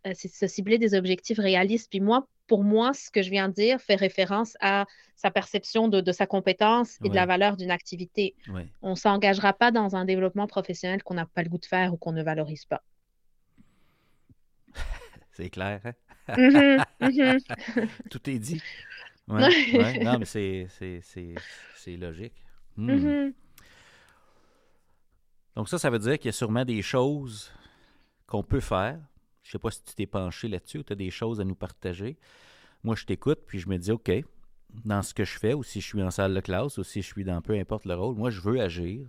euh, 0.06 0.12
se 0.14 0.46
cibler 0.48 0.78
des 0.78 0.94
objectifs 0.94 1.38
réalistes. 1.38 1.88
Puis 1.90 2.00
moi, 2.00 2.26
pour 2.48 2.64
moi, 2.64 2.92
ce 2.94 3.10
que 3.12 3.22
je 3.22 3.30
viens 3.30 3.48
de 3.48 3.54
dire 3.54 3.80
fait 3.80 3.94
référence 3.94 4.56
à 4.60 4.86
sa 5.14 5.30
perception 5.30 5.86
de, 5.86 6.00
de 6.00 6.10
sa 6.12 6.26
compétence 6.26 6.96
et 7.04 7.08
de 7.10 7.14
la 7.14 7.26
valeur 7.26 7.56
d'une 7.56 7.70
activité. 7.70 8.34
Ouais. 8.48 8.66
On 8.82 8.90
ne 8.90 8.94
s'engagera 8.96 9.52
pas 9.52 9.70
dans 9.70 9.94
un 9.94 10.04
développement 10.04 10.48
professionnel 10.48 11.04
qu'on 11.04 11.14
n'a 11.14 11.26
pas 11.26 11.44
le 11.44 11.48
goût 11.48 11.58
de 11.58 11.66
faire 11.66 11.94
ou 11.94 11.96
qu'on 11.96 12.12
ne 12.12 12.24
valorise 12.24 12.64
pas. 12.64 12.82
C'est 15.32 15.50
clair, 15.50 15.80
hein? 15.84 15.92
Mhm, 16.36 16.84
mhm. 17.00 17.88
Tout 18.10 18.30
est 18.30 18.38
dit. 18.38 18.62
Ouais, 19.28 19.46
ouais. 19.74 20.02
Non, 20.02 20.18
mais 20.18 20.24
c'est, 20.24 20.66
c'est, 20.70 20.98
c'est, 21.04 21.36
c'est 21.76 21.96
logique. 21.96 22.32
Hmm. 22.76 22.90
Mhm. 22.90 23.34
Donc 25.54 25.68
ça, 25.68 25.78
ça 25.78 25.88
veut 25.88 26.00
dire 26.00 26.18
qu'il 26.18 26.26
y 26.26 26.30
a 26.30 26.32
sûrement 26.32 26.64
des 26.64 26.82
choses 26.82 27.52
qu'on 28.26 28.42
peut 28.42 28.58
faire. 28.58 28.98
Je 29.44 29.50
ne 29.50 29.52
sais 29.52 29.58
pas 29.60 29.70
si 29.70 29.84
tu 29.84 29.94
t'es 29.94 30.06
penché 30.06 30.48
là-dessus 30.48 30.78
ou 30.78 30.82
tu 30.82 30.94
as 30.94 30.96
des 30.96 31.10
choses 31.10 31.40
à 31.40 31.44
nous 31.44 31.54
partager. 31.54 32.18
Moi, 32.82 32.96
je 32.96 33.04
t'écoute, 33.04 33.40
puis 33.46 33.60
je 33.60 33.68
me 33.68 33.78
dis, 33.78 33.92
OK, 33.92 34.10
dans 34.84 35.02
ce 35.02 35.14
que 35.14 35.24
je 35.24 35.38
fais, 35.38 35.54
ou 35.54 35.62
si 35.62 35.80
je 35.80 35.86
suis 35.86 36.02
en 36.02 36.10
salle 36.10 36.34
de 36.34 36.40
classe, 36.40 36.78
ou 36.78 36.82
si 36.82 37.02
je 37.02 37.06
suis 37.06 37.24
dans 37.24 37.40
peu 37.40 37.54
importe 37.54 37.84
le 37.84 37.94
rôle, 37.94 38.16
moi, 38.16 38.30
je 38.30 38.40
veux 38.40 38.60
agir 38.60 39.06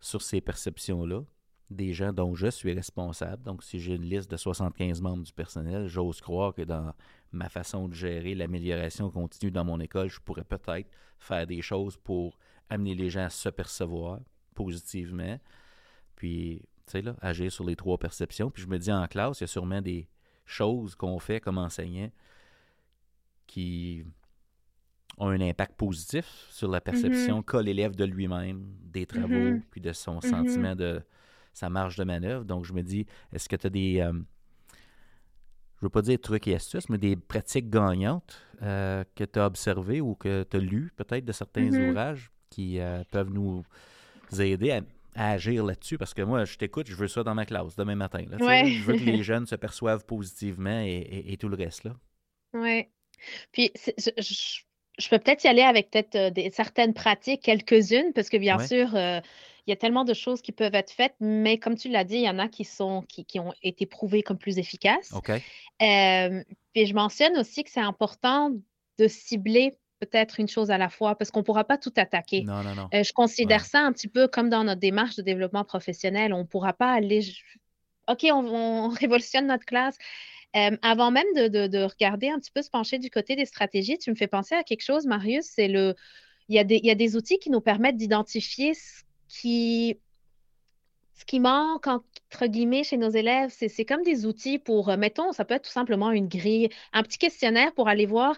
sur 0.00 0.22
ces 0.22 0.40
perceptions-là 0.40 1.22
des 1.70 1.92
gens 1.92 2.12
dont 2.12 2.34
je 2.34 2.48
suis 2.48 2.72
responsable. 2.72 3.42
Donc, 3.44 3.62
si 3.62 3.78
j'ai 3.78 3.94
une 3.94 4.04
liste 4.04 4.30
de 4.30 4.36
75 4.36 5.00
membres 5.00 5.22
du 5.22 5.32
personnel, 5.32 5.86
j'ose 5.86 6.20
croire 6.20 6.52
que 6.52 6.62
dans 6.62 6.92
ma 7.32 7.48
façon 7.48 7.88
de 7.88 7.94
gérer 7.94 8.34
l'amélioration 8.34 9.08
continue 9.10 9.52
dans 9.52 9.64
mon 9.64 9.78
école, 9.78 10.10
je 10.10 10.18
pourrais 10.20 10.44
peut-être 10.44 10.90
faire 11.18 11.46
des 11.46 11.62
choses 11.62 11.96
pour 11.96 12.38
amener 12.68 12.94
les 12.94 13.08
gens 13.08 13.24
à 13.24 13.30
se 13.30 13.48
percevoir 13.48 14.20
positivement. 14.54 15.38
Puis, 16.16 16.62
tu 16.86 16.92
sais, 16.92 17.02
là, 17.02 17.14
agir 17.20 17.52
sur 17.52 17.64
les 17.64 17.76
trois 17.76 17.98
perceptions. 17.98 18.50
Puis 18.50 18.62
je 18.62 18.68
me 18.68 18.78
dis 18.78 18.92
en 18.92 19.06
classe, 19.06 19.40
il 19.40 19.42
y 19.42 19.44
a 19.44 19.48
sûrement 19.48 19.80
des 19.80 20.08
choses 20.44 20.96
qu'on 20.96 21.20
fait 21.20 21.40
comme 21.40 21.58
enseignant 21.58 22.10
qui 23.46 24.04
ont 25.18 25.28
un 25.28 25.40
impact 25.40 25.76
positif 25.76 26.46
sur 26.50 26.68
la 26.68 26.80
perception 26.80 27.40
mm-hmm. 27.40 27.44
qu'a 27.44 27.62
l'élève 27.62 27.94
de 27.94 28.04
lui-même, 28.04 28.74
des 28.82 29.06
travaux, 29.06 29.28
mm-hmm. 29.28 29.62
puis 29.70 29.80
de 29.80 29.92
son 29.92 30.18
mm-hmm. 30.18 30.30
sentiment 30.30 30.76
de 30.76 31.02
sa 31.52 31.68
marge 31.68 31.96
de 31.96 32.04
manœuvre. 32.04 32.44
Donc, 32.44 32.64
je 32.64 32.72
me 32.72 32.82
dis, 32.82 33.06
est-ce 33.32 33.48
que 33.48 33.56
tu 33.56 33.66
as 33.66 33.70
des, 33.70 34.00
euh, 34.00 34.12
je 35.80 35.86
veux 35.86 35.90
pas 35.90 36.02
dire 36.02 36.20
trucs 36.20 36.46
et 36.46 36.54
astuces, 36.54 36.90
mais 36.90 36.98
des 36.98 37.16
pratiques 37.16 37.70
gagnantes 37.70 38.42
euh, 38.62 39.02
que 39.14 39.24
tu 39.24 39.38
as 39.38 39.46
observées 39.46 40.02
ou 40.02 40.14
que 40.14 40.44
tu 40.48 40.56
as 40.58 40.60
lues 40.60 40.92
peut-être 40.94 41.24
de 41.24 41.32
certains 41.32 41.72
ouvrages 41.72 42.30
qui 42.50 42.78
euh, 42.78 43.02
peuvent 43.10 43.30
nous 43.30 43.62
aider 44.38 44.72
à, 44.72 44.82
agir 45.14 45.64
là-dessus? 45.64 45.96
Parce 45.96 46.12
que 46.12 46.20
moi, 46.20 46.44
je 46.44 46.58
t'écoute, 46.58 46.86
je 46.86 46.94
veux 46.94 47.08
ça 47.08 47.22
dans 47.22 47.34
ma 47.34 47.46
classe 47.46 47.76
demain 47.76 47.94
matin. 47.94 48.24
Je 48.30 48.84
veux 48.84 48.94
que 48.94 49.04
les 49.04 49.22
jeunes 49.22 49.46
se 49.46 49.54
perçoivent 49.54 50.04
positivement 50.04 50.82
et, 50.84 51.36
tout 51.40 51.48
le 51.48 51.56
reste. 51.56 51.84
là. 51.84 51.92
Oui. 52.52 52.86
Puis, 53.52 53.72
je, 53.96 55.08
peux 55.08 55.18
peut-être 55.18 55.44
y 55.44 55.48
aller 55.48 55.62
avec 55.62 55.90
peut-être 55.90 56.16
euh, 56.16 56.30
des, 56.30 56.50
certaines 56.50 56.92
pratiques, 56.92 57.42
quelques-unes, 57.42 58.12
parce 58.14 58.28
que 58.28 58.36
bien 58.36 58.58
sûr, 58.58 58.94
euh, 58.94 59.20
il 59.70 59.74
y 59.74 59.74
a 59.74 59.76
tellement 59.76 60.04
de 60.04 60.14
choses 60.14 60.42
qui 60.42 60.50
peuvent 60.50 60.74
être 60.74 60.90
faites, 60.90 61.14
mais 61.20 61.58
comme 61.58 61.76
tu 61.76 61.88
l'as 61.88 62.02
dit, 62.02 62.16
il 62.16 62.24
y 62.24 62.28
en 62.28 62.40
a 62.40 62.48
qui, 62.48 62.64
sont, 62.64 63.04
qui, 63.08 63.24
qui 63.24 63.38
ont 63.38 63.54
été 63.62 63.86
prouvées 63.86 64.24
comme 64.24 64.36
plus 64.36 64.58
efficaces. 64.58 65.12
OK. 65.12 65.30
Euh, 65.30 66.42
puis 66.74 66.86
je 66.86 66.92
mentionne 66.92 67.38
aussi 67.38 67.62
que 67.62 67.70
c'est 67.70 67.78
important 67.78 68.50
de 68.98 69.06
cibler 69.06 69.78
peut-être 70.00 70.40
une 70.40 70.48
chose 70.48 70.72
à 70.72 70.78
la 70.78 70.88
fois 70.88 71.14
parce 71.14 71.30
qu'on 71.30 71.40
ne 71.40 71.44
pourra 71.44 71.62
pas 71.62 71.78
tout 71.78 71.92
attaquer. 71.96 72.42
Non, 72.42 72.64
non, 72.64 72.74
non. 72.74 72.88
Euh, 72.92 73.04
je 73.04 73.12
considère 73.12 73.64
ça 73.64 73.80
un 73.80 73.92
petit 73.92 74.08
peu 74.08 74.26
comme 74.26 74.48
dans 74.48 74.64
notre 74.64 74.80
démarche 74.80 75.14
de 75.14 75.22
développement 75.22 75.62
professionnel. 75.62 76.32
On 76.32 76.38
ne 76.38 76.44
pourra 76.44 76.72
pas 76.72 76.90
aller. 76.90 77.20
OK, 78.08 78.26
on, 78.32 78.88
révolutionne 79.00 79.46
notre 79.46 79.64
classe. 79.64 79.96
Euh, 80.56 80.76
avant 80.82 81.12
même 81.12 81.32
de, 81.36 81.84
regarder 81.84 82.28
un 82.28 82.40
petit 82.40 82.50
peu 82.50 82.62
se 82.62 82.70
pencher 82.70 82.98
du 82.98 83.08
côté 83.08 83.36
des 83.36 83.46
stratégies, 83.46 83.98
tu 83.98 84.10
me 84.10 84.16
fais 84.16 84.26
penser 84.26 84.56
à 84.56 84.64
quelque 84.64 84.82
chose, 84.82 85.06
Marius. 85.06 85.44
C'est 85.44 85.68
le. 85.68 85.94
Il 86.48 86.56
y, 86.56 86.58
a 86.58 86.64
des, 86.64 86.78
il 86.78 86.86
y 86.86 86.90
a 86.90 86.96
des 86.96 87.14
outils 87.14 87.38
qui 87.38 87.48
nous 87.48 87.60
permettent 87.60 87.96
d'identifier 87.96 88.74
ce 88.74 89.04
qui 89.30 90.00
ce 91.14 91.24
qui 91.26 91.38
manque, 91.38 91.86
entre 91.86 92.46
guillemets, 92.46 92.82
chez 92.82 92.96
nos 92.96 93.10
élèves, 93.10 93.50
c'est 93.50 93.84
comme 93.84 94.02
des 94.02 94.24
outils 94.24 94.58
pour, 94.58 94.88
euh, 94.88 94.96
mettons, 94.96 95.32
ça 95.32 95.44
peut 95.44 95.54
être 95.54 95.64
tout 95.64 95.70
simplement 95.70 96.10
une 96.12 96.28
grille, 96.28 96.70
un 96.94 97.02
petit 97.02 97.18
questionnaire 97.18 97.74
pour 97.74 97.88
aller 97.88 98.06
voir 98.06 98.36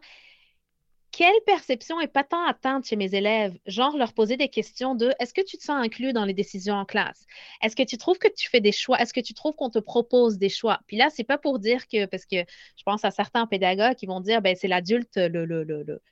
quelle 1.13 1.41
perception 1.45 2.01
est 2.01 2.09
pas 2.09 2.25
tant 2.25 2.43
atteinte 2.47 2.87
chez 2.87 2.97
mes 2.97 3.15
élèves? 3.15 3.57
Genre 3.67 3.97
leur 3.99 4.15
poser 4.15 4.39
des 4.39 4.49
questions 4.49 4.95
de 4.95 5.13
est-ce 5.21 5.35
que 5.35 5.43
tu 5.43 5.59
te 5.59 5.63
sens 5.63 5.85
inclus 5.85 6.15
dans 6.15 6.25
les 6.25 6.33
décisions 6.33 6.75
en 6.75 6.87
classe? 6.87 7.27
Est-ce 7.63 7.77
que 7.77 7.83
tu 7.83 7.99
trouves 7.99 8.19
que 8.19 8.29
tu 8.35 8.49
fais 8.49 8.61
des 8.61 8.73
choix? 8.73 8.99
Est-ce 8.99 9.13
que 9.13 9.21
tu 9.21 9.35
trouves 9.35 9.55
qu'on 9.55 9.69
te 9.69 9.79
propose 9.79 10.39
des 10.39 10.49
choix? 10.49 10.81
Puis 10.87 10.97
là, 10.97 11.11
c'est 11.11 11.25
pas 11.25 11.37
pour 11.37 11.59
dire 11.59 11.87
que, 11.87 12.07
parce 12.07 12.25
que 12.25 12.37
je 12.39 12.83
pense 12.85 13.05
à 13.05 13.11
certains 13.11 13.47
pédagogues 13.47 13.95
qui 13.95 14.07
vont 14.07 14.21
dire 14.21 14.41
ben, 14.41 14.57
c'est 14.59 14.69
l'adulte 14.69 15.21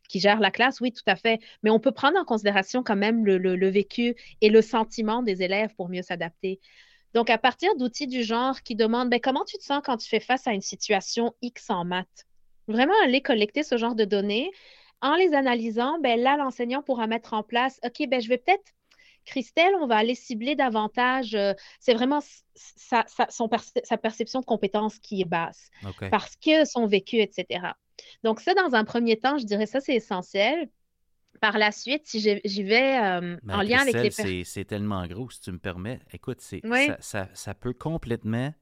qui 0.09 0.21
gère 0.21 0.39
la 0.39 0.51
classe. 0.51 0.83
Oui, 0.83 0.93
tout 0.93 1.03
à 1.07 1.17
fait. 1.17 1.41
Mais 1.63 1.71
on 1.71 1.81
peut 1.81 1.93
prendre 1.93 2.19
en 2.19 2.25
considération 2.25 2.83
quand 2.83 2.97
même 2.97 3.25
le, 3.25 3.71
vécu 3.71 4.15
et 4.43 4.51
le 4.51 4.61
sentiment 4.61 5.23
des 5.23 5.43
élèves 5.43 5.75
pour 5.77 5.89
mieux 5.89 6.03
s'adapter. 6.03 6.61
Donc, 7.15 7.31
à 7.31 7.39
partir 7.39 7.75
d'outils 7.77 8.07
du 8.07 8.23
genre 8.23 8.63
qui 8.63 8.77
demandent 8.77 9.09
ben, 9.09 9.21
comment 9.21 9.45
tu 9.45 9.57
te 9.57 9.65
sens 9.65 9.81
quand 9.83 9.97
tu 9.97 10.09
fais 10.09 10.21
face 10.21 10.47
à 10.47 10.53
une 10.53 10.61
situation 10.61 11.35
X 11.41 11.71
en 11.71 11.87
maths? 11.87 12.27
Vraiment 12.69 12.95
aller 13.03 13.23
collecter 13.23 13.63
ce 13.63 13.79
genre 13.79 13.95
de 13.95 14.05
données 14.05 14.51
en 15.03 15.15
les 15.15 15.35
analysant, 15.35 15.99
ben 16.01 16.21
là, 16.21 16.37
l'enseignant 16.37 16.83
pourra 16.83 17.07
mettre 17.07 17.35
en 17.35 17.43
place, 17.43 17.81
OK, 17.85 18.09
ben 18.09 18.21
je 18.21 18.29
vais 18.29 18.39
peut-être, 18.39 18.73
Christelle, 19.25 19.75
on 19.81 19.87
va 19.87 19.97
aller 19.97 20.15
cibler 20.15 20.57
davantage, 20.57 21.35
euh, 21.35 21.53
c'est 21.79 21.95
vraiment 21.95 22.21
sa, 22.55 23.05
son 23.29 23.49
sa, 23.85 23.97
perception 23.99 24.41
de 24.41 24.45
compétence 24.45 24.99
qui 24.99 25.23
est 25.23 25.29
basse, 25.29 25.71
parce 26.11 26.37
que 26.37 26.65
son 26.65 26.87
vécu, 26.87 27.17
etc. 27.17 27.73
Donc 28.25 28.41
ça, 28.41 28.55
dans 28.55 28.75
un 28.75 28.85
premier 28.85 29.19
temps, 29.19 29.39
je 29.39 29.45
dirais 29.45 29.67
ça, 29.67 29.81
c'est 29.81 29.95
essentiel. 29.95 30.69
Par 31.41 31.57
la 31.57 31.73
suite, 31.73 32.03
si 32.05 32.21
j'y 32.21 32.63
vais 32.63 32.99
euh, 32.99 33.39
ben, 33.43 33.55
en 33.55 33.63
lien 33.63 33.79
avec 33.81 33.95
les... 33.95 34.45
C'est 34.45 34.65
tellement 34.65 35.07
gros, 35.07 35.31
si 35.31 35.41
tu 35.41 35.53
me 35.53 35.59
permets. 35.59 36.01
Écoute, 36.13 36.43
ça, 36.43 36.59
ça, 37.01 37.29
ça 37.33 37.55
peut 37.55 37.73
complètement 37.73 38.53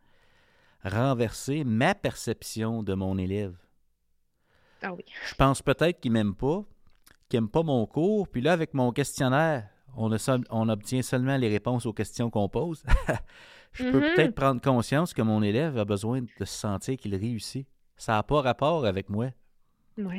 renverser 0.84 1.64
ma 1.64 1.96
perception 1.96 2.84
de 2.84 2.94
mon 2.94 3.18
élève. 3.18 3.56
Ah 4.82 4.92
oui. 4.92 5.04
Je 5.28 5.34
pense 5.34 5.62
peut-être 5.62 6.00
qu'il 6.00 6.12
m'aime 6.12 6.34
pas, 6.34 6.64
qu'il 7.28 7.40
n'aime 7.40 7.48
pas 7.48 7.62
mon 7.62 7.86
cours. 7.86 8.28
Puis 8.28 8.40
là, 8.40 8.52
avec 8.52 8.74
mon 8.74 8.92
questionnaire, 8.92 9.68
on, 9.96 10.14
on 10.50 10.68
obtient 10.68 11.02
seulement 11.02 11.36
les 11.36 11.48
réponses 11.48 11.86
aux 11.86 11.92
questions 11.92 12.30
qu'on 12.30 12.48
pose. 12.48 12.84
je 13.72 13.84
peux 13.84 13.98
mm-hmm. 13.98 14.14
peut-être 14.14 14.34
prendre 14.34 14.60
conscience 14.60 15.12
que 15.12 15.22
mon 15.22 15.42
élève 15.42 15.78
a 15.78 15.84
besoin 15.84 16.22
de 16.22 16.28
se 16.38 16.46
sentir 16.46 16.96
qu'il 16.96 17.14
réussit. 17.14 17.66
Ça 17.96 18.12
n'a 18.12 18.22
pas 18.22 18.40
rapport 18.40 18.86
avec 18.86 19.08
moi. 19.08 19.30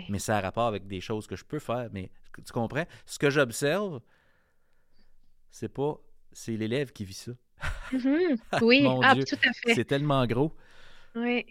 Mais 0.10 0.20
ça 0.20 0.38
a 0.38 0.42
rapport 0.42 0.68
avec 0.68 0.88
des 0.88 1.00
choses 1.00 1.26
que 1.26 1.38
je 1.38 1.46
peux 1.46 1.60
faire. 1.60 1.88
Mais 1.94 2.12
tu 2.46 2.52
comprends? 2.52 2.84
Ce 3.06 3.18
que 3.18 3.30
j'observe, 3.30 4.02
c'est 5.52 5.70
pas. 5.70 5.98
C'est 6.34 6.58
l'élève 6.58 6.92
qui 6.92 7.06
vit 7.06 7.14
ça. 7.14 7.32
Mm-hmm. 7.92 8.40
Oui, 8.62 8.86
ah, 9.04 9.16
tout 9.16 9.36
à 9.36 9.54
fait. 9.54 9.74
C'est 9.74 9.86
tellement 9.86 10.26
gros. 10.28 10.54
Oui 11.16 11.46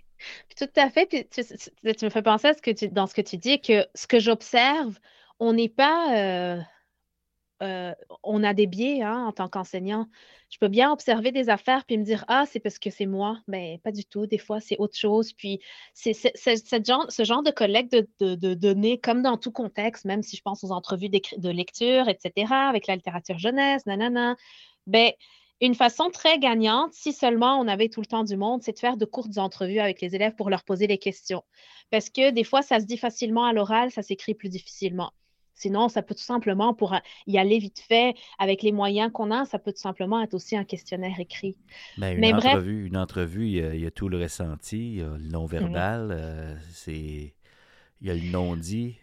tout 0.57 0.68
à 0.76 0.90
fait. 0.90 1.07
Puis 1.07 1.24
tu, 1.31 2.04
me 2.04 2.11
fais 2.11 2.22
penser 2.22 2.48
à 2.48 2.54
ce 2.54 2.62
que 2.62 2.70
tu, 2.70 2.88
dans 2.88 3.07
ce 3.07 3.14
que 3.14 3.22
tu 3.22 3.37
dis, 3.37 3.61
que 3.61 3.87
ce 3.94 4.07
que 4.07 4.18
j'observe, 4.18 4.98
on 5.40 5.52
n'est 5.52 5.68
pas. 5.68 6.16
Euh, 6.16 6.61
euh, 7.61 7.92
on 8.22 8.44
a 8.44 8.54
des 8.54 8.68
biais 8.68 9.02
hein, 9.02 9.24
en 9.26 9.33
tant 9.33 9.48
qu'enseignant. 9.48 10.07
Je 10.48 10.59
peux 10.59 10.68
bien 10.68 10.92
observer 10.92 11.33
des 11.33 11.48
affaires 11.48 11.85
puis 11.85 11.98
me 11.98 12.04
dire 12.04 12.24
Ah, 12.28 12.44
c'est 12.46 12.61
parce 12.61 12.78
que 12.78 12.90
c'est 12.90 13.07
moi. 13.07 13.40
Mais 13.48 13.74
ben, 13.74 13.81
pas 13.81 13.92
du 13.92 14.04
tout. 14.04 14.26
Des 14.26 14.38
fois, 14.38 14.61
c'est 14.61 14.76
autre 14.78 14.96
chose. 14.96 15.33
Puis 15.33 15.61
c'est 15.92 16.14
genre, 16.87 17.11
ce 17.11 17.24
genre 17.24 17.42
de 17.42 17.50
collecte 17.50 17.96
de, 18.20 18.54
données, 18.54 18.98
comme 18.98 19.22
dans 19.22 19.37
tout 19.37 19.52
contexte, 19.52 20.04
même 20.04 20.22
si 20.22 20.37
je 20.37 20.42
pense 20.42 20.62
aux 20.64 20.70
entrevues 20.70 21.09
de 21.09 21.50
lecture, 21.50 22.09
etc., 22.09 22.52
avec 22.52 22.87
la 22.87 22.94
littérature 22.96 23.38
jeunesse, 23.38 23.87
nanana, 23.87 24.37
ben, 24.87 25.12
une 25.61 25.75
façon 25.75 26.11
très 26.11 26.38
gagnante, 26.38 26.92
si 26.92 27.12
seulement 27.12 27.59
on 27.59 27.66
avait 27.68 27.88
tout 27.88 28.01
le 28.01 28.07
temps 28.07 28.25
du 28.25 28.37
monde, 28.37 28.62
c'est 28.62 28.73
de 28.73 28.79
faire 28.79 28.97
de 28.97 29.05
courtes 29.05 29.38
entrevues 29.38 29.81
avec 29.81 30.01
les 30.01 30.14
élèves 30.14 30.35
pour 30.35 30.51
leur 30.51 30.64
poser 30.64 30.87
des 30.87 30.99
questions. 30.99 31.42
Parce 31.90 32.11
que 32.11 32.31
des 32.31 32.44
fois, 32.44 32.62
ça 32.62 32.81
se 32.81 32.87
dit 32.87 32.99
facilement 32.99 33.44
à 33.44 33.53
l'oral, 33.53 33.90
ça 33.90 34.03
s'écrit 34.03 34.35
plus 34.35 34.49
difficilement. 34.49 35.12
Sinon, 35.55 35.88
ça 35.88 36.03
peut 36.03 36.14
tout 36.14 36.23
simplement, 36.23 36.73
pour 36.73 36.97
y 37.27 37.37
aller 37.37 37.59
vite 37.59 37.81
fait, 37.81 38.14
avec 38.38 38.62
les 38.62 38.71
moyens 38.71 39.11
qu'on 39.12 39.33
a, 39.33 39.44
ça 39.44 39.59
peut 39.59 39.73
tout 39.73 39.81
simplement 39.81 40.23
être 40.23 40.35
aussi 40.35 40.57
un 40.57 40.62
questionnaire 40.62 41.18
écrit. 41.18 41.57
Ben, 41.97 42.16
une, 42.16 42.33
entrevue, 42.33 42.87
une 42.87 42.97
entrevue, 42.97 43.49
il 43.49 43.81
y, 43.81 43.87
a, 43.87 43.90
tout 43.90 44.09
le 44.09 44.18
ressenti, 44.23 44.77
il 44.79 44.94
y 44.99 45.03
a 45.03 45.09
le 45.09 45.29
non-verbal, 45.29 46.11
euh, 46.12 46.55
c'est, 46.71 47.35
il 48.01 48.07
y 48.07 48.11
a 48.11 48.14
le 48.14 48.31
non-dit. 48.31 48.99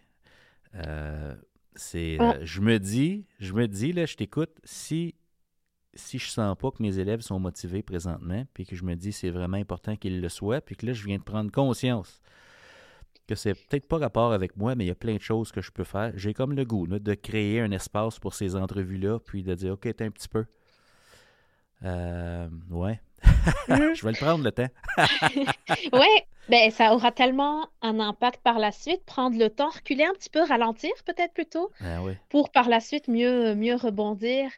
Euh, 0.76 1.36
c'est, 1.76 2.22
euh, 2.22 2.39
je 2.44 2.62
me 2.62 2.80
dis, 2.80 3.26
je 3.41 3.52
me 3.52 3.68
dis, 3.68 3.91
là, 3.91 4.06
je 4.06 4.15
t'écoute, 4.15 4.56
si 4.63 5.15
si 5.95 6.19
je 6.19 6.29
sens 6.29 6.55
pas 6.58 6.71
que 6.71 6.81
mes 6.81 6.99
élèves 6.99 7.21
sont 7.21 7.39
motivés 7.39 7.84
présentement, 7.84 8.45
puis 8.53 8.65
que 8.65 8.75
je 8.75 8.84
me 8.84 8.95
dis 8.95 9.12
c'est 9.12 9.29
vraiment 9.29 9.58
important 9.58 9.95
qu'ils 9.95 10.21
le 10.21 10.29
soient, 10.29 10.62
puis 10.62 10.75
que 10.75 10.86
là, 10.86 10.93
je 10.93 11.05
viens 11.05 11.17
de 11.17 11.23
prendre 11.23 11.51
conscience 11.51 12.21
que 13.27 13.36
c'est 13.36 13.53
peut-être 13.53 13.88
pas 13.88 13.97
rapport 13.97 14.34
avec 14.34 14.55
moi, 14.55 14.75
mais 14.75 14.86
il 14.86 14.88
y 14.88 14.91
a 14.91 14.95
plein 14.95 15.15
de 15.15 15.21
choses 15.21 15.51
que 15.51 15.62
je 15.62 15.71
peux 15.71 15.84
faire. 15.84 16.12
J'ai 16.15 16.34
comme 16.34 16.53
le 16.53 16.63
goût 16.63 16.88
de 16.88 17.13
créer 17.15 17.60
un 17.60 17.71
espace 17.71 18.19
pour 18.19 18.34
ces 18.34 18.55
entrevues-là, 18.55 19.19
puis 19.19 19.43
de 19.43 19.55
dire 19.55 19.73
OK, 19.73 19.81
t'es 19.81 20.03
un 20.03 20.12
petit 20.12 20.27
peu. 20.27 20.45
Euh, 21.84 22.47
ouais. 22.69 22.99
Mm-hmm. 23.67 23.95
je 23.95 24.05
vais 24.05 24.12
le 24.12 24.17
prendre 24.17 24.43
le 24.43 24.51
temps. 24.51 24.69
oui, 25.93 26.08
ben, 26.49 26.69
ça 26.71 26.93
aura 26.93 27.12
tellement 27.12 27.67
un 27.81 27.99
impact 27.99 28.41
par 28.43 28.60
la 28.60 28.71
suite. 28.71 29.03
Prendre 29.05 29.38
le 29.38 29.49
temps, 29.49 29.69
reculer 29.69 30.05
un 30.05 30.13
petit 30.13 30.29
peu, 30.29 30.43
ralentir 30.43 30.91
peut-être 31.06 31.33
plutôt, 31.33 31.71
ah 31.81 32.00
pour 32.29 32.52
par 32.52 32.69
la 32.69 32.79
suite 32.79 33.08
mieux, 33.08 33.56
mieux 33.56 33.75
rebondir. 33.75 34.50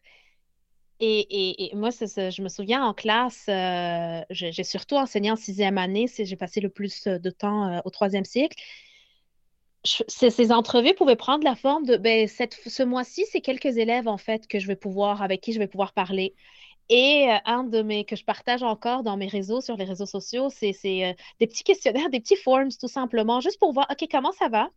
Et, 1.00 1.72
moi, 1.76 1.90
je 1.92 2.42
me 2.42 2.50
souviens 2.50 2.84
en 2.84 2.94
classe, 2.94 3.46
euh, 3.50 4.22
j'ai 4.32 4.64
surtout 4.64 4.96
enseigné 4.96 5.32
en 5.32 5.36
sixième 5.36 5.78
année, 5.78 6.08
j'ai 6.08 6.36
passé 6.36 6.60
le 6.60 6.70
plus 6.70 7.04
de 7.08 7.30
temps 7.30 7.68
euh, 7.68 7.80
au 7.86 7.90
troisième 7.90 8.26
cycle. 8.26 8.58
ces 9.84 10.52
entrevues 10.52 10.96
pouvaient 10.96 11.16
prendre 11.16 11.44
la 11.44 11.56
forme 11.56 11.86
de 11.86 11.98
ben, 11.98 12.28
ce 12.28 12.84
mois-ci, 12.84 13.26
c'est 13.32 13.42
quelques 13.42 13.78
élèves 13.78 14.08
en 14.08 14.18
fait 14.18 14.48
que 14.48 14.60
je 14.60 14.68
vais 14.68 14.76
pouvoir, 14.76 15.22
avec 15.22 15.42
qui 15.42 15.54
je 15.54 15.60
vais 15.60 15.68
pouvoir 15.68 15.94
parler. 15.94 16.34
Et 16.90 17.28
euh, 17.30 17.38
un 17.46 17.64
de 17.64 17.82
mes 17.84 18.04
que 18.06 18.16
je 18.16 18.24
partage 18.24 18.64
encore 18.64 19.04
dans 19.04 19.18
mes 19.18 19.28
réseaux, 19.28 19.62
sur 19.62 19.78
les 19.78 19.86
réseaux 19.86 20.06
sociaux, 20.06 20.50
c'est 20.50 20.72
des 21.40 21.48
petits 21.48 21.64
questionnaires, 21.64 22.10
des 22.12 22.20
petits 22.20 22.38
forms 22.38 22.72
tout 22.72 22.88
simplement, 22.88 23.40
juste 23.40 23.60
pour 23.60 23.72
voir, 23.72 23.88
OK, 23.92 24.08
comment 24.10 24.32
ça 24.32 24.50
va? 24.50 24.70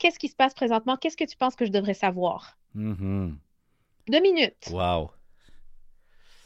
qu'est-ce 0.00 0.18
qui 0.18 0.28
se 0.28 0.34
passe 0.34 0.54
présentement? 0.54 0.96
Qu'est-ce 0.96 1.16
que 1.16 1.24
tu 1.24 1.36
penses 1.36 1.54
que 1.54 1.64
je 1.64 1.70
devrais 1.70 1.94
savoir? 1.94 2.58
Mhm. 2.74 3.38
Deux 4.08 4.20
minutes. 4.20 4.68
Wow. 4.70 5.10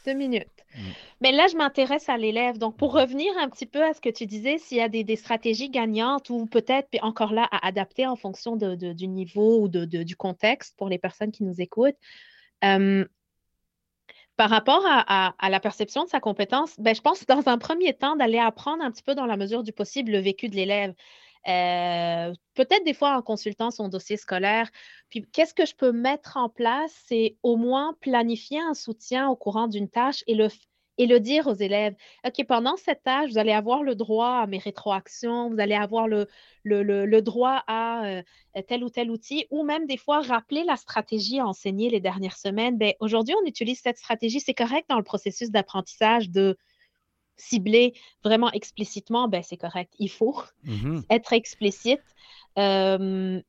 Deux 0.05 0.13
minutes. 0.13 0.47
Mm. 0.75 0.81
Mais 1.21 1.31
là, 1.31 1.47
je 1.47 1.55
m'intéresse 1.57 2.09
à 2.09 2.17
l'élève. 2.17 2.57
Donc, 2.57 2.77
pour 2.77 2.93
revenir 2.93 3.31
un 3.39 3.49
petit 3.49 3.65
peu 3.65 3.83
à 3.83 3.93
ce 3.93 4.01
que 4.01 4.09
tu 4.09 4.25
disais, 4.25 4.57
s'il 4.59 4.77
y 4.77 4.81
a 4.81 4.89
des, 4.89 5.03
des 5.03 5.15
stratégies 5.15 5.69
gagnantes 5.69 6.29
ou 6.29 6.45
peut-être, 6.45 6.89
encore 7.01 7.33
là, 7.33 7.47
à 7.51 7.65
adapter 7.65 8.05
en 8.05 8.15
fonction 8.15 8.55
de, 8.55 8.75
de- 8.75 8.93
du 8.93 9.07
niveau 9.07 9.61
ou 9.61 9.67
de, 9.67 9.85
de- 9.85 10.03
du 10.03 10.15
contexte 10.15 10.77
pour 10.77 10.89
les 10.89 10.99
personnes 10.99 11.31
qui 11.31 11.43
nous 11.43 11.59
écoutent. 11.59 11.97
euh, 12.63 13.05
par 14.37 14.49
rapport 14.49 14.85
à, 14.85 15.27
à- 15.29 15.33
à 15.39 15.49
la 15.49 15.61
perception 15.61 16.03
de 16.03 16.09
sa 16.09 16.19
compétence, 16.19 16.77
ben, 16.77 16.93
je 16.93 16.99
pense 17.01 17.25
dans 17.25 17.47
un 17.47 17.57
premier 17.57 17.93
temps 17.93 18.17
d'aller 18.17 18.37
apprendre 18.37 18.83
un 18.83 18.91
petit 18.91 19.01
peu 19.03 19.15
dans 19.15 19.25
la 19.25 19.37
mesure 19.37 19.63
du 19.63 19.71
possible 19.71 20.11
le 20.11 20.19
vécu 20.19 20.49
de 20.49 20.55
l'élève. 20.55 20.93
Euh, 21.47 22.33
peut-être 22.55 22.83
des 22.85 22.93
fois 22.93 23.15
en 23.17 23.21
consultant 23.21 23.69
son 23.71 23.87
dossier 23.87 24.17
scolaire. 24.17 24.69
Puis 25.09 25.25
qu'est-ce 25.31 25.53
que 25.53 25.65
je 25.65 25.75
peux 25.75 25.91
mettre 25.91 26.37
en 26.37 26.49
place? 26.49 26.93
C'est 27.07 27.37
au 27.43 27.55
moins 27.55 27.95
planifier 28.01 28.59
un 28.59 28.73
soutien 28.73 29.29
au 29.29 29.35
courant 29.35 29.67
d'une 29.67 29.89
tâche 29.89 30.23
et 30.27 30.33
le, 30.35 30.47
et 30.97 31.05
le 31.05 31.19
dire 31.19 31.45
aux 31.47 31.53
élèves. 31.53 31.95
OK, 32.25 32.45
pendant 32.47 32.77
cette 32.77 33.03
tâche, 33.03 33.29
vous 33.29 33.37
allez 33.37 33.51
avoir 33.51 33.83
le 33.83 33.95
droit 33.95 34.39
à 34.41 34.47
mes 34.47 34.57
rétroactions, 34.57 35.49
vous 35.49 35.59
allez 35.59 35.75
avoir 35.75 36.07
le, 36.07 36.27
le, 36.63 36.81
le- 36.83 37.05
le 37.05 37.21
droit 37.21 37.63
à 37.67 38.05
euh, 38.05 38.21
tel 38.67 38.83
ou 38.83 38.89
tel 38.89 39.11
outil, 39.11 39.45
ou 39.51 39.63
même 39.63 39.85
des 39.85 39.97
fois 39.97 40.21
rappeler 40.21 40.63
la 40.63 40.77
stratégie 40.77 41.41
enseignée 41.41 41.89
les 41.89 41.99
dernières 41.99 42.37
semaines. 42.37 42.77
Ben, 42.77 42.93
aujourd'hui, 43.01 43.35
on 43.43 43.45
utilise 43.45 43.81
cette 43.81 43.97
stratégie. 43.97 44.39
C'est 44.39 44.53
correct 44.53 44.87
dans 44.89 44.97
le 44.97 45.03
processus 45.03 45.51
d'apprentissage 45.51 46.29
de 46.29 46.57
cibler 47.37 47.93
vraiment 48.23 48.51
explicitement, 48.51 49.27
ben, 49.27 49.43
c'est 49.43 49.57
correct. 49.57 49.93
Il 49.99 50.09
faut 50.09 50.41
Mhm. 50.63 51.03
être 51.09 51.33
explicite. 51.33 52.01
Euh, 52.57 53.41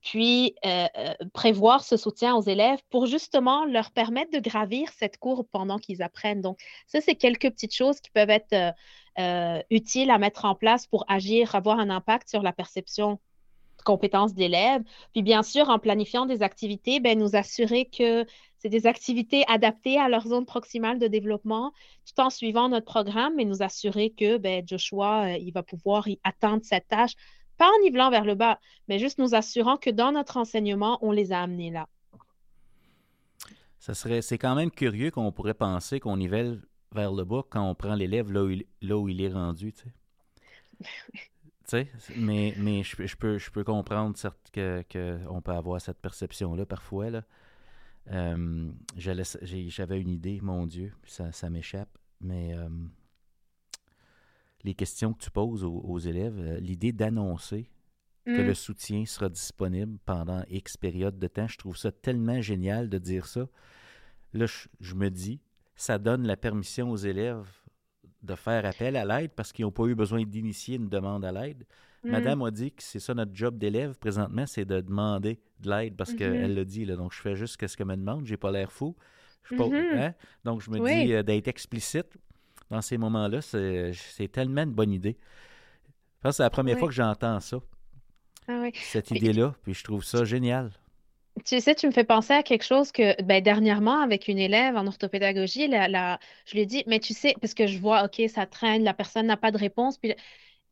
puis 0.00 0.54
euh, 0.66 0.86
euh, 0.98 1.14
prévoir 1.32 1.84
ce 1.84 1.96
soutien 1.96 2.34
aux 2.34 2.42
élèves 2.42 2.80
pour 2.90 3.06
justement 3.06 3.64
leur 3.64 3.90
permettre 3.92 4.32
de 4.32 4.38
gravir 4.40 4.90
cette 4.96 5.18
courbe 5.18 5.46
pendant 5.50 5.78
qu'ils 5.78 6.02
apprennent. 6.02 6.40
Donc, 6.40 6.58
ça, 6.86 7.00
c'est 7.00 7.14
quelques 7.14 7.50
petites 7.50 7.74
choses 7.74 8.00
qui 8.00 8.10
peuvent 8.10 8.30
être 8.30 8.52
euh, 8.52 8.72
euh, 9.18 9.62
utiles 9.70 10.10
à 10.10 10.18
mettre 10.18 10.44
en 10.44 10.54
place 10.54 10.86
pour 10.86 11.04
agir, 11.08 11.54
avoir 11.54 11.78
un 11.78 11.90
impact 11.90 12.28
sur 12.28 12.42
la 12.42 12.52
perception 12.52 13.12
de 13.78 13.82
compétences 13.84 14.34
d'élèves. 14.34 14.82
Puis, 15.12 15.22
bien 15.22 15.42
sûr, 15.42 15.68
en 15.68 15.78
planifiant 15.78 16.26
des 16.26 16.42
activités, 16.42 17.00
ben, 17.00 17.18
nous 17.18 17.36
assurer 17.36 17.84
que 17.86 18.26
c'est 18.64 18.70
des 18.70 18.86
activités 18.86 19.44
adaptées 19.46 19.98
à 19.98 20.08
leur 20.08 20.26
zone 20.26 20.46
proximale 20.46 20.98
de 20.98 21.06
développement, 21.06 21.74
tout 22.06 22.18
en 22.22 22.30
suivant 22.30 22.70
notre 22.70 22.86
programme, 22.86 23.34
mais 23.36 23.44
nous 23.44 23.62
assurer 23.62 24.08
que 24.08 24.38
ben, 24.38 24.66
Joshua, 24.66 25.26
euh, 25.26 25.36
il 25.36 25.52
va 25.52 25.62
pouvoir 25.62 26.08
y 26.08 26.18
atteindre 26.24 26.64
cette 26.64 26.88
tâche 26.88 27.12
pas 27.58 27.66
en 27.66 27.82
nivelant 27.84 28.10
vers 28.10 28.24
le 28.24 28.34
bas, 28.34 28.58
mais 28.88 28.98
juste 28.98 29.18
nous 29.18 29.34
assurant 29.34 29.76
que 29.76 29.90
dans 29.90 30.12
notre 30.12 30.38
enseignement, 30.38 30.98
on 31.02 31.12
les 31.12 31.30
a 31.30 31.42
amenés 31.42 31.70
là. 31.70 31.86
Ça 33.78 33.92
serait, 33.92 34.22
c'est 34.22 34.38
quand 34.38 34.54
même 34.54 34.70
curieux 34.70 35.10
qu'on 35.10 35.30
pourrait 35.30 35.52
penser 35.54 36.00
qu'on 36.00 36.16
nivelle 36.16 36.62
vers 36.92 37.12
le 37.12 37.24
bas 37.24 37.42
quand 37.48 37.68
on 37.68 37.74
prend 37.74 37.94
l'élève 37.94 38.32
là 38.32 38.44
où 38.44 38.50
il, 38.50 38.64
là 38.80 38.96
où 38.96 39.10
il 39.10 39.20
est 39.20 39.28
rendu, 39.28 39.74
tu 39.74 39.82
sais. 39.82 39.92
Tu 41.66 41.70
sais, 41.70 41.88
mais, 42.16 42.54
mais 42.58 42.82
je, 42.82 42.94
peux- 42.94 43.06
je 43.06 43.16
peux, 43.16 43.38
je 43.38 43.50
peux 43.50 43.64
comprendre 43.64 44.14
certes 44.18 44.50
que, 44.52 44.82
que 44.86 45.18
on 45.30 45.40
peut 45.40 45.52
avoir 45.52 45.80
cette 45.80 45.96
perception-là 45.98 46.66
parfois. 46.66 47.08
Là. 47.08 47.22
Euh, 48.10 48.70
J'avais 48.96 50.00
une 50.00 50.10
idée, 50.10 50.40
mon 50.42 50.66
Dieu, 50.66 50.92
puis 51.02 51.10
ça, 51.12 51.32
ça 51.32 51.48
m'échappe, 51.50 51.96
mais 52.20 52.54
euh, 52.54 52.68
les 54.62 54.74
questions 54.74 55.12
que 55.12 55.22
tu 55.22 55.30
poses 55.30 55.64
aux, 55.64 55.80
aux 55.80 55.98
élèves, 55.98 56.38
euh, 56.38 56.60
l'idée 56.60 56.92
d'annoncer 56.92 57.70
que 58.26 58.40
Mm. 58.40 58.46
le 58.46 58.54
soutien 58.54 59.04
sera 59.04 59.28
disponible 59.28 59.98
pendant 60.06 60.42
X 60.48 60.78
période 60.78 61.18
de 61.18 61.26
temps. 61.26 61.46
Je 61.46 61.58
trouve 61.58 61.76
ça 61.76 61.92
tellement 61.92 62.40
génial 62.40 62.88
de 62.88 62.96
dire 62.96 63.26
ça. 63.26 63.46
Là, 64.32 64.46
je, 64.46 64.66
je 64.80 64.94
me 64.94 65.10
dis, 65.10 65.42
ça 65.76 65.98
donne 65.98 66.26
la 66.26 66.38
permission 66.38 66.90
aux 66.90 66.96
élèves 66.96 67.46
de 68.22 68.34
faire 68.34 68.64
appel 68.64 68.96
à 68.96 69.04
l'aide 69.04 69.32
parce 69.32 69.52
qu'ils 69.52 69.66
n'ont 69.66 69.72
pas 69.72 69.84
eu 69.84 69.94
besoin 69.94 70.24
d'initier 70.24 70.76
une 70.76 70.88
demande 70.88 71.22
à 71.22 71.32
l'aide. 71.32 71.66
Mm. 72.04 72.10
Madame 72.10 72.42
a 72.42 72.50
dit 72.50 72.70
que 72.72 72.82
c'est 72.82 73.00
ça 73.00 73.14
notre 73.14 73.34
job 73.34 73.58
d'élève 73.58 73.98
présentement, 73.98 74.46
c'est 74.46 74.64
de 74.64 74.80
demander 74.80 75.40
de 75.60 75.70
l'aide 75.70 75.96
parce 75.96 76.12
Mhm. 76.12 76.16
qu'elle 76.18 76.54
l'a 76.54 76.64
dit. 76.64 76.84
Là, 76.84 76.96
donc, 76.96 77.12
je 77.12 77.20
fais 77.20 77.34
juste 77.36 77.66
ce 77.66 77.76
qu'elle 77.76 77.86
me 77.86 77.96
demande, 77.96 78.26
j'ai 78.26 78.36
pas 78.36 78.50
l'air 78.52 78.70
fou. 78.70 78.94
Je 79.44 79.54
Mhm. 79.54 79.74
hein? 79.98 80.14
Donc, 80.44 80.60
je 80.62 80.70
me 80.70 80.78
Oui. 80.80 81.04
dis 81.06 81.12
euh, 81.14 81.22
d'être 81.22 81.48
explicite 81.48 82.06
dans 82.70 82.80
ces 82.82 82.96
moments-là, 82.98 83.40
c'est 83.42 84.28
tellement 84.32 84.62
une 84.62 84.72
bonne 84.72 84.92
idée. 84.92 85.16
Je 86.16 86.20
pense 86.22 86.32
que 86.32 86.36
c'est 86.38 86.42
la 86.42 86.50
première 86.50 86.74
Oui. 86.76 86.80
fois 86.80 86.88
que 86.88 86.94
j'entends 86.94 87.40
ça 87.40 87.58
Ah 88.48 88.60
oui. 88.62 88.72
cette 88.74 89.10
idée-là, 89.10 89.54
puis 89.62 89.74
je 89.74 89.84
trouve 89.84 90.04
ça 90.04 90.24
génial. 90.24 90.70
Tu 91.44 91.60
sais, 91.60 91.74
tu 91.74 91.86
me 91.86 91.92
fais 91.92 92.04
penser 92.04 92.32
à 92.32 92.42
quelque 92.44 92.62
chose 92.64 92.92
que, 92.92 93.20
ben, 93.22 93.42
dernièrement, 93.42 94.00
avec 94.00 94.28
une 94.28 94.38
élève 94.38 94.76
en 94.76 94.86
orthopédagogie, 94.86 95.66
la, 95.66 95.88
la- 95.88 96.20
je 96.46 96.52
lui 96.54 96.60
ai 96.60 96.66
dit, 96.66 96.84
mais 96.86 97.00
tu 97.00 97.12
sais, 97.12 97.34
parce 97.40 97.54
que 97.54 97.66
je 97.66 97.78
vois, 97.78 98.04
OK, 98.04 98.22
ça 98.28 98.46
traîne, 98.46 98.84
la 98.84 98.94
personne 98.94 99.26
n'a 99.26 99.36
pas 99.36 99.50
de 99.50 99.58
réponse, 99.58 99.98
puis 99.98 100.14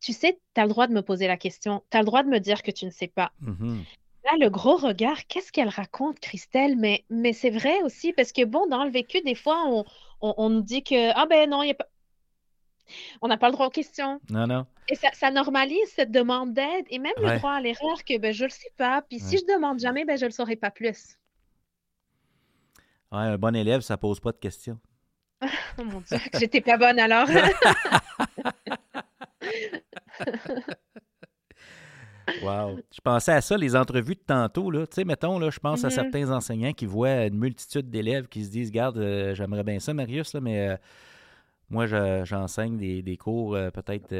tu 0.02 0.12
sais, 0.12 0.38
tu 0.54 0.60
as 0.60 0.64
le 0.64 0.70
droit 0.70 0.88
de 0.88 0.92
me 0.92 1.00
poser 1.00 1.28
la 1.28 1.36
question, 1.36 1.82
tu 1.90 1.96
as 1.96 2.00
le 2.00 2.06
droit 2.06 2.24
de 2.24 2.28
me 2.28 2.40
dire 2.40 2.62
que 2.62 2.72
tu 2.72 2.84
ne 2.84 2.90
sais 2.90 3.06
pas. 3.06 3.30
Mhm. 3.40 3.84
Là, 4.24 4.32
le 4.38 4.50
gros 4.50 4.76
regard, 4.76 5.26
qu'est-ce 5.26 5.50
qu'elle 5.52 5.68
raconte, 5.68 6.20
Christelle? 6.20 6.76
Mais, 6.76 7.04
mais 7.08 7.32
c'est 7.32 7.50
vrai 7.50 7.82
aussi, 7.82 8.12
parce 8.12 8.32
que 8.32 8.44
bon, 8.44 8.66
dans 8.66 8.84
le 8.84 8.90
vécu, 8.90 9.20
des 9.22 9.34
fois, 9.34 9.64
on, 9.66 9.84
on, 10.20 10.34
on 10.36 10.50
nous 10.50 10.62
dit 10.62 10.82
que, 10.82 11.12
ah 11.14 11.26
ben 11.26 11.48
non, 11.48 11.62
il 11.62 11.70
a 11.70 11.74
pas... 11.74 11.86
on 13.20 13.28
n'a 13.28 13.36
pas 13.36 13.46
le 13.48 13.52
droit 13.52 13.66
aux 13.66 13.70
questions. 13.70 14.20
Non, 14.28 14.46
non. 14.46 14.66
Et 14.88 14.96
ça, 14.96 15.08
ça 15.12 15.30
normalise 15.30 15.88
cette 15.94 16.10
demande 16.10 16.52
d'aide 16.52 16.84
et 16.90 16.98
même 16.98 17.12
le 17.18 17.38
droit 17.38 17.52
à 17.52 17.60
l'erreur 17.60 18.04
que 18.04 18.18
ben, 18.18 18.32
je 18.32 18.42
ne 18.42 18.48
le 18.48 18.52
sais 18.52 18.72
pas, 18.76 19.02
puis 19.02 19.20
si 19.20 19.38
je 19.38 19.54
demande 19.54 19.78
jamais, 19.78 20.04
ben, 20.04 20.16
je 20.18 20.24
ne 20.24 20.30
le 20.30 20.34
saurai 20.34 20.56
pas 20.56 20.70
plus. 20.70 21.16
Ouais, 23.12 23.18
un 23.18 23.38
bon 23.38 23.54
élève, 23.54 23.82
ça 23.82 23.96
pose 23.96 24.18
pas 24.20 24.32
de 24.32 24.38
questions. 24.38 24.78
Oh 25.78 25.84
mon 25.84 26.00
Dieu, 26.00 26.18
j'étais 26.38 26.60
pas 26.60 26.76
bonne 26.76 27.00
alors. 27.00 27.26
Wow. 32.40 32.78
Je 32.94 33.00
pensais 33.00 33.32
à 33.32 33.40
ça, 33.40 33.56
les 33.56 33.74
entrevues 33.74 34.14
de 34.14 34.20
tantôt. 34.24 34.70
Là. 34.70 34.86
Tu 34.86 34.94
sais, 34.94 35.04
mettons, 35.04 35.38
là, 35.40 35.50
je 35.50 35.58
pense 35.58 35.84
à 35.84 35.88
Mhm. 35.88 35.92
certains 35.92 36.30
enseignants 36.30 36.72
qui 36.72 36.86
voient 36.86 37.26
une 37.26 37.36
multitude 37.36 37.90
d'élèves 37.90 38.28
qui 38.28 38.44
se 38.44 38.50
disent 38.50 38.70
Garde, 38.70 38.96
euh, 38.98 39.34
j'aimerais 39.34 39.64
bien 39.64 39.80
ça, 39.80 39.92
Marius, 39.92 40.32
là, 40.34 40.40
mais 40.40 40.68
euh, 40.68 40.76
moi, 41.68 41.86
je- 41.86 42.22
j'enseigne 42.24 42.76
des, 42.78 43.02
des 43.02 43.16
cours 43.16 43.54
euh, 43.56 43.70
peut-être 43.70 44.14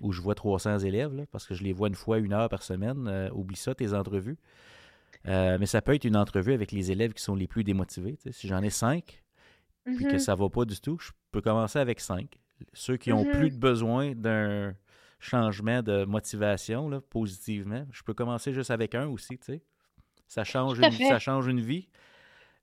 où 0.00 0.12
je 0.12 0.20
vois 0.20 0.34
300 0.34 0.80
élèves, 0.80 1.14
là, 1.14 1.24
parce 1.30 1.46
que 1.46 1.54
je 1.54 1.62
les 1.62 1.72
vois 1.72 1.86
une 1.88 1.94
fois, 1.94 2.18
une 2.18 2.32
heure 2.32 2.48
par 2.48 2.62
semaine. 2.62 3.30
Oublie 3.32 3.56
ça, 3.56 3.74
tes 3.74 3.94
entrevues. 3.94 4.36
Mais 5.24 5.66
ça 5.66 5.80
peut 5.80 5.94
être 5.94 6.04
une 6.04 6.16
entrevue 6.16 6.52
avec 6.54 6.72
les 6.72 6.90
élèves 6.90 7.12
qui 7.12 7.22
sont 7.22 7.34
les 7.36 7.46
plus 7.46 7.62
démotivés. 7.64 8.16
tu 8.16 8.24
sais. 8.24 8.32
Si 8.32 8.48
j'en 8.48 8.62
ai 8.62 8.70
cinq, 8.70 9.22
puis 9.84 10.06
que 10.06 10.12
Mhm. 10.14 10.18
ça 10.18 10.34
va 10.34 10.48
pas 10.50 10.64
du 10.64 10.78
tout, 10.80 10.98
je 10.98 11.10
peux 11.30 11.40
commencer 11.40 11.78
avec 11.78 12.00
cinq. 12.00 12.38
Ceux 12.72 12.96
qui 12.96 13.12
ont 13.12 13.24
Mhm. 13.24 13.30
plus 13.32 13.50
de 13.50 13.56
besoin 13.56 14.12
d'un 14.14 14.74
changement 15.20 15.82
de 15.82 16.04
motivation, 16.04 16.88
là, 16.88 17.00
positivement, 17.00 17.86
je 17.92 18.02
peux 18.02 18.14
commencer 18.14 18.52
juste 18.52 18.70
avec 18.70 18.94
un 18.94 19.06
aussi, 19.08 19.38
tu 19.38 19.46
sais. 19.46 19.62
Ça 20.28 20.44
change, 20.44 20.78
une, 20.80 20.90
ça 20.92 21.18
change 21.18 21.46
une 21.48 21.60
vie, 21.60 21.88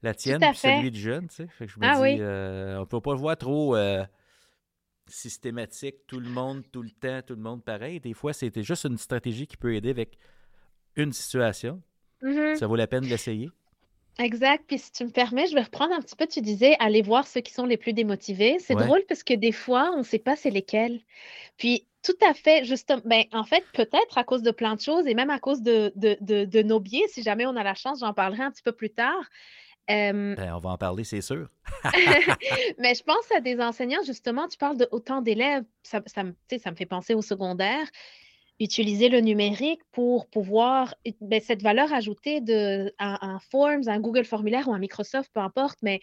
la 0.03 0.13
tienne 0.15 0.41
fait. 0.53 0.53
celui 0.53 0.91
du 0.91 0.99
jeune, 0.99 1.27
tu 1.29 1.35
sais. 1.35 1.47
Fait 1.47 1.67
que 1.67 1.71
je 1.73 1.79
me 1.79 1.85
Ah 1.87 1.95
dis, 1.95 2.01
oui. 2.01 2.17
euh, 2.19 2.79
on 2.79 2.85
peut 2.85 3.01
pas 3.01 3.13
le 3.13 3.19
voir 3.19 3.37
trop 3.37 3.75
euh, 3.75 4.05
systématique, 5.07 6.07
tout 6.07 6.19
le 6.19 6.29
monde, 6.29 6.63
tout 6.71 6.81
le 6.81 6.89
temps, 6.89 7.21
tout 7.21 7.35
le 7.35 7.41
monde 7.41 7.63
pareil. 7.63 7.99
Des 7.99 8.13
fois, 8.13 8.33
c'était 8.33 8.63
juste 8.63 8.85
une 8.85 8.97
stratégie 8.97 9.47
qui 9.47 9.57
peut 9.57 9.75
aider 9.75 9.89
avec 9.91 10.17
une 10.95 11.13
situation. 11.13 11.81
Mhm. 12.21 12.55
Ça 12.55 12.67
vaut 12.67 12.75
la 12.75 12.87
peine 12.87 13.05
de 13.05 13.09
l'essayer. 13.09 13.49
Exact. 14.17 14.63
Puis 14.67 14.79
si 14.79 14.91
tu 14.93 15.03
me 15.05 15.09
permets, 15.11 15.47
je 15.47 15.55
vais 15.55 15.61
reprendre 15.63 15.93
un 15.93 15.99
petit 15.99 16.15
peu, 16.15 16.25
tu 16.25 16.41
disais, 16.41 16.75
aller 16.79 17.01
voir 17.01 17.27
ceux 17.27 17.41
qui 17.41 17.51
sont 17.53 17.65
les 17.65 17.77
plus 17.77 17.91
démotivés. 17.93 18.57
C'est 18.59 18.75
Ouais. 18.75 18.83
drôle 18.85 19.03
parce 19.09 19.23
que 19.23 19.33
des 19.33 19.51
fois, 19.51 19.91
on 19.93 19.99
ne 19.99 20.03
sait 20.03 20.19
pas 20.19 20.35
c'est 20.37 20.51
lesquels. 20.51 21.01
Puis 21.57 21.87
tout 22.05 22.25
à 22.25 22.33
fait, 22.35 22.63
justement, 22.63 23.01
ben, 23.03 23.23
en 23.31 23.43
fait, 23.43 23.65
peut-être 23.73 24.17
à 24.17 24.23
cause 24.23 24.43
de 24.43 24.51
plein 24.51 24.75
de 24.75 24.81
choses 24.81 25.07
et 25.07 25.15
même 25.15 25.31
à 25.31 25.39
cause 25.39 25.63
de, 25.63 25.91
de, 25.95 26.15
de, 26.21 26.45
de 26.45 26.61
nos 26.61 26.79
biais, 26.79 27.07
si 27.07 27.23
jamais 27.23 27.47
on 27.47 27.55
a 27.55 27.63
la 27.63 27.73
chance, 27.73 27.99
j'en 28.01 28.13
parlerai 28.13 28.43
un 28.43 28.51
petit 28.51 28.61
peu 28.61 28.71
plus 28.71 28.91
tard. 28.91 29.23
Euh, 29.89 30.35
Ben, 30.35 30.53
on 30.53 30.59
va 30.59 30.69
en 30.69 30.77
parler, 30.77 31.03
c'est 31.03 31.21
sûr. 31.21 31.49
mais 32.77 32.93
je 32.93 33.03
pense 33.03 33.31
à 33.35 33.41
des 33.41 33.59
enseignants, 33.59 34.03
justement, 34.05 34.47
tu 34.47 34.57
parles 34.57 34.77
de 34.77 34.87
autant 34.91 35.21
d'élèves, 35.21 35.63
ça, 35.81 36.01
ça, 36.05 36.23
ça 36.59 36.71
me 36.71 36.75
fait 36.75 36.85
penser 36.85 37.15
au 37.15 37.23
secondaire, 37.23 37.87
utiliser 38.59 39.09
le 39.09 39.19
numérique 39.19 39.81
pour 39.91 40.27
pouvoir, 40.27 40.93
ben, 41.21 41.41
cette 41.41 41.63
valeur 41.63 41.91
ajoutée 41.91 42.39
de, 42.39 42.93
un, 42.99 43.17
un 43.21 43.39
Forms, 43.51 43.87
un 43.87 43.99
Google 43.99 44.25
Formulaire 44.25 44.67
ou 44.67 44.73
un 44.73 44.79
Microsoft, 44.79 45.31
peu 45.33 45.39
importe, 45.39 45.79
mais 45.81 46.01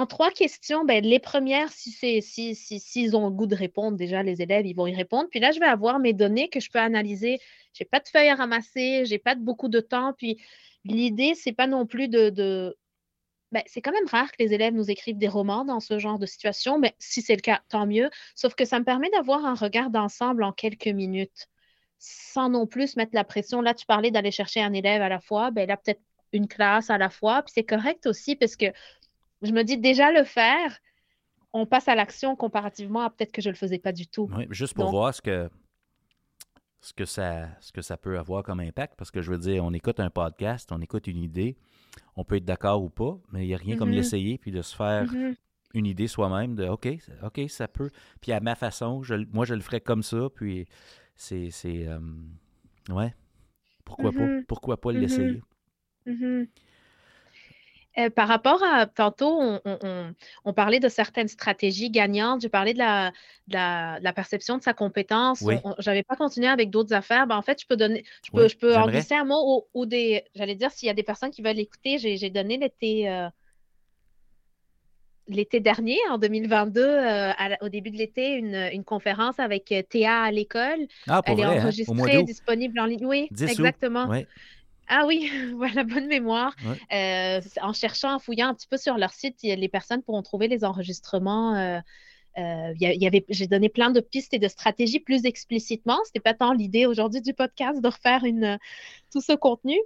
en 0.00 0.06
trois 0.06 0.30
questions, 0.30 0.84
ben, 0.84 1.04
les 1.04 1.18
premières, 1.18 1.70
si 1.72 1.90
c'est, 1.90 2.20
si, 2.20 2.54
si, 2.54 2.80
s'ils 2.80 3.16
ont 3.16 3.26
le 3.28 3.32
goût 3.34 3.46
de 3.46 3.54
répondre, 3.54 3.96
déjà, 3.96 4.22
les 4.22 4.42
élèves, 4.42 4.66
ils 4.66 4.74
vont 4.74 4.86
y 4.86 4.94
répondre. 4.94 5.28
Puis 5.30 5.40
là, 5.40 5.52
je 5.52 5.60
vais 5.60 5.66
avoir 5.66 5.98
mes 6.00 6.12
données 6.12 6.48
que 6.48 6.60
je 6.60 6.70
peux 6.70 6.78
analyser. 6.80 7.38
J'ai 7.72 7.84
pas 7.84 8.00
de 8.00 8.08
feuilles 8.08 8.28
à 8.28 8.34
ramasser, 8.34 9.04
j'ai 9.06 9.18
pas 9.18 9.34
de 9.34 9.40
beaucoup 9.40 9.68
de 9.68 9.80
temps. 9.80 10.12
Puis 10.14 10.38
l'idée, 10.84 11.34
c'est 11.34 11.52
pas 11.52 11.66
non 11.66 11.86
plus 11.86 12.08
de, 12.08 12.30
de... 12.30 12.76
Ben, 13.52 13.62
c'est 13.66 13.82
quand 13.82 13.92
même 13.92 14.06
rare 14.08 14.32
que 14.32 14.42
les 14.42 14.52
élèves 14.52 14.74
nous 14.74 14.90
écrivent 14.90 15.18
des 15.18 15.28
romans 15.28 15.64
dans 15.64 15.80
ce 15.80 15.98
genre 15.98 16.18
de 16.18 16.26
situation, 16.26 16.78
mais 16.78 16.94
si 16.98 17.22
c'est 17.22 17.36
le 17.36 17.40
cas, 17.40 17.62
tant 17.68 17.86
mieux. 17.86 18.10
Sauf 18.34 18.54
que 18.54 18.64
ça 18.64 18.80
me 18.80 18.84
permet 18.84 19.10
d'avoir 19.10 19.44
un 19.44 19.54
regard 19.54 19.90
d'ensemble 19.90 20.42
en 20.44 20.52
quelques 20.52 20.88
minutes. 20.88 21.48
sans 21.98 22.50
non 22.50 22.66
plus 22.66 22.96
mettre 22.96 23.14
la 23.14 23.24
pression. 23.24 23.60
Là, 23.62 23.74
tu 23.74 23.86
parlais 23.86 24.10
d'aller 24.10 24.30
chercher 24.30 24.60
un 24.62 24.72
élève 24.72 25.02
à 25.02 25.08
la 25.08 25.20
fois, 25.20 25.50
ben 25.50 25.66
là, 25.68 25.76
peut-être 25.76 26.02
une 26.32 26.48
classe 26.48 26.90
à 26.90 26.98
la 26.98 27.10
fois. 27.10 27.42
Puis 27.42 27.52
c'est 27.54 27.64
correct 27.64 28.06
aussi 28.06 28.36
parce 28.36 28.56
que 28.56 28.66
je 29.44 29.52
me 29.52 29.62
dis 29.62 29.78
déjà 29.78 30.10
le 30.10 30.24
faire, 30.24 30.78
on 31.52 31.66
passe 31.66 31.88
à 31.88 31.94
l'action 31.94 32.34
comparativement 32.36 33.02
à 33.02 33.10
peut-être 33.10 33.32
que 33.32 33.40
je 33.40 33.48
ne 33.48 33.52
le 33.52 33.58
faisais 33.58 33.78
pas 33.78 33.92
du 33.92 34.06
tout. 34.06 34.28
Oui, 34.36 34.46
juste 34.50 34.74
pour 34.74 34.90
voir 34.90 35.14
ce 35.14 35.22
que, 35.22 35.48
ce, 36.80 36.92
que 36.92 37.04
ça, 37.04 37.48
ce 37.60 37.72
que 37.72 37.80
ça 37.80 37.96
peut 37.96 38.18
avoir 38.18 38.42
comme 38.42 38.60
impact, 38.60 38.94
parce 38.96 39.10
que 39.10 39.22
je 39.22 39.30
veux 39.30 39.38
dire, 39.38 39.64
on 39.64 39.72
écoute 39.72 40.00
un 40.00 40.10
podcast, 40.10 40.70
on 40.72 40.80
écoute 40.80 41.06
une 41.06 41.22
idée, 41.22 41.56
on 42.16 42.24
peut 42.24 42.36
être 42.36 42.44
d'accord 42.44 42.82
ou 42.82 42.90
pas, 42.90 43.16
mais 43.32 43.44
il 43.44 43.48
n'y 43.48 43.54
a 43.54 43.58
rien 43.58 43.76
comme 43.76 43.90
mm-hmm. 43.90 43.94
l'essayer 43.94 44.38
puis 44.38 44.50
de 44.50 44.62
se 44.62 44.74
faire 44.74 45.04
mm-hmm. 45.04 45.36
une 45.74 45.86
idée 45.86 46.08
soi-même 46.08 46.56
de 46.56 46.66
OK, 46.66 46.88
OK, 47.22 47.40
ça 47.48 47.68
peut. 47.68 47.90
Puis 48.20 48.32
à 48.32 48.40
ma 48.40 48.56
façon, 48.56 49.02
je, 49.02 49.14
moi, 49.32 49.44
je 49.44 49.54
le 49.54 49.60
ferais 49.60 49.80
comme 49.80 50.02
ça, 50.02 50.28
puis 50.34 50.66
c'est. 51.14 51.50
euh, 51.64 52.00
ouais. 52.90 53.14
Pourquoi 53.84 54.12
pas? 54.12 54.18
Mm-hmm. 54.18 54.44
Pourquoi 54.46 54.80
pas 54.80 54.92
l'essayer? 54.92 55.42
Euh, 57.96 58.10
par 58.10 58.26
rapport 58.26 58.60
à 58.64 58.86
tantôt, 58.86 59.40
on, 60.44 60.52
parlait 60.52 60.80
de 60.80 60.88
certaines 60.88 61.28
stratégies 61.28 61.90
gagnantes. 61.90 62.42
Je 62.42 62.48
parlais 62.48 62.72
de 62.72 62.78
la, 62.78 63.12
la, 63.48 64.12
perception 64.12 64.58
de 64.58 64.62
sa 64.62 64.72
compétence. 64.72 65.40
Je 65.40 65.90
n'avais 65.90 66.02
pas 66.02 66.16
continué 66.16 66.48
avec 66.48 66.70
d'autres 66.70 66.92
affaires. 66.92 67.28
Ben, 67.28 67.36
en 67.36 67.42
fait, 67.42 67.60
je 67.60 67.66
peux 67.66 67.76
donner, 67.76 68.04
je 68.24 68.32
peux, 68.32 68.48
je 68.48 68.56
peux 68.56 68.74
en 68.76 68.88
glisser 68.88 69.14
un 69.14 69.24
mot 69.24 69.68
ou, 69.74 69.86
des. 69.86 70.24
J'allais 70.34 70.56
dire, 70.56 70.72
s'il 70.72 70.88
y 70.88 70.90
a 70.90 70.94
des 70.94 71.04
personnes 71.04 71.30
qui 71.30 71.42
veulent 71.42 71.56
l'écouter, 71.56 71.98
j'ai 71.98 72.30
donné 72.30 72.56
l'été. 72.56 73.08
Euh, 73.08 73.28
l'été 75.26 75.58
dernier, 75.58 75.96
en 76.10 76.18
2022, 76.18 76.82
euh, 76.82 77.32
au 77.62 77.70
début 77.70 77.90
de 77.90 77.96
l'été, 77.96 78.34
une, 78.34 78.84
conférence 78.84 79.38
avec 79.38 79.72
Théa 79.88 80.22
à 80.22 80.30
l'école. 80.30 80.86
Ah, 81.08 81.22
Elle 81.24 81.40
est 81.40 81.44
hein? 81.44 81.62
enregistrée, 81.62 82.24
disponible 82.24 82.78
en 82.78 82.84
ligne. 82.84 83.06
Oui, 83.06 83.28
exactement. 83.30 84.10
Ah 84.88 85.04
oui, 85.06 85.30
voilà, 85.56 85.84
bonne 85.84 86.06
mémoire. 86.06 86.54
Euh, 86.92 87.40
en 87.60 87.72
cherchant, 87.72 88.14
en 88.14 88.18
fouillant 88.18 88.48
un 88.48 88.54
petit 88.54 88.68
peu 88.68 88.76
sur 88.76 88.96
leur 88.96 89.12
site, 89.12 89.36
les 89.42 89.68
personnes 89.68 90.02
pourront 90.02 90.22
trouver 90.22 90.48
les 90.48 90.64
enregistrements 90.64 91.80
euh, 92.36 92.42
euh, 92.42 92.74
y 92.78 93.06
avait, 93.06 93.24
j'ai 93.28 93.46
donné 93.46 93.68
plein 93.68 93.90
de 93.90 94.00
pistes 94.00 94.34
et 94.34 94.38
de 94.38 94.48
stratégies 94.48 95.00
plus 95.00 95.24
explicitement. 95.24 95.98
C'était 96.04 96.20
pas 96.20 96.34
tant 96.34 96.52
l'idée 96.52 96.86
aujourd'hui 96.86 97.20
du 97.20 97.34
podcast 97.34 97.80
de 97.80 97.88
refaire 97.88 98.24
une, 98.24 98.58
tout 99.12 99.20
ce 99.20 99.32
contenu. 99.34 99.76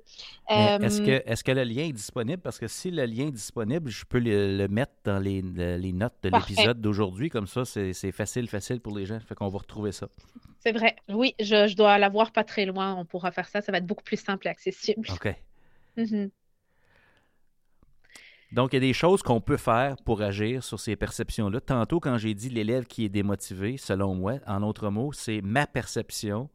est-ce, 0.49 1.03
que, 1.03 1.23
est-ce 1.27 1.45
que 1.45 1.53
le 1.53 1.65
lien 1.65 1.85
est 1.85 1.93
disponible? 1.93 2.41
Parce 2.41 2.59
que 2.59 2.69
si 2.69 2.91
le 2.91 3.05
lien 3.05 3.29
est 3.29 3.33
disponible, 3.33 3.91
je 3.91 4.05
peux 4.05 4.19
le, 4.19 4.67
mettre 4.69 4.93
dans 5.05 5.19
les, 5.19 5.43
les 5.43 5.93
notes 5.93 6.17
de 6.23 6.31
l'épisode 6.31 6.81
d'aujourd'hui. 6.81 7.29
Comme 7.29 7.47
ça, 7.47 7.65
c'est, 7.65 8.13
facile, 8.13 8.49
facile 8.49 8.81
pour 8.81 8.97
les 8.97 9.07
gens. 9.07 9.21
Fait 9.21 9.35
qu'on 9.35 9.49
va 9.49 9.59
retrouver 9.59 9.93
ça. 9.93 10.09
C'est 10.61 10.73
vrai. 10.73 10.97
Oui, 11.09 11.35
je, 11.41 11.69
je 11.69 11.77
dois 11.77 11.99
l'avoir 11.99 12.33
pas 12.33 12.45
très 12.45 12.65
loin. 12.65 12.95
On 12.95 13.05
pourra 13.05 13.31
faire 13.31 13.49
ça. 13.49 13.61
Ça 13.61 13.73
va 13.73 13.79
être 13.79 13.87
beaucoup 13.87 14.05
plus 14.05 14.21
simple 14.21 14.47
et 14.47 14.51
accessible. 14.51 15.07
OK. 15.11 15.35
Mm-hmm. 15.97 16.31
Donc, 18.53 18.73
il 18.73 18.77
y 18.77 18.79
a 18.79 18.81
des 18.81 18.93
choses 18.95 19.23
qu'on 19.23 19.41
peut 19.41 19.59
faire 19.59 19.97
pour 20.05 20.23
agir 20.23 20.65
sur 20.65 20.81
ces 20.81 20.97
perceptions-là. 20.97 21.61
Tantôt, 21.61 22.01
quand 22.01 22.17
j'ai 22.17 22.35
dit 22.35 22.49
l'élève 22.49 22.87
qui 22.87 23.05
est 23.05 23.11
démotivé, 23.11 23.77
selon 23.77 24.15
moi, 24.15 24.35
en 24.47 24.63
autres 24.63 24.89
mots, 24.89 25.13
c'est 25.13 25.43
ma 25.43 25.67
perception 25.67 26.49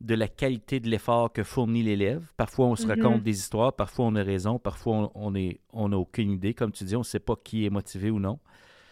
de 0.00 0.14
la 0.14 0.28
qualité 0.28 0.80
de 0.80 0.88
l'effort 0.88 1.32
que 1.32 1.42
fournit 1.42 1.82
l'élève. 1.82 2.24
Parfois, 2.36 2.66
on 2.66 2.76
se 2.76 2.86
mm-hmm. 2.86 3.02
raconte 3.02 3.22
des 3.22 3.38
histoires, 3.38 3.72
parfois 3.72 4.06
on 4.06 4.14
a 4.16 4.22
raison, 4.22 4.58
parfois 4.58 5.10
on 5.14 5.30
n'a 5.30 5.52
on 5.72 5.92
aucune 5.92 6.30
idée. 6.30 6.54
Comme 6.54 6.72
tu 6.72 6.84
dis, 6.84 6.94
on 6.94 7.00
ne 7.00 7.04
sait 7.04 7.20
pas 7.20 7.34
qui 7.42 7.64
est 7.64 7.70
motivé 7.70 8.10
ou 8.10 8.20
non. 8.20 8.38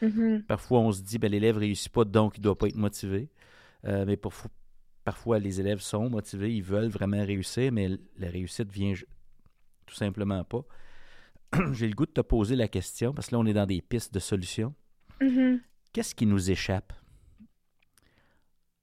Mm-hmm. 0.02 0.44
Parfois, 0.44 0.80
on 0.80 0.90
se 0.90 1.02
dit, 1.02 1.18
ben, 1.18 1.30
l'élève 1.30 1.56
ne 1.56 1.60
réussit 1.60 1.92
pas, 1.92 2.04
donc 2.04 2.36
il 2.36 2.40
ne 2.40 2.44
doit 2.44 2.58
pas 2.58 2.66
être 2.68 2.76
motivé. 2.76 3.28
Euh, 3.84 4.04
mais 4.06 4.18
parfois, 5.04 5.38
les 5.38 5.60
élèves 5.60 5.80
sont 5.80 6.08
motivés, 6.08 6.54
ils 6.54 6.62
veulent 6.62 6.88
vraiment 6.88 7.24
réussir, 7.24 7.70
mais 7.72 7.90
la 8.18 8.30
réussite 8.30 8.72
vient 8.72 8.94
tout 9.86 9.94
simplement 9.94 10.42
pas. 10.44 10.64
j'ai 11.72 11.88
le 11.88 11.94
goût 11.94 12.06
de 12.06 12.12
te 12.12 12.20
poser 12.20 12.56
la 12.56 12.68
question, 12.68 13.12
parce 13.12 13.28
que 13.28 13.34
là, 13.34 13.38
on 13.40 13.46
est 13.46 13.52
dans 13.52 13.66
des 13.66 13.82
pistes 13.82 14.12
de 14.12 14.18
solutions. 14.18 14.74
Mm-hmm. 15.20 15.60
Qu'est-ce 15.92 16.14
qui 16.14 16.26
nous 16.26 16.50
échappe 16.50 16.92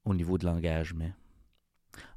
au 0.06 0.14
niveau 0.14 0.38
de 0.38 0.46
l'engagement? 0.46 1.12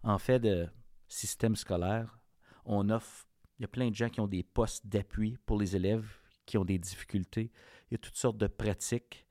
En 0.02 0.18
fait, 0.18 0.40
de 0.40 0.68
système 1.08 1.56
scolaire, 1.56 2.18
on 2.64 2.90
offre, 2.90 3.26
il 3.58 3.62
y 3.62 3.64
a 3.64 3.68
plein 3.68 3.90
de 3.90 3.94
gens 3.94 4.08
qui 4.08 4.20
ont 4.20 4.28
des 4.28 4.42
postes 4.42 4.86
d'appui 4.86 5.38
pour 5.46 5.58
les 5.58 5.76
élèves 5.76 6.06
qui 6.46 6.58
ont 6.58 6.64
des 6.64 6.78
difficultés. 6.78 7.50
Il 7.90 7.94
y 7.94 7.94
a 7.94 7.98
toutes 7.98 8.16
sortes 8.16 8.38
de 8.38 8.46
pratiques 8.46 9.26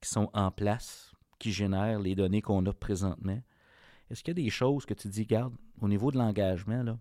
qui 0.00 0.08
sont 0.08 0.30
en 0.34 0.50
place, 0.50 1.12
qui 1.38 1.52
génèrent 1.52 2.00
les 2.00 2.14
données 2.14 2.42
qu'on 2.42 2.64
a 2.66 2.72
présentement. 2.72 3.40
Est-ce 4.10 4.22
qu'il 4.22 4.36
y 4.36 4.40
a 4.40 4.44
des 4.44 4.50
choses 4.50 4.86
que 4.86 4.94
tu 4.94 5.08
dis, 5.08 5.26
garde, 5.26 5.54
au 5.80 5.88
niveau 5.88 6.10
de 6.10 6.18
l'engagement, 6.18 6.82
là, 6.82 6.98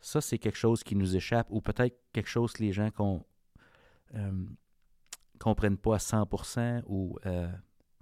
ça, 0.00 0.20
c'est 0.20 0.38
quelque 0.38 0.58
chose 0.58 0.82
qui 0.82 0.96
nous 0.96 1.16
échappe 1.16 1.46
ou 1.50 1.60
peut-être 1.60 1.96
quelque 2.12 2.28
chose 2.28 2.52
que 2.52 2.62
les 2.62 2.72
gens 2.72 2.90
ne 2.98 3.18
euh, 4.18 4.46
comprennent 5.38 5.76
pas 5.76 5.96
à 5.96 5.98
100% 5.98 6.82
ou, 6.86 7.18
euh, 7.26 7.48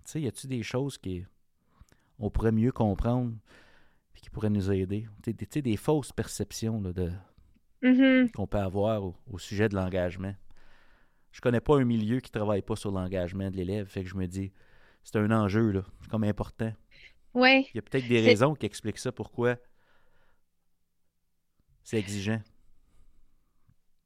tu 0.05 0.13
sais, 0.13 0.21
y 0.21 0.29
a-t-il 0.29 0.49
des 0.49 0.63
choses 0.63 0.97
qu'on 0.99 2.31
pourrait 2.31 2.53
mieux 2.53 2.73
comprendre 2.73 3.35
et 4.17 4.21
qui 4.21 4.31
pourraient 4.31 4.51
nous 4.51 4.71
aider? 4.71 5.09
Tu 5.23 5.35
sais, 5.51 5.63
des 5.63 5.77
fausses 5.77 6.13
perceptions 6.13 6.81
de, 6.81 7.11
mm-hmm. 7.83 8.31
qu'on 8.31 8.47
peut 8.47 8.59
avoir 8.59 9.03
au, 9.03 9.39
sujet 9.39 9.69
de 9.69 9.75
l'engagement. 9.75 10.35
Je 11.33 11.41
connais 11.41 11.61
pas 11.61 11.77
un 11.77 11.85
milieu 11.85 12.21
qui 12.21 12.31
travaille 12.31 12.63
pas 12.63 12.77
sur 12.77 12.93
l'engagement 12.93 13.51
de 13.51 13.57
l'élève, 13.57 13.87
fait 13.87 14.03
que 14.03 14.09
je 14.09 14.17
me 14.17 14.27
dis, 14.27 14.53
c'est 15.03 15.17
un 15.17 15.31
enjeu, 15.31 15.71
là, 15.73 15.83
c'est 16.01 16.11
comme 16.11 16.25
important. 16.25 16.73
Oui. 17.35 17.69
Il 17.75 17.77
y 17.77 17.79
a 17.79 17.83
peut-être 17.83 18.09
des 18.09 18.21
raisons 18.21 18.55
qui 18.55 18.67
expliquent 18.67 18.99
ça, 18.99 19.13
pourquoi 19.13 19.57
c'est 21.89 21.97
exigeant. 21.97 22.43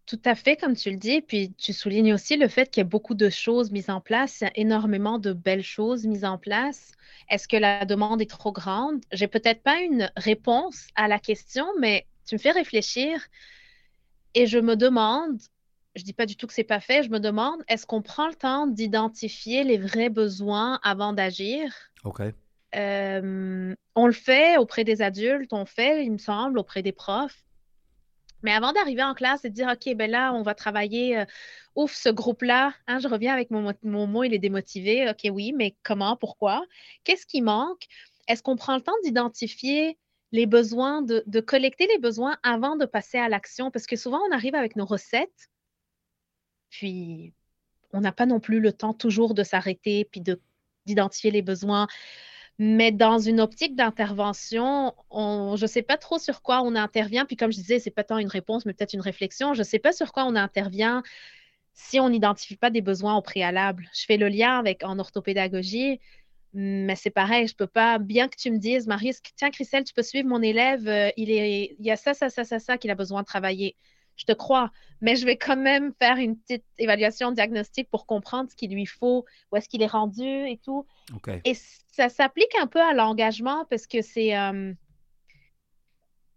Tout 0.07 0.21
à 0.25 0.37
fait, 0.37 0.57
comme 0.57 0.77
tu 0.77 0.89
le 0.93 0.97
dis. 0.97 1.21
Puis 1.21 1.53
tu 1.55 1.73
soulignes 1.73 2.15
aussi 2.15 2.37
le 2.37 2.47
fait 2.47 2.71
qu'il 2.71 2.81
y 2.81 2.87
a 2.87 2.89
beaucoup 2.89 3.15
de 3.15 3.29
choses 3.29 3.73
mises 3.73 3.91
en 3.91 4.01
place, 4.01 4.41
il 4.41 4.45
y 4.45 4.47
a 4.47 4.53
énormément 4.55 5.19
de 5.19 5.33
belles 5.33 5.65
choses 5.65 6.07
mises 6.07 6.25
en 6.25 6.39
place. 6.39 6.93
Est-ce 7.29 7.49
que 7.49 7.57
la 7.57 7.85
demande 7.85 8.23
est 8.23 8.31
trop 8.31 8.53
grande? 8.53 9.01
J'ai 9.11 9.27
peut-être 9.27 9.65
pas 9.65 9.81
une 9.81 10.13
réponse 10.17 10.87
à 10.95 11.09
la 11.09 11.19
question, 11.19 11.67
mais 11.81 12.07
tu 12.25 12.37
me 12.37 12.39
fais 12.39 12.53
réfléchir 12.53 13.21
et 14.35 14.47
je 14.47 14.59
me 14.59 14.77
demande, 14.77 15.41
je 15.97 16.05
dis 16.05 16.13
pas 16.13 16.27
du 16.27 16.37
tout 16.37 16.47
que 16.47 16.55
c'est 16.55 16.63
pas 16.63 16.81
fait, 16.81 17.03
je 17.03 17.11
me 17.11 17.19
demande, 17.19 17.65
est-ce 17.67 17.85
qu'on 17.85 18.03
prend 18.03 18.29
le 18.29 18.35
temps 18.37 18.69
d'identifier 18.69 19.65
les 19.65 19.79
vrais 19.79 20.09
besoins 20.09 20.79
avant 20.85 21.13
d'agir? 21.13 21.75
OK. 22.05 22.23
Euh, 22.77 23.75
on 23.97 24.07
le 24.07 24.13
fait 24.13 24.57
auprès 24.57 24.85
des 24.85 25.03
adultes, 25.03 25.53
on 25.53 25.61
le 25.61 25.67
fait, 25.67 26.05
il 26.05 26.13
me 26.13 26.19
semble, 26.19 26.61
auprès 26.61 26.83
des 26.83 26.93
profs. 26.93 27.43
Mais 28.43 28.53
avant 28.53 28.73
d'arriver 28.73 29.03
en 29.03 29.15
classe 29.15 29.45
et 29.45 29.51
de 29.51 29.55
dire, 29.55 29.69
OK, 29.69 29.95
ben 29.95 30.11
là, 30.11 30.33
on 30.33 30.43
va 30.43 30.55
travailler, 30.55 31.19
euh, 31.19 31.25
ouf, 31.77 31.95
ce 31.95 32.09
groupe-là, 32.09 32.75
hein, 32.87 32.99
je 32.99 33.09
reviens 33.09 33.33
avec 33.33 33.51
mon, 33.51 33.73
mon, 33.83 34.07
mot, 34.07 34.25
il 34.25 34.35
est 34.35 34.39
démotivé. 34.39 35.09
OK, 35.09 35.29
oui, 35.33 35.53
mais 35.53 35.77
comment, 35.83 36.17
pourquoi? 36.17 36.65
Qu'est-ce 37.05 37.27
qui 37.27 37.43
manque? 37.43 37.87
Est-ce 38.29 38.43
qu'on 38.43 38.57
prend 38.57 38.77
le 38.77 38.83
temps 38.83 38.93
d'identifier 39.05 39.99
les 40.33 40.47
besoins, 40.47 41.03
de, 41.03 41.23
de, 41.27 41.41
collecter 41.41 41.87
les 41.87 41.99
besoins 41.99 42.39
avant 42.43 42.77
de 42.77 42.87
passer 42.87 43.19
à 43.19 43.29
l'action? 43.29 43.71
Parce 43.71 43.87
que 43.87 43.97
souvent, 43.97 44.21
on 44.29 44.33
arrive 44.33 44.55
avec 44.55 44.77
nos 44.77 44.87
recettes, 44.87 45.51
puis 46.71 47.35
on 47.93 48.01
n'a 48.01 48.13
pas 48.13 48.27
non 48.27 48.41
plus 48.41 48.61
le 48.61 48.73
temps 48.73 48.95
toujours 48.95 49.35
de 49.35 49.43
s'arrêter, 49.43 50.05
puis 50.05 50.23
d'identifier 50.87 51.31
les 51.31 51.43
besoins. 51.43 51.87
Mais 52.59 52.93
dans 52.93 53.19
une 53.19 53.41
optique 53.41 53.75
d'intervention, 53.75 54.95
je 55.11 55.63
ne 55.63 55.67
sais 55.67 55.83
pas 55.83 55.97
trop 55.97 56.19
sur 56.19 56.43
quoi 56.43 56.63
on 56.63 56.75
intervient. 56.77 57.25
Puis 57.25 57.37
comme 57.37 57.51
je 57.53 57.57
disais, 57.57 57.79
ce 57.79 57.89
n'est 57.89 57.93
pas 57.93 58.05
tant 58.05 58.19
une 58.19 58.29
réponse, 58.29 58.67
mais 58.67 58.75
peut-être 58.75 58.93
une 58.93 59.01
réflexion. 59.01 59.55
Je 59.55 59.61
ne 59.61 59.65
sais 59.65 59.79
pas 59.79 59.93
sur 59.93 60.13
quoi 60.13 60.25
on 60.25 60.37
intervient 60.37 61.03
si 61.75 62.01
on 62.01 62.11
n'identifie 62.11 62.57
pas 62.57 62.71
des 62.71 62.83
besoins 62.83 63.17
au 63.17 63.23
préalable. 63.23 63.89
Je 63.95 64.05
fais 64.05 64.17
le 64.17 64.29
lien 64.29 64.59
avec 64.59 64.85
en 64.85 64.99
orthopédagogie, 64.99 66.01
mais 66.53 66.97
c'est 66.97 67.11
pareil, 67.11 67.47
je 67.47 67.55
ne 67.55 67.57
peux 67.57 67.67
pas, 67.67 67.99
bien 67.99 68.29
que 68.29 68.37
tu 68.37 68.51
me 68.51 68.59
dises, 68.59 68.87
Marie, 68.87 69.13
tiens, 69.37 69.51
Christelle, 69.51 69.85
tu 69.85 69.95
peux 69.95 70.03
suivre 70.03 70.29
mon 70.29 70.43
élève, 70.43 70.87
euh, 70.87 71.11
il, 71.17 71.31
est, 71.31 71.75
il 71.79 71.87
y 71.87 71.91
a 71.91 71.97
ça, 71.97 72.15
ça, 72.15 72.29
ça, 72.29 72.45
ça, 72.45 72.59
ça 72.59 72.79
qu'il 72.79 72.91
a 72.91 72.95
besoin 72.95 73.23
de 73.23 73.27
travailler 73.27 73.77
je 74.17 74.25
te 74.25 74.33
crois, 74.33 74.71
mais 75.01 75.17
je 75.17 75.27
vais 75.27 75.37
quand 75.37 75.57
même 75.57 75.93
faire 75.99 76.17
une 76.17 76.37
petite 76.39 76.65
évaluation 76.79 77.33
diagnostique 77.33 77.89
pour 77.91 78.07
comprendre 78.07 78.51
ce 78.51 78.57
qu'il 78.57 78.73
lui 78.73 78.87
faut, 78.87 79.25
où 79.51 79.57
est-ce 79.57 79.69
qu'il 79.69 79.83
est 79.83 79.87
rendu 79.87 80.23
et 80.23 80.59
tout. 80.63 80.87
Et 81.45 81.55
ça 81.55 82.09
s'applique 82.09 82.55
un 82.61 82.67
peu 82.67 82.81
à 82.81 82.95
l'engagement 82.95 83.65
parce 83.69 83.87
que 83.87 84.03
c'est. 84.03 84.37
Euh, 84.37 84.73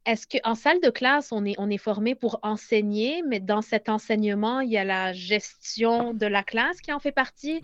est-ce 0.05 0.27
qu'en 0.27 0.53
salle 0.53 0.79
de 0.81 0.91
classe, 0.91 1.31
on 1.31 1.45
est, 1.45 1.55
on 1.57 1.67
est 1.67 1.79
formé 1.79 2.13
pour 2.13 2.39
enseigner, 2.43 3.23
mais 3.27 3.39
dans 3.39 3.63
cet 3.63 3.89
enseignement, 3.89 4.59
il 4.59 4.69
y 4.69 4.77
a 4.77 4.83
la 4.83 5.13
gestion 5.13 6.13
de 6.13 6.27
la 6.27 6.43
classe 6.43 6.79
qui 6.79 6.93
en 6.93 6.99
fait 6.99 7.11
partie. 7.11 7.59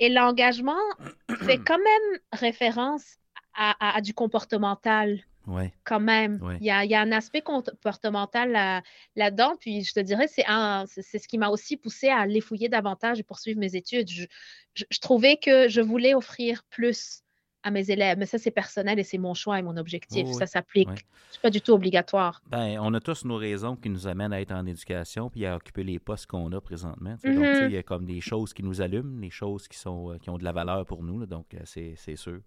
Et 0.00 0.08
l'engagement 0.08 0.82
fait 1.42 1.58
quand 1.64 1.78
même 1.78 2.20
référence 2.32 3.18
à 3.56 4.00
du 4.00 4.12
comportemental. 4.12 5.20
Quand 5.84 6.00
même. 6.00 6.40
Il, 6.60 6.66
y 6.66 6.70
a, 6.70 7.00
un 7.00 7.12
aspect 7.12 7.42
comportemental 7.42 8.82
là-dedans. 9.16 9.54
puis 9.60 9.84
je 9.84 9.92
te 9.92 10.00
dirais, 10.00 10.26
c'est, 10.28 10.44
c'est, 10.86 11.18
ce 11.18 11.28
qui 11.28 11.38
m'a 11.38 11.48
aussi 11.48 11.76
poussé 11.76 12.08
à 12.08 12.18
aller 12.18 12.40
fouiller 12.40 12.68
davantage 12.68 13.18
et 13.20 13.22
poursuivre 13.22 13.58
mes 13.58 13.76
études. 13.76 14.08
Je, 14.08 14.98
trouvais 15.00 15.36
que 15.36 15.68
je 15.68 15.80
voulais 15.80 16.14
offrir 16.14 16.62
plus 16.70 17.20
à 17.62 17.70
mes 17.70 17.90
élèves. 17.90 18.18
Mais 18.18 18.26
ça, 18.26 18.38
c'est 18.38 18.50
personnel 18.50 18.98
et 18.98 19.04
c'est 19.04 19.18
mon 19.18 19.34
choix 19.34 19.58
et 19.58 19.62
mon 19.62 19.76
objectif. 19.76 20.30
ça 20.32 20.46
s'applique. 20.46 20.88
C'est 21.30 21.40
pas 21.40 21.50
du 21.50 21.60
tout 21.60 21.72
obligatoire. 21.72 22.42
Ben, 22.46 22.78
on 22.80 22.92
a 22.94 23.00
tous 23.00 23.24
nos 23.24 23.36
raisons 23.36 23.74
qui 23.74 23.88
nous 23.88 24.06
amènent 24.06 24.32
à 24.32 24.40
être 24.40 24.52
en 24.52 24.66
éducation 24.66 25.30
puis 25.30 25.46
à 25.46 25.56
occuper 25.56 25.82
les 25.82 25.98
postes 25.98 26.26
qu'on 26.26 26.52
a 26.52 26.60
présentement. 26.60 27.16
Donc, 27.24 27.24
mm-hmm. 27.24 27.66
il 27.66 27.72
y 27.72 27.78
a 27.78 27.82
comme 27.82 28.04
des 28.04 28.20
choses 28.20 28.52
qui 28.52 28.62
nous 28.62 28.82
allument, 28.82 29.18
des 29.18 29.30
choses 29.30 29.66
qui, 29.66 29.78
sont, 29.78 30.12
euh, 30.12 30.18
qui 30.18 30.30
ont 30.30 30.38
de 30.38 30.44
la 30.44 30.52
valeur 30.52 30.84
pour 30.84 31.02
nous. 31.02 31.24
donc, 31.26 31.46
euh, 31.54 31.60
c'est 31.64 32.16
sûr. 32.16 32.40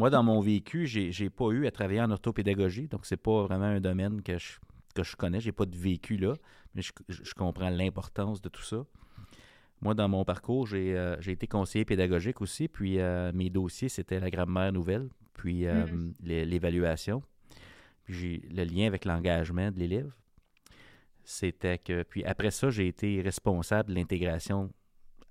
Moi, 0.00 0.08
dans 0.08 0.22
mon 0.22 0.40
vécu, 0.40 0.86
j'ai 0.86 1.10
n'ai 1.10 1.28
pas 1.28 1.50
eu 1.50 1.66
à 1.66 1.70
travailler 1.70 2.00
en 2.00 2.10
orthopédagogie, 2.10 2.88
donc 2.88 3.04
c'est 3.04 3.18
pas 3.18 3.42
vraiment 3.42 3.66
un 3.66 3.80
domaine 3.80 4.22
que 4.22 4.38
je, 4.38 4.52
que 4.94 5.02
je 5.02 5.14
connais. 5.14 5.40
J'ai 5.40 5.52
pas 5.52 5.66
de 5.66 5.76
vécu 5.76 6.16
là, 6.16 6.32
mais 6.74 6.80
je, 6.80 6.90
je 7.10 7.34
comprends 7.34 7.68
l'importance 7.68 8.40
de 8.40 8.48
tout 8.48 8.62
ça. 8.62 8.86
Moi, 9.82 9.92
dans 9.92 10.08
mon 10.08 10.24
parcours, 10.24 10.66
j'ai 10.66 10.96
euh, 10.96 11.20
été 11.20 11.46
conseiller 11.46 11.84
pédagogique 11.84 12.40
aussi, 12.40 12.66
puis 12.66 12.98
euh, 12.98 13.30
mes 13.34 13.50
dossiers, 13.50 13.90
c'était 13.90 14.20
la 14.20 14.30
grammaire 14.30 14.72
nouvelle, 14.72 15.10
puis 15.34 15.66
euh, 15.66 15.84
mm-hmm. 15.84 16.44
l'évaluation, 16.46 17.22
puis 18.04 18.40
le 18.50 18.64
lien 18.64 18.86
avec 18.86 19.04
l'engagement 19.04 19.70
de 19.70 19.78
l'élève. 19.78 20.10
C'était 21.24 21.76
que, 21.76 22.04
puis 22.04 22.24
après 22.24 22.50
ça, 22.50 22.70
j'ai 22.70 22.88
été 22.88 23.20
responsable 23.20 23.90
de 23.90 23.96
l'intégration. 23.96 24.70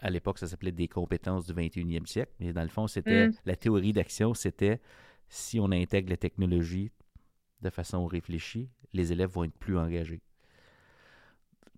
À 0.02 0.10
l'époque, 0.10 0.40
ça 0.40 0.48
s'appelait 0.48 0.72
des 0.72 0.88
compétences 0.88 1.46
du 1.46 1.54
21e 1.54 2.06
siècle, 2.06 2.32
mais 2.40 2.54
dans 2.54 2.64
le 2.64 2.70
fond, 2.70 2.88
c'était 2.88 3.28
mm. 3.28 3.34
la 3.46 3.56
théorie 3.56 3.94
d'action, 3.94 4.34
c'était 4.34 4.80
si 5.28 5.60
on 5.60 5.72
intègre 5.72 6.10
la 6.10 6.18
technologie 6.18 6.92
de 7.62 7.70
façon 7.70 8.06
réfléchie, 8.06 8.70
les 8.94 9.12
élèves 9.12 9.30
vont 9.30 9.44
être 9.44 9.58
plus 9.58 9.78
engagés. 9.78 10.22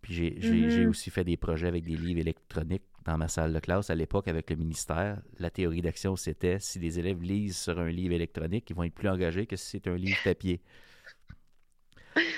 Puis 0.01 0.13
j'ai 0.13 0.32
mm-hmm. 0.32 0.88
aussi 0.88 1.09
fait 1.09 1.24
des 1.24 1.38
projets 1.38 1.67
avec 1.67 1.84
des 1.84 1.95
livres 1.95 2.19
électroniques 2.19 2.84
dans 3.05 3.17
ma 3.17 3.28
salle 3.28 3.53
de 3.53 3.59
classe 3.59 3.89
à 3.89 3.95
l'époque 3.95 4.28
avec 4.28 4.49
le 4.49 4.55
ministère. 4.55 5.22
La 5.39 5.49
théorie 5.49 5.82
d'action, 5.82 6.15
c'était 6.15 6.59
si 6.59 6.80
les 6.80 6.99
élèves 6.99 7.22
lisent 7.22 7.57
sur 7.57 7.80
un 7.80 7.89
livre 7.89 8.13
électronique, 8.13 8.69
ils 8.69 8.76
vont 8.76 8.84
être 8.84 8.93
plus 8.93 9.09
engagés 9.09 9.45
que 9.45 9.55
si 9.55 9.67
c'est 9.67 9.88
un 9.88 9.95
livre 9.95 10.17
papier. 10.24 10.61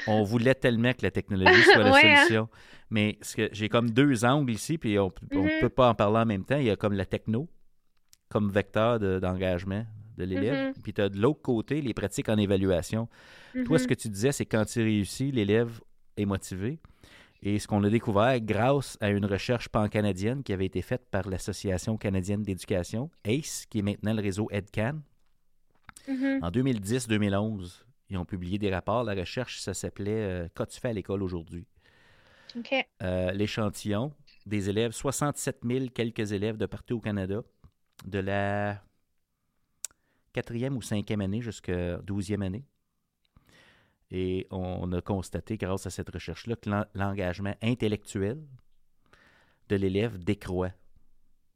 On 0.08 0.24
voulait 0.24 0.56
tellement 0.56 0.94
que 0.94 1.02
la 1.02 1.12
technologie 1.12 1.64
soit 1.64 1.84
la 1.84 1.96
hein? 1.96 2.16
solution. 2.18 2.50
Mais 2.90 3.18
j'ai 3.52 3.70
comme 3.70 3.90
deux 3.90 4.26
angles 4.26 4.52
ici, 4.52 4.78
puis 4.78 5.00
on 5.00 5.12
ne 5.32 5.38
mm-hmm. 5.38 5.60
peut 5.62 5.70
pas 5.70 5.90
en 5.90 5.96
parler 5.96 6.20
en 6.20 6.26
même 6.26 6.46
temps. 6.46 6.58
Il 6.58 6.66
y 6.66 6.70
a 6.70 6.76
comme 6.76 6.94
la 6.94 7.06
techno, 7.06 7.48
comme 8.30 8.52
vecteur 8.52 9.00
d'engagement 9.00 9.86
de, 10.18 10.26
l'élève. 10.26 10.72
Mm-hmm. 10.72 10.82
Puis 10.84 10.94
tu 10.94 11.02
as 11.02 11.10
de 11.10 11.20
l'autre 11.20 11.42
côté 11.42 11.82
les 11.82 11.94
pratiques 11.94 12.30
en 12.30 12.38
évaluation. 12.38 13.08
Toi, 13.66 13.80
ce 13.80 13.88
que 13.88 13.94
tu 13.94 14.10
disais, 14.10 14.32
c'est 14.32 14.46
quand 14.46 14.66
tu 14.66 14.80
réussis, 14.82 15.32
l'élève 15.32 15.82
est 16.18 16.26
motivé. 16.26 16.80
Et 17.46 17.60
ce 17.60 17.68
qu'on 17.68 17.84
a 17.84 17.90
découvert 17.90 18.40
grâce 18.40 18.98
à 19.02 19.10
une 19.10 19.26
recherche 19.26 19.68
pan-canadienne 19.68 20.44
qui 20.44 20.54
avait 20.54 20.66
été 20.66 20.82
faite 20.82 21.04
par 21.12 21.28
l'Association 21.28 21.98
canadienne 21.98 22.42
d'éducation, 22.42 23.10
ACE, 23.26 23.66
qui 23.70 23.80
est 23.80 23.82
maintenant 23.82 24.14
le 24.14 24.22
réseau 24.22 24.48
EdCan. 24.50 25.00
En 26.08 26.50
2010-2011, 26.50 27.84
ils 28.14 28.18
ont 28.18 28.26
publié 28.26 28.58
des 28.58 28.72
rapports. 28.74 29.04
La 29.04 29.14
recherche, 29.14 29.60
ça 29.60 29.74
s'appelait 29.74 30.12
euh, 30.12 30.48
Qu'as-tu 30.56 30.80
fait 30.80 30.90
à 30.90 30.94
l'école 30.94 31.24
aujourd'hui? 31.24 31.66
Euh, 33.02 33.32
l'échantillon 33.32 34.14
des 34.46 34.70
élèves, 34.70 34.92
67 34.92 35.62
000 35.64 35.88
quelques 35.88 36.32
élèves 36.32 36.58
de 36.58 36.66
partout 36.66 36.98
au 36.98 37.00
Canada, 37.00 37.42
de 38.06 38.20
la 38.20 38.84
quatrième 40.34 40.78
ou 40.78 40.82
cinquième 40.82 41.22
année 41.22 41.42
jusqu'à 41.42 41.98
douzième 41.98 42.42
année. 42.42 42.66
Et 44.12 44.48
on 44.52 44.92
a 44.92 45.02
constaté, 45.02 45.58
grâce 45.58 45.88
à 45.88 45.90
cette 45.90 46.10
recherche-là, 46.10 46.56
que 46.56 46.70
l'engagement 46.94 47.56
intellectuel 47.64 48.44
de 49.70 49.76
l'élève 49.76 50.20
décroît 50.20 50.72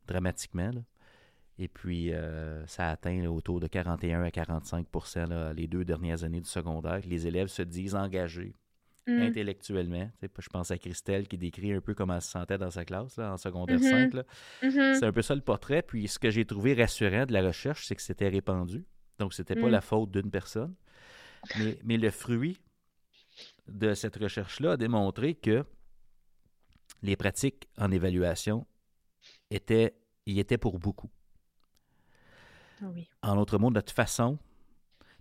dramatiquement. 0.07 0.71
Et 1.59 1.67
puis, 1.67 2.13
euh, 2.13 2.65
ça 2.67 2.89
atteint 2.89 3.25
autour 3.25 3.59
de 3.59 3.67
41 3.67 4.23
à 4.23 4.29
45% 4.29 5.53
les 5.53 5.67
deux 5.67 5.83
dernières 5.83 6.23
années 6.23 6.41
du 6.41 6.49
secondaire. 6.49 7.01
Les 7.05 7.25
élèves 7.25 7.47
se 7.47 7.63
disent 7.63 7.95
engagés 7.95 8.53
mm. 9.07 9.21
intellectuellement. 9.21 10.11
je 10.21 10.49
pense 10.49 10.69
à 10.69 10.77
Christelle 10.77 11.27
qui 11.27 11.37
décrit 11.37 11.73
un 11.73 11.81
peu 11.81 11.95
comment 11.95 12.15
elle 12.15 12.21
se 12.21 12.29
sentait 12.29 12.59
dans 12.59 12.69
sa 12.69 12.85
classe 12.85 13.17
en 13.17 13.37
secondaire 13.37 13.79
5. 13.79 14.13
Mm-hmm. 14.13 14.23
Mm-hmm. 14.63 14.99
C'est 14.99 15.05
un 15.05 15.11
peu 15.11 15.23
ça 15.23 15.33
le 15.33 15.41
portrait. 15.41 15.81
Puis, 15.81 16.07
ce 16.07 16.19
que 16.19 16.29
j'ai 16.29 16.45
trouvé 16.45 16.75
rassurant 16.75 17.25
de 17.25 17.33
la 17.33 17.41
recherche, 17.41 17.87
c'est 17.87 17.95
que 17.95 18.03
c'était 18.03 18.29
répandu. 18.29 18.85
Donc, 19.17 19.33
c'était 19.33 19.55
pas 19.55 19.67
mm. 19.67 19.71
la 19.71 19.81
faute 19.81 20.11
d'une 20.11 20.29
personne. 20.29 20.75
Mais, 21.83 21.97
le 21.97 22.11
fruit 22.11 22.59
de 23.67 23.95
cette 23.95 24.17
recherche-là 24.17 24.73
a 24.73 24.77
démontré 24.77 25.33
que 25.33 25.65
les 27.01 27.15
pratiques 27.15 27.67
en 27.77 27.91
évaluation 27.91 28.67
étaient, 29.49 29.95
y 30.25 30.39
étaient 30.39 30.57
pour 30.57 30.79
beaucoup. 30.79 31.09
Ah 32.81 32.87
oui. 32.93 33.09
En 33.21 33.37
autre 33.37 33.57
mot, 33.57 33.71
notre 33.71 33.93
façon, 33.93 34.37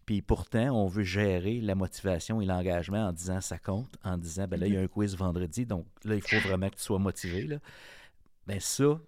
puis 0.06 0.22
pourtant, 0.22 0.70
on 0.70 0.86
veut 0.86 1.02
gérer 1.02 1.60
la 1.60 1.74
motivation 1.74 2.40
et 2.40 2.46
l'engagement 2.46 3.08
en 3.08 3.12
disant 3.12 3.40
ça 3.40 3.58
compte, 3.58 3.96
en 4.04 4.16
disant 4.16 4.46
ben 4.46 4.58
là, 4.58 4.68
il 4.68 4.74
y 4.74 4.76
a 4.76 4.80
un 4.80 4.86
quiz 4.86 5.16
vendredi, 5.16 5.66
donc 5.66 5.84
là, 6.04 6.14
il 6.14 6.22
faut 6.22 6.38
vraiment 6.48 6.70
que 6.70 6.76
tu 6.76 6.82
sois 6.82 7.00
motivé. 7.00 7.42
Là. 7.42 7.58
Ben 8.46 8.60
ça, 8.60 9.00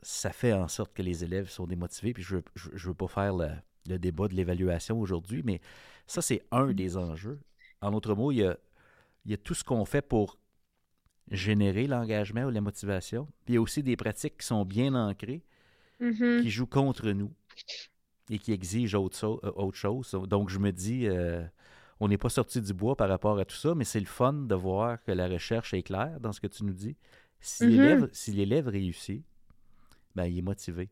ça 0.00 0.30
fait 0.30 0.52
en 0.52 0.68
sorte 0.68 0.94
que 0.94 1.02
les 1.02 1.24
élèves 1.24 1.48
sont 1.48 1.66
démotivés. 1.66 2.12
Puis 2.12 2.22
je 2.22 2.36
ne 2.36 2.42
veux, 2.78 2.94
pas 2.94 3.08
faire 3.08 3.34
le, 3.34 3.48
le 3.88 3.98
débat 3.98 4.28
de 4.28 4.34
l'évaluation 4.34 5.00
aujourd'hui, 5.00 5.42
mais 5.44 5.60
ça, 6.06 6.22
c'est 6.22 6.44
un 6.52 6.72
des 6.72 6.96
enjeux. 6.96 7.40
En 7.80 7.92
autre 7.92 8.14
mot, 8.14 8.30
il 8.30 8.36
y 8.36 8.44
a, 8.44 8.56
il 9.24 9.32
y 9.32 9.34
a 9.34 9.38
tout 9.38 9.54
ce 9.54 9.64
qu'on 9.64 9.84
fait 9.84 10.02
pour 10.02 10.38
générer 11.32 11.88
l'engagement 11.88 12.44
ou 12.44 12.50
la 12.50 12.60
motivation. 12.60 13.26
Puis 13.44 13.52
il 13.52 13.54
y 13.54 13.58
a 13.58 13.60
aussi 13.60 13.82
des 13.82 13.96
pratiques 13.96 14.38
qui 14.38 14.46
sont 14.46 14.64
bien 14.64 14.94
ancrées, 14.94 15.42
mm-hmm. 16.00 16.42
qui 16.42 16.50
jouent 16.50 16.66
contre 16.66 17.10
nous 17.10 17.32
et 18.30 18.38
qui 18.38 18.52
autre, 18.94 19.24
euh, 19.24 19.52
autre 19.56 19.76
chose. 19.76 20.10
Donc 20.28 20.50
je 20.50 20.58
me 20.58 20.70
dis, 20.70 21.06
euh, 21.06 21.44
on 22.00 22.08
n'est 22.08 22.18
pas 22.18 22.28
sorti 22.28 22.60
du 22.60 22.72
bois 22.72 22.96
par 22.96 23.08
rapport 23.08 23.38
à 23.38 23.44
tout 23.44 23.56
ça, 23.56 23.74
mais 23.74 23.84
c'est 23.84 24.00
le 24.00 24.06
fun 24.06 24.32
de 24.32 24.54
voir 24.54 25.02
que 25.02 25.12
la 25.12 25.28
recherche 25.28 25.74
est 25.74 25.82
claire 25.82 26.20
dans 26.20 26.32
ce 26.32 26.40
que 26.40 26.46
tu 26.46 26.64
nous 26.64 26.74
dis. 26.74 26.96
Si 27.40 27.64
mm-hmm. 27.64 28.34
l'élève 28.34 28.68
réussit, 28.68 29.24
ben, 30.14 30.24
il 30.26 30.38
est 30.38 30.42
motivé. 30.42 30.90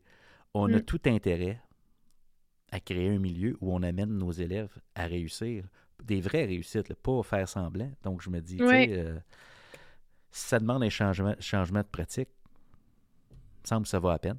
On 0.53 0.71
a 0.73 0.77
mm. 0.77 0.83
tout 0.83 1.01
intérêt 1.05 1.61
à 2.71 2.79
créer 2.79 3.09
un 3.09 3.19
milieu 3.19 3.57
où 3.61 3.73
on 3.73 3.83
amène 3.83 4.17
nos 4.17 4.31
élèves 4.31 4.73
à 4.95 5.05
réussir. 5.05 5.65
Des 6.03 6.21
vraies 6.21 6.45
réussites, 6.45 6.93
pas 6.95 7.23
faire 7.23 7.47
semblant. 7.47 7.91
Donc, 8.03 8.21
je 8.21 8.29
me 8.29 8.39
dis, 8.39 8.57
euh, 8.61 9.17
si 10.31 10.47
ça 10.47 10.59
demande 10.59 10.83
un 10.83 10.89
changement, 10.89 11.35
changement 11.39 11.81
de 11.81 11.87
pratique, 11.87 12.29
il 13.31 13.35
me 13.63 13.67
semble 13.67 13.83
que 13.83 13.89
ça 13.89 13.99
va 13.99 14.13
à 14.13 14.19
peine. 14.19 14.37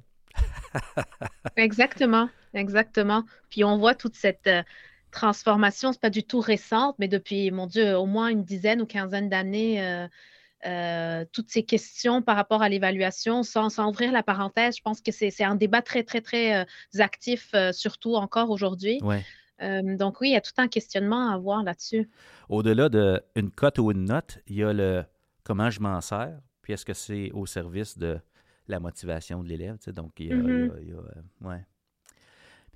Exactement, 1.55 2.29
exactement. 2.53 3.23
Puis 3.49 3.63
on 3.63 3.77
voit 3.77 3.95
toute 3.95 4.15
cette 4.15 4.47
euh, 4.47 4.63
transformation, 5.11 5.91
c'est 5.91 6.01
pas 6.01 6.09
du 6.09 6.23
tout 6.23 6.39
récente, 6.39 6.95
mais 6.99 7.07
depuis, 7.07 7.51
mon 7.51 7.67
Dieu, 7.67 7.95
au 7.97 8.05
moins 8.05 8.27
une 8.27 8.43
dizaine 8.43 8.81
ou 8.81 8.85
quinzaine 8.85 9.29
d'années, 9.29 9.83
euh, 9.83 10.07
euh, 10.65 11.25
toutes 11.31 11.49
ces 11.49 11.63
questions 11.63 12.21
par 12.21 12.35
rapport 12.35 12.61
à 12.61 12.69
l'évaluation, 12.69 13.43
sans, 13.43 13.79
ouvrir 13.79 14.11
la 14.11 14.23
parenthèse, 14.23 14.77
je 14.77 14.81
pense 14.81 15.01
que 15.01 15.11
c'est 15.11 15.43
un 15.43 15.55
débat 15.55 15.81
très, 15.81 16.03
très, 16.03 16.21
très 16.21 16.61
euh, 16.61 16.65
actif, 16.99 17.53
surtout 17.71 18.15
encore 18.15 18.49
aujourd'hui. 18.49 18.99
donc 19.59 20.21
oui, 20.21 20.29
il 20.29 20.33
y 20.33 20.37
a 20.37 20.41
tout 20.41 20.53
un 20.57 20.67
questionnement 20.67 21.29
à 21.29 21.35
avoir 21.35 21.63
là-dessus. 21.63 22.09
Au-delà 22.49 22.89
d'une 22.89 23.51
cote 23.51 23.79
ou 23.79 23.91
une 23.91 24.05
note, 24.05 24.39
il 24.47 24.55
y 24.55 24.63
a 24.63 24.73
le 24.73 25.03
comment 25.43 25.69
je 25.69 25.79
m'en 25.79 25.99
sers, 26.01 26.37
puis 26.61 26.73
est-ce 26.73 26.85
que 26.85 26.93
c'est 26.93 27.31
au 27.31 27.45
service 27.45 27.97
de 27.97 28.19
la 28.69 28.79
motivation 28.79 29.43
de 29.43 29.49
l'élève. 29.49 29.77
Donc, 29.87 30.13
il 30.19 30.27
y 30.27 30.31
a, 30.31 30.35
mm-hmm. 30.35 31.63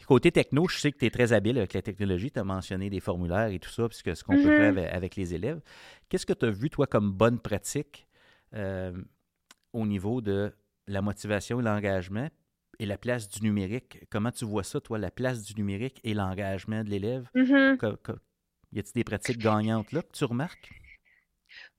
Côté 0.08 0.32
techno, 0.32 0.68
je 0.68 0.80
sais 0.80 0.92
que 0.92 0.98
tu 0.98 1.06
es 1.06 1.10
très 1.10 1.32
habile 1.32 1.58
avec 1.58 1.74
la 1.74 1.82
technologie. 1.82 2.30
Tu 2.30 2.40
as 2.40 2.44
mentionné 2.44 2.90
des 2.90 3.00
formulaires 3.00 3.48
et 3.48 3.60
tout 3.60 3.70
ça, 3.70 3.88
puisque 3.88 4.16
ce 4.16 4.24
qu'on 4.24 4.34
peut 4.34 4.44
faire 4.44 4.74
mm-hmm. 4.74 4.90
avec, 4.90 5.16
les 5.16 5.34
élèves. 5.34 5.62
Qu'est-ce 6.10 6.26
que 6.26 6.34
tu 6.34 6.46
as 6.46 6.52
vu, 6.52 6.70
toi, 6.70 6.88
comme 6.88 7.12
bonne 7.12 7.40
pratique 7.40 8.08
euh, 8.54 8.92
au 9.72 9.86
niveau 9.86 10.20
de 10.20 10.52
la 10.88 11.02
motivation 11.02 11.62
et 11.62 11.64
l'engagement 11.64 12.28
et 12.80 12.86
la 12.86 12.98
place 12.98 13.30
du 13.30 13.44
numérique? 13.44 14.06
Comment 14.10 14.32
tu 14.32 14.44
vois 14.44 14.64
ça, 14.64 14.82
toi, 14.82 14.98
la 14.98 15.12
place 15.12 15.44
du 15.44 15.56
numérique 15.56 16.02
et 16.04 16.14
l'engagement 16.14 16.84
de 16.84 16.90
l'élève? 16.90 17.30
Mm-hmm. 17.36 18.18
Y 18.74 18.80
a-t-il 18.80 18.94
des 18.94 19.04
pratiques 19.04 19.38
gagnantes 19.38 19.92
là 19.94 20.02
que 20.02 20.12
tu 20.12 20.26
remarques? 20.26 20.70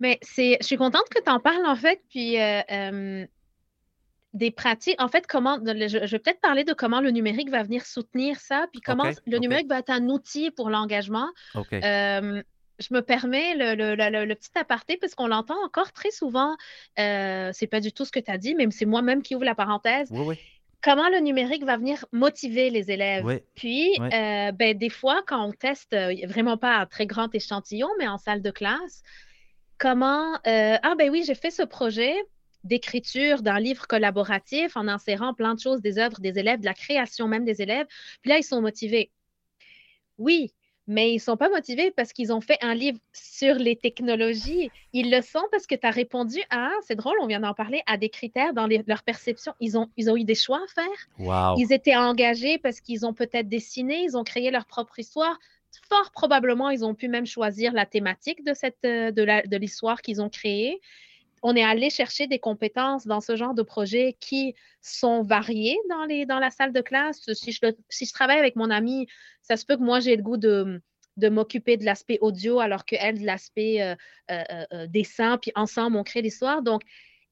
Mais 0.00 0.18
c'est, 0.22 0.56
je 0.60 0.66
suis 0.66 0.76
contente 0.76 1.08
que 1.10 1.22
tu 1.22 1.30
en 1.30 1.40
parles, 1.40 1.66
en 1.66 1.76
fait. 1.76 2.00
Puis, 2.08 2.40
euh, 2.40 2.62
euh, 2.70 3.26
des 4.34 4.50
pratiques. 4.50 5.00
En 5.00 5.08
fait, 5.08 5.26
comment 5.26 5.58
je, 5.64 5.98
vais 5.98 6.18
peut-être 6.18 6.40
parler 6.40 6.64
de 6.64 6.72
comment 6.72 7.00
le 7.00 7.10
numérique 7.10 7.50
va 7.50 7.62
venir 7.62 7.86
soutenir 7.86 8.38
ça, 8.40 8.66
puis 8.72 8.80
comment 8.80 9.04
le 9.26 9.38
numérique 9.38 9.68
va 9.68 9.78
être 9.78 9.90
un 9.90 10.08
outil 10.08 10.50
pour 10.50 10.68
l'engagement. 10.70 11.28
Euh, 11.72 12.42
je 12.80 12.88
me 12.92 13.00
permets 13.00 13.54
le, 13.54 14.34
petit 14.34 14.50
aparté 14.56 14.96
parce 14.96 15.14
qu'on 15.14 15.28
l'entend 15.28 15.56
encore 15.64 15.92
très 15.92 16.10
souvent. 16.10 16.56
Euh, 16.98 17.50
c'est 17.52 17.68
pas 17.68 17.80
du 17.80 17.92
tout 17.92 18.04
ce 18.04 18.10
que 18.10 18.18
tu 18.18 18.30
as 18.30 18.38
dit, 18.38 18.56
même 18.56 18.72
c'est 18.72 18.86
moi-même 18.86 19.22
qui 19.22 19.36
ouvre 19.36 19.44
la 19.44 19.54
parenthèse. 19.54 20.12
Comment 20.82 21.08
le 21.08 21.20
numérique 21.20 21.64
va 21.64 21.78
venir 21.78 22.04
motiver 22.12 22.68
les 22.68 22.90
élèves? 22.90 23.40
Puis, 23.54 23.96
euh, 24.00 24.52
ben, 24.52 24.76
des 24.76 24.90
fois, 24.90 25.22
quand 25.26 25.42
on 25.42 25.52
teste, 25.52 25.96
vraiment 26.26 26.58
pas 26.58 26.76
un 26.76 26.86
très 26.86 27.06
grand 27.06 27.32
échantillon, 27.34 27.88
mais 27.98 28.08
en 28.08 28.18
salle 28.18 28.42
de 28.42 28.50
classe, 28.50 29.02
comment, 29.78 30.34
ah 30.44 30.94
ben 30.98 31.08
oui, 31.08 31.22
j'ai 31.24 31.36
fait 31.36 31.52
ce 31.52 31.62
projet, 31.62 32.14
d'écriture 32.64 33.42
d'un 33.42 33.60
livre 33.60 33.86
collaboratif 33.86 34.76
en 34.76 34.88
insérant 34.88 35.34
plein 35.34 35.54
de 35.54 35.60
choses, 35.60 35.80
des 35.80 35.98
œuvres 35.98 36.20
des 36.20 36.38
élèves, 36.38 36.60
de 36.60 36.64
la 36.64 36.74
création 36.74 37.28
même 37.28 37.44
des 37.44 37.62
élèves. 37.62 37.86
Puis 38.22 38.30
là, 38.30 38.38
ils 38.38 38.44
sont 38.44 38.60
motivés. 38.60 39.10
Oui, 40.18 40.52
mais 40.86 41.12
ils 41.12 41.16
ne 41.16 41.20
sont 41.20 41.36
pas 41.36 41.48
motivés 41.48 41.90
parce 41.90 42.12
qu'ils 42.12 42.32
ont 42.32 42.40
fait 42.40 42.58
un 42.60 42.74
livre 42.74 42.98
sur 43.12 43.54
les 43.54 43.76
technologies. 43.76 44.70
Ils 44.92 45.10
le 45.10 45.22
sont 45.22 45.44
parce 45.50 45.66
que 45.66 45.74
tu 45.74 45.86
as 45.86 45.90
répondu 45.90 46.40
à, 46.50 46.70
c'est 46.82 46.96
drôle, 46.96 47.16
on 47.20 47.26
vient 47.26 47.40
d'en 47.40 47.54
parler, 47.54 47.82
à 47.86 47.96
des 47.96 48.10
critères 48.10 48.52
dans 48.52 48.66
leur 48.66 49.02
perception. 49.02 49.54
Ils 49.60 49.78
ont, 49.78 49.88
ils 49.96 50.10
ont 50.10 50.16
eu 50.16 50.24
des 50.24 50.34
choix 50.34 50.60
à 50.62 50.82
faire. 50.82 51.56
Ils 51.58 51.72
étaient 51.72 51.96
engagés 51.96 52.58
parce 52.58 52.80
qu'ils 52.80 53.06
ont 53.06 53.14
peut-être 53.14 53.48
dessiné, 53.48 54.04
ils 54.04 54.16
ont 54.16 54.24
créé 54.24 54.50
leur 54.50 54.66
propre 54.66 54.98
histoire. 54.98 55.38
Fort 55.88 56.12
probablement, 56.12 56.70
ils 56.70 56.84
ont 56.84 56.94
pu 56.94 57.08
même 57.08 57.26
choisir 57.26 57.72
la 57.72 57.84
thématique 57.86 58.44
de, 58.44 58.54
cette, 58.54 58.84
euh, 58.84 59.10
de 59.10 59.56
l'histoire 59.56 60.02
qu'ils 60.02 60.22
ont 60.22 60.28
créée 60.28 60.80
on 61.44 61.54
est 61.54 61.62
allé 61.62 61.90
chercher 61.90 62.26
des 62.26 62.38
compétences 62.38 63.06
dans 63.06 63.20
ce 63.20 63.36
genre 63.36 63.52
de 63.52 63.62
projet 63.62 64.16
qui 64.18 64.54
sont 64.80 65.22
variées 65.22 65.76
dans, 65.90 66.06
les, 66.06 66.24
dans 66.24 66.38
la 66.38 66.50
salle 66.50 66.72
de 66.72 66.80
classe. 66.80 67.30
Si 67.34 67.52
je, 67.52 67.60
si 67.90 68.06
je 68.06 68.12
travaille 68.14 68.38
avec 68.38 68.56
mon 68.56 68.70
ami, 68.70 69.06
ça 69.42 69.58
se 69.58 69.66
peut 69.66 69.76
que 69.76 69.82
moi, 69.82 70.00
j'ai 70.00 70.16
le 70.16 70.22
goût 70.22 70.38
de, 70.38 70.80
de 71.18 71.28
m'occuper 71.28 71.76
de 71.76 71.84
l'aspect 71.84 72.18
audio 72.22 72.60
alors 72.60 72.86
qu'elle 72.86 73.20
de 73.20 73.26
l'aspect 73.26 73.82
euh, 73.82 73.94
euh, 74.30 74.64
euh, 74.72 74.86
dessin, 74.86 75.36
puis 75.36 75.52
ensemble, 75.54 75.98
on 75.98 76.02
crée 76.02 76.22
l'histoire. 76.22 76.62
Donc, 76.62 76.80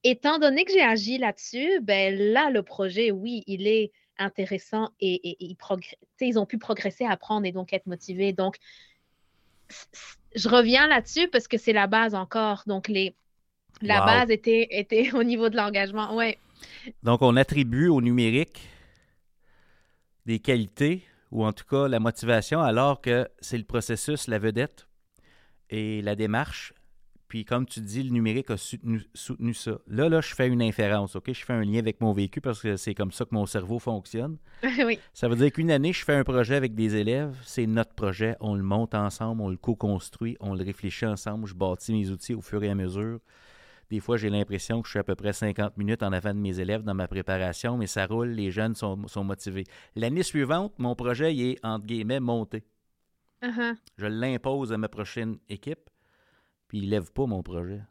étant 0.05 0.39
donné 0.39 0.67
que 0.67 0.73
j'ai 0.73 0.83
agi 0.83 1.17
là-dessus, 1.17 1.81
ben 1.81 2.15
là, 2.15 2.51
le 2.51 2.63
projet, 2.63 3.13
oui, 3.13 3.45
il 3.47 3.67
est 3.67 3.93
intéressant 4.19 4.91
et, 5.01 5.39
ils 6.21 6.39
ont 6.39 6.47
pu 6.47 6.59
progresser, 6.59 7.07
apprendre 7.07 7.47
et 7.47 7.53
donc 7.53 7.73
être 7.73 7.87
motivés. 7.87 8.35
Donc, 8.35 8.57
je 10.35 10.51
reviens 10.51 10.87
là-dessus 10.87 11.29
parce 11.29 11.49
que 11.49 11.57
c'est 11.57 11.73
la 11.73 11.87
base 11.87 12.15
encore. 12.15 12.65
Donc, 12.67 12.89
les, 12.89 13.17
la 13.83 14.05
base 14.05 14.30
était, 14.30 14.68
était 14.70 15.12
au 15.14 15.22
niveau 15.22 15.49
de 15.49 15.57
l'engagement, 15.57 16.16
oui. 16.16 16.37
Donc, 17.03 17.22
on 17.22 17.37
attribue 17.37 17.89
au 17.89 18.01
numérique 18.01 18.68
des 20.26 20.39
qualités, 20.39 21.05
ou 21.30 21.45
en 21.45 21.53
tout 21.53 21.64
cas 21.64 21.89
la 21.89 21.99
motivation, 22.01 22.61
alors 22.61 23.01
que 23.01 23.28
c'est 23.41 23.59
le 23.59 23.64
processus, 23.64 24.28
la 24.28 24.39
vedette 24.39 24.87
et 25.70 26.03
la 26.03 26.14
démarche. 26.14 26.72
Puis, 27.33 27.47
comme 27.47 27.64
tu 27.64 27.80
dis, 27.80 28.03
le 28.03 28.11
numérique 28.11 28.51
a 28.51 28.59
soutenu, 28.59 29.55
ça. 29.55 29.78
Là, 29.87 30.11
là, 30.11 30.20
je 30.20 30.35
fais 30.35 30.49
une 30.49 30.61
inférence, 30.61 31.16
OK? 31.16 31.33
Je 31.33 31.43
fais 31.43 31.55
un 31.55 31.64
lien 31.64 31.78
avec 31.78 31.99
mon 32.03 32.12
vécu 32.12 32.43
parce 32.43 32.61
que 32.61 32.76
c'est 32.76 32.95
comme 32.95 33.11
ça 33.11 33.24
que 33.24 33.35
mon 33.35 33.47
cerveau 33.47 33.78
fonctionne. 33.78 34.37
oui. 34.85 34.99
Ça 35.14 35.28
veut 35.28 35.37
dire 35.37 35.51
qu'une 35.51 35.70
année, 35.70 35.95
je 35.95 36.05
fais 36.05 36.12
un 36.12 36.24
projet 36.24 36.57
avec 36.57 36.74
des 36.74 36.95
élèves. 36.95 37.35
C'est 37.43 37.66
notre 37.66 37.95
projet. 37.95 38.37
On 38.41 38.55
le 38.55 38.62
monte 38.62 38.95
ensemble, 38.95 39.41
on 39.41 39.49
le 39.49 39.57
co-construit, 39.57 40.37
on 40.41 40.55
le 40.55 40.62
réfléchit 40.62 41.07
ensemble. 41.07 41.47
Je 41.47 41.55
bâtis 41.55 41.95
mes 41.95 42.11
outils 42.11 42.35
au 42.35 42.43
fur 42.43 42.62
et 42.62 42.68
à 42.68 42.74
mesure. 42.74 43.20
Des 43.93 44.01
fois, 44.01 44.16
j'ai 44.16 44.30
l'impression 44.30 44.80
que 44.80 44.88
je 44.88 44.93
suis 44.93 44.99
à 44.99 45.05
peu 45.05 45.14
près 45.14 45.34
50 45.34 45.76
minutes 45.76 46.03
en 46.03 46.14
avant 46.14 46.32
de 46.32 46.38
mes 46.38 46.61
élèves 46.61 46.80
dans 46.80 46.95
ma 46.95 47.07
préparation, 47.07 47.76
mais 47.76 47.86
ça 47.86 48.07
roule, 48.07 48.28
les 48.28 48.51
jeunes 48.51 48.74
sont, 48.74 48.97
motivés. 49.16 49.64
L'année 49.97 50.22
suivante, 50.22 50.72
mon 50.78 50.97
projet 50.97 51.34
il 51.34 51.51
est, 51.51 51.59
entre 51.62 51.84
guillemets, 51.84 52.18
monté. 52.18 52.64
Uh-huh. 53.43 53.76
Je 53.99 54.07
l'impose 54.07 54.72
à 54.72 54.78
ma 54.78 54.88
prochaine 54.88 55.36
équipe, 55.51 55.90
puis 56.68 56.78
ils 56.78 56.86
ne 56.86 56.90
lèvent 56.90 57.12
pas 57.12 57.26
mon 57.26 57.43
projet. 57.43 57.82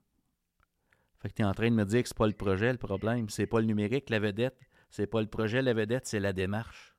Fait 1.19 1.29
que 1.29 1.35
tu 1.35 1.43
es 1.43 1.45
en 1.45 1.53
train 1.53 1.69
de 1.69 1.75
me 1.75 1.85
dire 1.85 2.01
que 2.01 2.07
c'est 2.07 2.17
pas 2.17 2.25
le 2.25 2.33
projet 2.33 2.71
le 2.71 2.79
problème, 2.79 3.29
c'est 3.29 3.45
pas 3.45 3.59
le 3.59 3.67
numérique, 3.67 4.09
la 4.09 4.17
vedette, 4.17 4.57
c'est 4.89 5.05
pas 5.05 5.21
le 5.21 5.27
projet, 5.27 5.61
la 5.61 5.75
vedette, 5.75 6.07
c'est 6.07 6.19
la 6.19 6.33
démarche. 6.33 6.95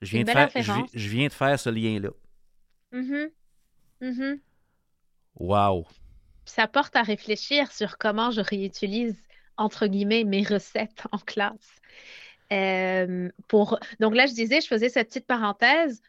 Je 0.00 0.10
viens, 0.12 0.24
de 0.24 0.30
faire, 0.30 0.48
je, 0.54 1.08
viens 1.10 1.26
de 1.26 1.32
faire 1.34 1.60
ce 1.60 1.68
lien-là. 1.68 2.12
Mm-hmm. 2.94 4.40
Wow! 5.34 5.86
Ça 6.54 6.66
porte 6.66 6.94
à 6.96 7.02
réfléchir 7.02 7.72
sur 7.72 7.96
comment 7.96 8.30
je 8.30 8.42
réutilise, 8.42 9.16
entre 9.56 9.86
guillemets, 9.86 10.24
mes 10.24 10.42
recettes 10.42 11.04
en 11.10 11.16
classe. 11.16 11.80
Euh, 12.52 13.30
pour... 13.48 13.78
Donc 14.00 14.14
là, 14.14 14.26
je 14.26 14.34
disais, 14.34 14.60
je 14.60 14.66
faisais 14.66 14.90
cette 14.90 15.08
petite 15.08 15.26
parenthèse 15.26 16.02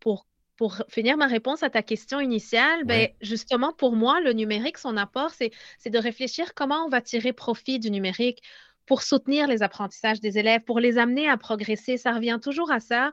pour, 0.00 0.26
pour 0.56 0.82
finir 0.88 1.18
ma 1.18 1.26
réponse 1.26 1.62
à 1.62 1.68
ta 1.68 1.82
question 1.82 2.20
initiale. 2.20 2.84
Ben, 2.84 3.10
justement, 3.20 3.74
pour 3.74 3.94
moi, 3.94 4.22
le 4.22 4.32
numérique, 4.32 4.78
son 4.78 4.96
apport, 4.96 5.32
c'est 5.32 5.50
de 5.90 5.98
réfléchir 5.98 6.54
comment 6.54 6.86
on 6.86 6.88
va 6.88 7.02
tirer 7.02 7.34
profit 7.34 7.78
du 7.78 7.90
numérique 7.90 8.42
pour 8.86 9.02
soutenir 9.02 9.46
les 9.46 9.62
apprentissages 9.62 10.20
des 10.20 10.38
élèves, 10.38 10.62
pour 10.62 10.80
les 10.80 10.96
amener 10.96 11.28
à 11.28 11.36
progresser. 11.36 11.98
Ça 11.98 12.12
revient 12.12 12.38
toujours 12.42 12.72
à 12.72 12.80
ça. 12.80 13.12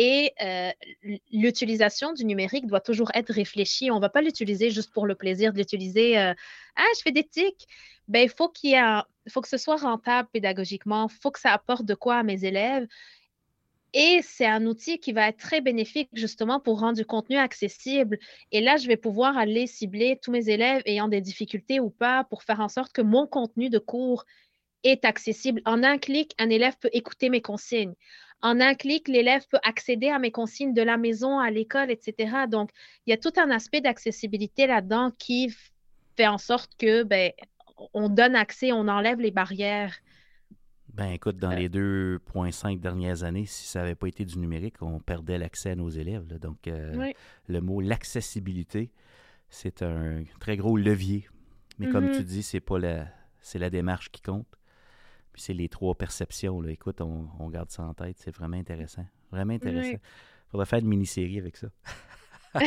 Et 0.00 0.32
euh, 0.40 0.70
l'utilisation 1.32 2.12
du 2.12 2.24
numérique 2.24 2.68
doit 2.68 2.80
toujours 2.80 3.10
être 3.14 3.32
réfléchie. 3.32 3.90
On 3.90 3.96
ne 3.96 4.00
va 4.00 4.08
pas 4.08 4.22
l'utiliser 4.22 4.70
juste 4.70 4.92
pour 4.92 5.06
le 5.06 5.16
plaisir 5.16 5.52
de 5.52 5.58
l'utiliser. 5.58 6.16
Euh, 6.16 6.32
ah, 6.76 6.86
je 6.96 7.02
fais 7.02 7.10
des 7.10 7.24
tics. 7.24 7.66
Ben, 8.06 8.20
il 8.22 8.30
faut 8.30 8.48
qu'il 8.48 8.78
faut 9.28 9.40
que 9.40 9.48
ce 9.48 9.56
soit 9.56 9.74
rentable 9.74 10.28
pédagogiquement. 10.32 11.08
Il 11.10 11.20
faut 11.20 11.32
que 11.32 11.40
ça 11.40 11.52
apporte 11.52 11.84
de 11.84 11.94
quoi 11.94 12.18
à 12.18 12.22
mes 12.22 12.44
élèves. 12.44 12.86
Et 13.92 14.20
c'est 14.22 14.46
un 14.46 14.66
outil 14.66 15.00
qui 15.00 15.10
va 15.10 15.28
être 15.28 15.38
très 15.38 15.60
bénéfique 15.60 16.10
justement 16.12 16.60
pour 16.60 16.78
rendre 16.78 16.96
du 16.96 17.04
contenu 17.04 17.36
accessible. 17.36 18.20
Et 18.52 18.60
là, 18.60 18.76
je 18.76 18.86
vais 18.86 18.96
pouvoir 18.96 19.36
aller 19.36 19.66
cibler 19.66 20.16
tous 20.22 20.30
mes 20.30 20.48
élèves 20.48 20.82
ayant 20.86 21.08
des 21.08 21.20
difficultés 21.20 21.80
ou 21.80 21.90
pas 21.90 22.22
pour 22.22 22.44
faire 22.44 22.60
en 22.60 22.68
sorte 22.68 22.92
que 22.92 23.02
mon 23.02 23.26
contenu 23.26 23.68
de 23.68 23.80
cours 23.80 24.24
est 24.84 25.04
accessible. 25.04 25.60
En 25.64 25.82
un 25.82 25.98
clic, 25.98 26.34
un 26.38 26.50
élève 26.50 26.76
peut 26.80 26.90
écouter 26.92 27.30
mes 27.30 27.42
consignes. 27.42 27.94
En 28.40 28.60
un 28.60 28.74
clic, 28.74 29.08
l'élève 29.08 29.46
peut 29.50 29.58
accéder 29.64 30.08
à 30.10 30.18
mes 30.18 30.30
consignes 30.30 30.72
de 30.72 30.82
la 30.82 30.96
maison, 30.96 31.40
à 31.40 31.50
l'école, 31.50 31.90
etc. 31.90 32.46
Donc, 32.48 32.70
il 33.06 33.10
y 33.10 33.12
a 33.12 33.16
tout 33.16 33.32
un 33.36 33.50
aspect 33.50 33.80
d'accessibilité 33.80 34.66
là-dedans 34.66 35.12
qui 35.18 35.52
fait 36.16 36.28
en 36.28 36.38
sorte 36.38 36.70
que 36.78 37.02
ben, 37.02 37.32
on 37.94 38.08
donne 38.08 38.36
accès, 38.36 38.70
on 38.72 38.86
enlève 38.86 39.20
les 39.20 39.32
barrières. 39.32 39.94
Ben 40.94 41.10
écoute, 41.10 41.36
dans 41.36 41.52
euh. 41.52 41.56
les 41.56 41.68
2,5 41.68 42.80
dernières 42.80 43.22
années, 43.24 43.46
si 43.46 43.66
ça 43.66 43.80
n'avait 43.80 43.94
pas 43.94 44.06
été 44.06 44.24
du 44.24 44.38
numérique, 44.38 44.82
on 44.82 45.00
perdait 45.00 45.38
l'accès 45.38 45.70
à 45.70 45.76
nos 45.76 45.90
élèves. 45.90 46.38
Donc, 46.38 46.66
euh, 46.66 47.12
le 47.48 47.60
mot 47.60 47.80
l'accessibilité, 47.80 48.90
c'est 49.48 49.82
un 49.82 50.22
très 50.40 50.56
gros 50.56 50.76
levier. 50.76 51.28
Mais 51.78 51.88
comme 51.88 52.10
tu 52.10 52.20
mm-hmm. 52.20 52.24
dis, 52.24 52.42
c'est 52.42 52.60
pas 52.60 52.78
la, 52.78 53.06
c'est 53.40 53.58
la 53.58 53.70
démarche 53.70 54.10
qui 54.10 54.22
compte 54.22 54.57
c'est 55.38 55.54
les 55.54 55.68
trois 55.68 55.94
perceptions. 55.94 56.60
Là. 56.60 56.70
Écoute, 56.70 57.00
on, 57.00 57.48
garde 57.48 57.70
ça 57.70 57.84
en 57.84 57.94
tête. 57.94 58.16
C'est 58.18 58.34
vraiment 58.34 58.56
intéressant. 58.56 59.06
Vraiment 59.30 59.54
intéressant. 59.54 59.98
Il 59.98 60.50
faudrait 60.50 60.66
faire 60.66 60.78
une 60.80 60.88
mini-série 60.88 61.38
avec 61.38 61.56
ça. 61.56 61.68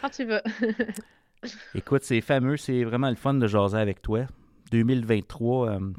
Quand 0.00 0.10
tu 0.10 0.24
veux. 0.24 0.40
Écoute, 1.74 2.02
c'est 2.04 2.20
fameux. 2.20 2.56
C'est 2.56 2.84
vraiment 2.84 3.10
le 3.10 3.16
fun 3.16 3.34
de 3.34 3.46
jaser 3.46 3.78
avec 3.78 4.02
toi. 4.02 4.26
2023, 4.70 5.70
euh, 5.70 5.92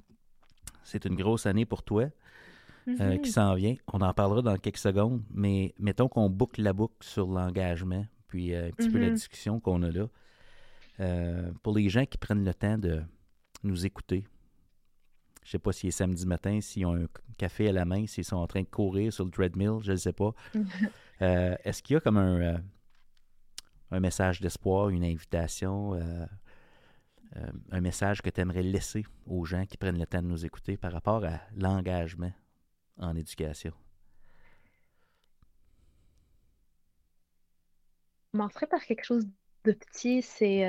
c'est 0.84 1.06
une 1.06 1.16
grosse 1.16 1.46
année 1.46 1.66
pour 1.66 1.84
toi 1.84 2.04
euh, 2.88 2.92
mm-hmm. 2.92 3.22
qui 3.22 3.32
s'en 3.32 3.56
vient. 3.56 3.76
On 3.92 4.02
en 4.02 4.14
parlera 4.14 4.42
dans 4.42 4.58
quelques 4.58 4.78
secondes, 4.78 5.24
mais 5.34 5.74
mettons 5.80 6.08
qu'on 6.08 6.30
boucle 6.30 6.62
la 6.62 6.74
boucle 6.74 6.96
sur 7.02 7.28
l'engagement, 7.28 8.06
puis 8.28 8.54
euh, 8.54 8.68
un 8.68 8.72
petit 8.72 8.90
peu 8.90 9.00
la 9.00 9.08
mm-hmm. 9.08 9.14
discussion 9.14 9.60
qu'on 9.60 9.82
a 9.84 9.90
là. 9.90 10.08
pour 11.64 11.76
les 11.76 11.90
gens 11.90 12.06
qui 12.06 12.18
prennent 12.18 12.46
le 12.46 12.54
temps 12.54 12.78
de, 12.78 13.02
nous 13.64 13.86
écouter. 13.86 14.26
Je 15.44 15.48
ne 15.48 15.52
sais 15.52 15.60
pas 15.60 15.72
s'il 15.72 15.90
est 15.90 15.92
samedi 15.92 16.26
matin, 16.28 16.62
s'ils 16.62 16.86
ont 16.86 16.96
un 16.96 17.08
café 17.38 17.70
à 17.70 17.72
la 17.72 17.86
main, 17.86 18.06
s'ils 18.06 18.24
sont 18.24 18.36
en 18.36 18.48
train 18.48 18.62
de 18.62 18.68
courir 18.68 19.12
sur 19.12 19.26
le 19.26 19.32
treadmill, 19.32 19.80
je 19.82 19.94
ne 19.94 19.98
sais 19.98 20.14
pas. 20.14 20.34
Euh, 21.22 21.58
est-ce 21.66 21.84
qu'il 21.84 21.96
y 21.96 21.98
a 21.98 22.00
comme 22.00 22.16
un, 22.16 22.40
euh, 22.40 22.58
un 23.92 24.00
message 24.00 24.40
d'espoir, 24.40 24.88
une 24.88 25.04
invitation, 25.04 25.94
euh, 25.96 26.26
un 27.72 27.82
message 27.82 28.22
que 28.22 28.30
tu 28.30 28.40
aimerais 28.40 28.64
laisser 28.64 29.06
aux 29.26 29.44
gens 29.44 29.66
qui 29.66 29.76
prennent 29.76 30.00
le 30.00 30.06
temps 30.06 30.22
de 30.22 30.28
nous 30.28 30.46
écouter 30.46 30.78
par 30.78 30.94
rapport 30.94 31.26
à 31.26 31.42
l'engagement 31.58 32.32
en 33.00 33.18
éducation? 33.18 33.74
Je 38.28 38.38
commencerai 38.38 38.68
par 38.68 38.86
quelque 38.86 39.04
chose 39.04 39.28
de 39.66 39.74
petit, 39.74 40.22
c'est 40.22 40.64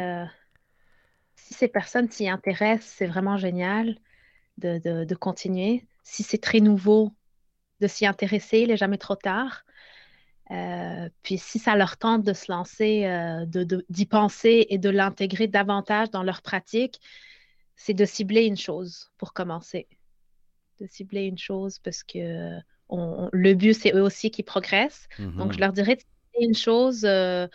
si 1.44 1.54
ces 1.54 1.68
personnes 1.68 2.10
s'y 2.10 2.28
intéressent, 2.28 2.94
c'est 2.96 3.06
vraiment 3.06 3.36
génial 3.36 3.96
de, 4.58 5.14
continuer. 5.14 5.86
Si 6.02 6.22
c'est 6.22 6.38
très 6.38 6.60
nouveau, 6.60 7.12
de 7.80 7.86
s'y 7.86 8.06
intéresser, 8.06 8.60
il 8.60 8.68
n'est 8.68 8.76
jamais 8.76 8.98
trop 8.98 9.16
tard. 9.16 9.64
Euh, 10.50 11.08
puis 11.22 11.38
si 11.38 11.58
ça 11.58 11.76
leur 11.76 11.96
tente 11.96 12.24
de 12.24 12.32
se 12.32 12.50
lancer, 12.50 13.06
euh, 13.06 13.46
d'y 13.88 14.06
penser 14.06 14.66
et 14.68 14.78
de 14.78 14.90
l'intégrer 14.90 15.46
davantage 15.46 16.10
dans 16.10 16.22
leur 16.22 16.42
pratique, 16.42 17.00
c'est 17.76 17.94
de 17.94 18.04
cibler 18.04 18.44
une 18.44 18.56
chose 18.56 19.10
pour 19.16 19.32
commencer. 19.32 19.86
De 20.80 20.86
cibler 20.86 21.22
une 21.22 21.38
chose 21.38 21.78
parce 21.78 22.02
que 22.02 22.58
le 23.32 23.54
but, 23.54 23.74
c'est 23.74 23.94
eux 23.94 24.02
aussi 24.02 24.30
qui 24.30 24.42
progressent. 24.42 25.08
Donc, 25.18 25.52
je 25.52 25.56
mm-hmm. 25.56 25.60
leur 25.60 25.72
dirais 25.72 25.96
de 25.96 26.00
cibler 26.00 26.46
une 26.46 26.54
chose 26.54 27.04
euh, 27.04 27.46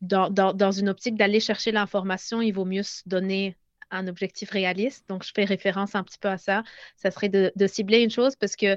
dans, 0.00 0.70
une 0.72 0.88
optique 0.88 1.16
d'aller 1.16 1.40
chercher 1.40 1.72
l'information, 1.72 2.40
il 2.42 2.52
vaut 2.52 2.64
mieux 2.64 2.82
se 2.82 3.02
donner 3.06 3.56
un 3.90 4.06
objectif 4.06 4.50
réaliste. 4.50 5.08
Donc, 5.08 5.24
je 5.24 5.32
fais 5.34 5.44
référence 5.44 5.94
un 5.94 6.04
petit 6.04 6.18
peu 6.18 6.28
à 6.28 6.38
ça. 6.38 6.62
Ça 6.96 7.10
serait 7.10 7.28
de, 7.28 7.52
cibler 7.66 8.02
une 8.02 8.10
chose 8.10 8.36
parce 8.36 8.56
que 8.56 8.76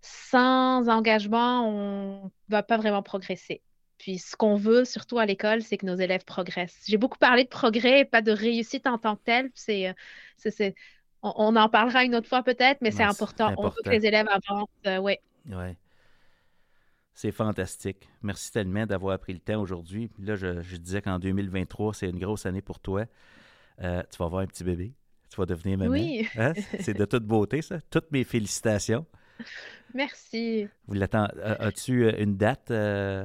sans 0.00 0.88
engagement, 0.88 1.68
on 1.68 2.24
ne 2.24 2.30
va 2.48 2.62
pas 2.62 2.76
vraiment 2.76 3.02
progresser. 3.02 3.62
puis 3.98 4.18
ce 4.18 4.36
qu'on 4.36 4.56
veut, 4.56 4.84
surtout 4.84 5.18
à 5.18 5.26
l'école, 5.26 5.62
c'est 5.62 5.76
que 5.78 5.86
nos 5.86 5.96
élèves 5.96 6.24
progressent. 6.24 6.84
J'ai 6.86 6.98
beaucoup 6.98 7.18
parlé 7.18 7.44
de 7.44 7.48
progrès, 7.48 8.04
pas 8.04 8.22
de 8.22 8.32
réussite 8.32 8.86
en 8.86 8.98
tant 8.98 9.16
que 9.16 9.22
telle. 9.24 9.50
C'est, 9.54 9.94
c'est, 10.36 10.74
on, 11.22 11.56
en 11.56 11.68
parlera 11.68 12.04
une 12.04 12.14
autre 12.14 12.28
fois 12.28 12.42
peut-être, 12.42 12.80
mais 12.82 12.90
c'est 12.90 13.02
important. 13.02 13.54
On 13.56 13.68
veut 13.68 13.82
que 13.84 13.90
les 13.90 14.06
élèves 14.06 14.28
avancent. 14.28 14.68
Euh, 14.86 14.98
oui. 14.98 15.16
Ouais. 15.46 15.76
C'est 17.14 17.30
fantastique. 17.30 18.08
Merci 18.22 18.50
tellement 18.50 18.86
d'avoir 18.86 19.18
pris 19.20 19.32
le 19.32 19.38
temps 19.38 19.60
aujourd'hui. 19.60 20.10
Là, 20.18 20.34
je, 20.34 20.76
disais 20.76 21.00
qu'en 21.00 21.20
2023, 21.20 21.94
c'est 21.94 22.10
une 22.10 22.18
grosse 22.18 22.44
année 22.44 22.60
pour 22.60 22.80
toi. 22.80 23.04
Euh, 23.82 24.02
tu 24.10 24.18
vas 24.18 24.24
avoir 24.24 24.42
un 24.42 24.46
petit 24.46 24.64
bébé. 24.64 24.92
Tu 25.30 25.36
vas 25.36 25.46
devenir 25.46 25.78
maman. 25.78 25.92
Oui. 25.92 26.28
Hein? 26.36 26.52
C'est 26.80 26.94
de 26.94 27.04
toute 27.04 27.24
beauté, 27.24 27.62
ça. 27.62 27.78
Toutes 27.88 28.10
mes 28.10 28.24
félicitations. 28.24 29.06
Merci. 29.94 30.68
Vous 30.88 31.00
As-tu 31.00 32.04
euh, 32.04 32.12
une 32.18 32.36
date 32.36 32.72
euh, 32.72 33.24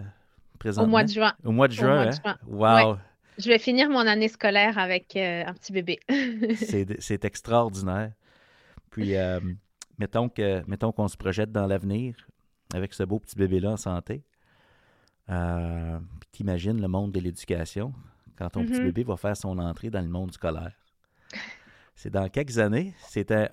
Au 0.78 0.86
mois 0.86 1.04
de 1.04 1.10
juin. 1.10 1.34
Au 1.44 1.52
mois 1.52 1.68
de 1.68 1.74
juin, 1.74 2.12
hein? 2.24 2.38
Wow. 2.48 2.98
Je 3.40 3.48
vais 3.48 3.58
finir 3.58 3.90
mon 3.90 4.06
année 4.06 4.28
scolaire 4.28 4.78
avec 4.78 5.16
un 5.16 5.54
petit 5.54 5.72
bébé. 5.72 6.00
c'est 7.00 7.26
extraordinaire. 7.26 8.12
Puis, 8.92 9.16
mettons 9.98 10.30
que 10.30 10.62
mettons 10.68 10.92
qu'on 10.92 11.08
se 11.08 11.18
projette 11.18 11.52
dans 11.52 11.66
l'avenir 11.66 12.16
avec 12.74 12.94
ce 12.94 13.04
beau 13.04 13.20
petit 13.20 13.36
bébé-là 13.36 13.72
en 13.72 13.78
santé. 13.78 14.24
Euh, 15.30 16.00
T'imagines 16.32 16.82
le 16.82 16.88
monde 16.88 17.12
de 17.12 17.20
l'éducation 17.20 17.94
quand 18.38 18.50
ton 18.50 18.66
petit 18.66 18.80
mm-hmm. 18.80 18.84
bébé 18.84 19.04
va 19.04 19.18
faire 19.18 19.36
son 19.36 19.58
entrée 19.60 19.90
dans 19.90 20.02
le 20.02 20.08
monde 20.08 20.32
scolaire. 20.32 20.74
C'est 21.96 22.10
dans 22.10 22.30
quelques 22.30 22.58
années. 22.60 22.94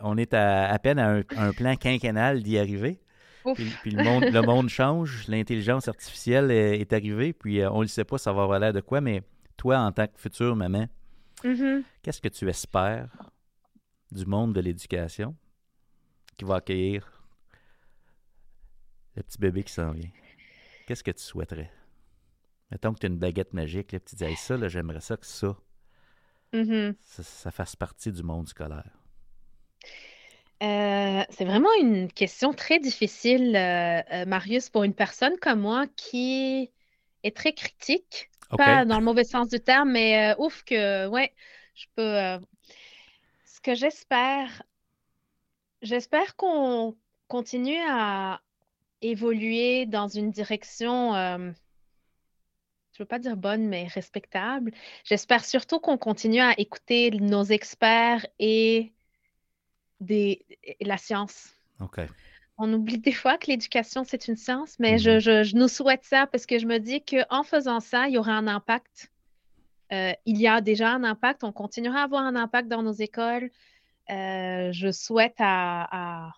on 0.00 0.16
est 0.16 0.32
à, 0.32 0.78
peine 0.78 0.98
à 0.98 1.10
un, 1.10 1.52
plan 1.52 1.74
quinquennal 1.74 2.42
d'y 2.42 2.58
arriver. 2.58 3.00
Puis, 3.54 3.90
le, 3.90 4.02
monde, 4.02 4.24
le 4.24 4.42
monde 4.42 4.68
change, 4.68 5.26
l'intelligence 5.28 5.88
artificielle 5.88 6.50
est, 6.50 6.92
arrivée, 6.92 7.32
puis 7.32 7.60
euh, 7.60 7.70
on 7.70 7.82
ne 7.82 7.86
sait 7.86 8.04
pas 8.04 8.18
ça 8.18 8.32
va 8.32 8.42
avoir 8.42 8.58
l'air 8.58 8.72
de 8.72 8.80
quoi, 8.80 9.00
mais 9.00 9.22
toi, 9.56 9.78
en 9.78 9.92
tant 9.92 10.06
que 10.06 10.18
future 10.18 10.56
maman, 10.56 10.86
mm-hmm. 11.44 11.82
qu'est-ce 12.02 12.20
que 12.20 12.28
tu 12.28 12.48
espères 12.48 13.08
du 14.10 14.26
monde 14.26 14.52
de 14.52 14.60
l'éducation 14.60 15.36
qui 16.36 16.44
va 16.44 16.56
accueillir 16.56 17.15
le 19.16 19.22
petit 19.22 19.38
bébé 19.38 19.64
qui 19.64 19.72
s'en 19.72 19.92
vient, 19.92 20.10
qu'est-ce 20.86 21.02
que 21.02 21.10
tu 21.10 21.22
souhaiterais? 21.22 21.70
Mettons 22.70 22.92
que 22.92 23.00
tu 23.00 23.06
as 23.06 23.08
une 23.08 23.18
baguette 23.18 23.52
magique, 23.52 23.92
là, 23.92 24.00
tu 24.00 24.16
dis 24.16 24.36
ça, 24.36 24.68
j'aimerais 24.68 25.00
ça 25.00 25.16
que 25.16 25.24
mm-hmm. 25.24 26.94
ça, 27.00 27.22
ça, 27.22 27.50
fasse 27.50 27.76
partie 27.76 28.12
du 28.12 28.22
monde 28.22 28.48
scolaire. 28.48 28.90
Euh, 30.62 31.22
c'est 31.30 31.44
vraiment 31.44 31.68
une 31.80 32.10
question 32.10 32.52
très 32.52 32.78
difficile, 32.78 33.54
euh, 33.54 34.00
euh, 34.12 34.24
Marius, 34.26 34.70
pour 34.70 34.84
une 34.84 34.94
personne 34.94 35.36
comme 35.38 35.60
moi 35.60 35.86
qui 35.96 36.70
est 37.22 37.36
très 37.36 37.52
critique. 37.52 38.30
Pas 38.50 38.84
dans 38.84 38.98
le 38.98 39.04
mauvais 39.04 39.24
sens 39.24 39.48
du 39.48 39.58
terme, 39.58 39.90
mais 39.90 40.34
ouf 40.38 40.62
que, 40.62 41.08
ouais, 41.08 41.34
je 41.74 41.86
peux. 41.96 42.46
ce 43.44 43.60
que 43.60 43.74
j'espère, 43.74 44.62
j'espère 45.82 46.36
qu'on 46.36 46.96
continue 47.26 47.80
à, 47.88 48.40
évoluer 49.02 49.86
dans 49.86 50.08
une 50.08 50.30
direction, 50.30 51.14
euh, 51.14 51.38
je 52.92 53.02
ne 53.02 53.04
veux 53.04 53.06
pas 53.06 53.18
dire 53.18 53.36
bonne, 53.36 53.66
mais 53.68 53.86
respectable. 53.88 54.72
J'espère 55.04 55.44
surtout 55.44 55.80
qu'on 55.80 55.98
continue 55.98 56.40
à 56.40 56.58
écouter 56.58 57.10
nos 57.10 57.44
experts 57.44 58.26
et, 58.38 58.92
des, 60.00 60.44
la 60.80 60.96
science. 60.96 61.54
OK. 61.80 62.00
On 62.58 62.72
oublie 62.72 62.98
des 62.98 63.12
fois 63.12 63.36
que 63.36 63.48
l'éducation, 63.48 64.02
c'est 64.04 64.28
une 64.28 64.36
science, 64.36 64.78
mais 64.78 64.96
je, 64.96 65.10
mm-hmm. 65.10 65.42
je, 65.42 65.56
nous 65.56 65.68
souhaite 65.68 66.04
ça 66.04 66.26
parce 66.26 66.46
que 66.46 66.58
je 66.58 66.66
me 66.66 66.78
dis 66.78 67.04
qu'en 67.04 67.42
faisant 67.42 67.80
ça, 67.80 68.08
il 68.08 68.14
y 68.14 68.18
aura 68.18 68.32
un 68.32 68.46
impact. 68.46 69.12
Euh, 69.92 70.12
il 70.24 70.40
y 70.40 70.48
a 70.48 70.62
déjà 70.62 70.90
un 70.90 71.04
impact. 71.04 71.44
On 71.44 71.52
continuera 71.52 72.00
à 72.00 72.04
avoir 72.04 72.22
un 72.22 72.34
impact 72.34 72.68
dans 72.68 72.82
nos 72.82 72.92
écoles. 72.92 73.50
Euh, 74.08 74.72
je 74.72 74.90
souhaite 74.90 75.34
à 75.38 75.86
à 75.90 76.32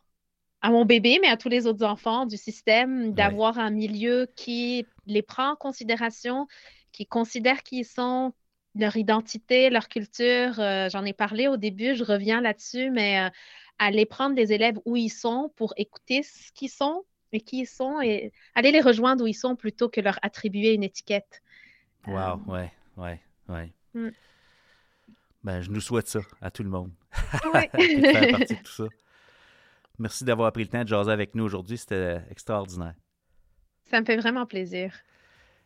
mon 0.65 0.85
bébé, 0.85 1.19
mais 1.23 1.29
à 1.29 1.37
tous 1.37 1.49
les 1.49 1.67
autres 1.67 1.85
enfants 1.85 2.27
du 2.27 2.37
système, 2.37 3.13
d'avoir 3.13 3.59
un 3.59 3.71
milieu 3.71 4.27
qui 4.37 4.87
les 5.07 5.23
prend 5.23 5.53
en 5.53 5.57
considération, 5.57 6.47
qui 6.93 7.07
considère 7.07 7.63
qui 7.63 7.81
ils 7.81 7.85
sont, 7.85 8.33
leur 8.75 8.97
identité, 8.97 9.71
leur 9.71 9.89
culture. 9.89 10.59
Euh, 10.59 10.89
j'en 10.89 11.05
ai 11.05 11.13
parlé 11.13 11.49
au 11.49 11.57
début, 11.57 11.95
je 11.95 12.05
reviens 12.05 12.41
là-dessus, 12.41 12.91
mais 12.91 13.21
euh, 13.21 13.31
aller 13.79 14.07
prendre 14.07 14.35
les 14.35 14.53
élèves 14.53 14.79
où 14.85 14.97
ils 14.97 15.11
sont 15.11 15.53
pour 15.57 15.75
écouter 15.77 16.23
ce 16.23 16.53
qu'ils 16.53 16.71
sont 16.71 17.05
et 17.33 17.41
qui 17.41 17.61
ils 17.61 17.67
sont 17.67 18.01
et 18.01 18.33
aller 18.55 18.73
les 18.73 18.81
rejoindre 18.81 19.25
où 19.25 19.27
ils 19.27 19.35
sont 19.35 19.57
plutôt 19.57 19.89
que 19.89 20.01
leur 20.01 20.19
attribuer 20.23 20.75
une 20.75 20.83
étiquette. 20.83 21.43
Wow, 22.07 22.15
euh, 22.15 22.37
ouais, 22.47 22.73
ouais, 22.97 23.21
ouais. 23.49 23.73
Mm. 23.95 24.09
Ben, 25.45 25.61
je 25.61 25.71
nous 25.71 25.81
souhaite 25.81 26.09
ça 26.09 26.21
à 26.41 26.51
tout 26.51 26.63
le 26.63 26.71
monde. 26.71 26.91
Oui. 27.55 27.69
faire 28.13 28.31
partie 28.31 28.57
de 28.57 28.63
tout 28.63 28.73
ça. 28.73 28.85
Merci 29.99 30.25
d'avoir 30.25 30.53
pris 30.53 30.63
le 30.63 30.69
temps 30.69 30.83
de 30.83 30.89
jaser 30.89 31.11
avec 31.11 31.35
nous 31.35 31.45
aujourd'hui. 31.45 31.77
C'était 31.77 32.23
extraordinaire. 32.31 32.95
Ça 33.91 34.01
me 34.01 34.07
fait 34.07 34.17
vraiment 34.17 34.47
plaisir. 34.47 34.93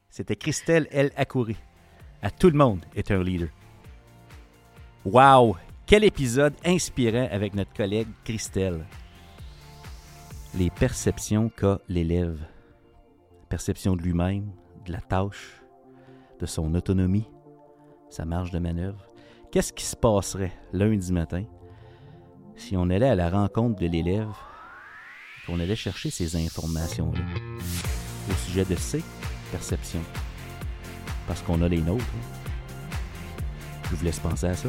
C'était 0.09 0.37
Christelle 0.37 0.87
El 0.91 1.11
Akouri. 1.17 1.57
À 2.23 2.31
tout 2.31 2.49
le 2.49 2.57
monde 2.57 2.85
est 2.95 3.11
un 3.11 3.23
leader. 3.23 3.49
Wow! 5.05 5.57
Quel 5.87 6.05
épisode 6.05 6.55
inspirant 6.65 7.29
avec 7.31 7.55
notre 7.55 7.73
collègue 7.73 8.09
Christelle. 8.25 8.87
Les 10.55 10.71
perceptions 10.71 11.49
qu'a 11.49 11.81
l'élève. 11.89 12.41
Perception 13.49 13.97
de 13.97 14.03
lui-même, 14.03 14.53
de 14.87 14.93
la 14.93 15.01
tâche, 15.01 15.61
de 16.39 16.47
son 16.47 16.75
autonomie, 16.75 17.29
sa 18.09 18.25
marge 18.25 18.51
de 18.51 18.59
manœuvre. 18.59 19.05
Qu'est-ce 19.51 19.73
qui 19.73 19.85
se 19.85 19.97
passerait 19.97 20.53
lundi 20.73 21.13
matin 21.13 21.45
si 22.57 22.77
on 22.77 22.91
allait 22.91 23.09
à 23.09 23.15
la 23.15 23.31
rencontre 23.31 23.81
de 23.81 23.87
l'élève, 23.87 24.29
qu'on 25.47 25.61
allait 25.61 25.77
chercher 25.77 26.11
ces 26.11 26.37
informations-là 26.37 27.21
au 28.31 28.35
sujet 28.47 28.65
de 28.65 28.77
ses 28.77 29.03
perceptions, 29.51 30.03
parce 31.27 31.43
qu'on 31.43 31.63
a 31.63 31.69
les 31.69 31.81
nôtres. 31.81 32.05
Hein. 32.05 32.97
Je 33.91 33.97
vous 33.97 34.05
laisse 34.05 34.21
penser 34.21 34.47
à 34.47 34.55
ça. 34.55 34.69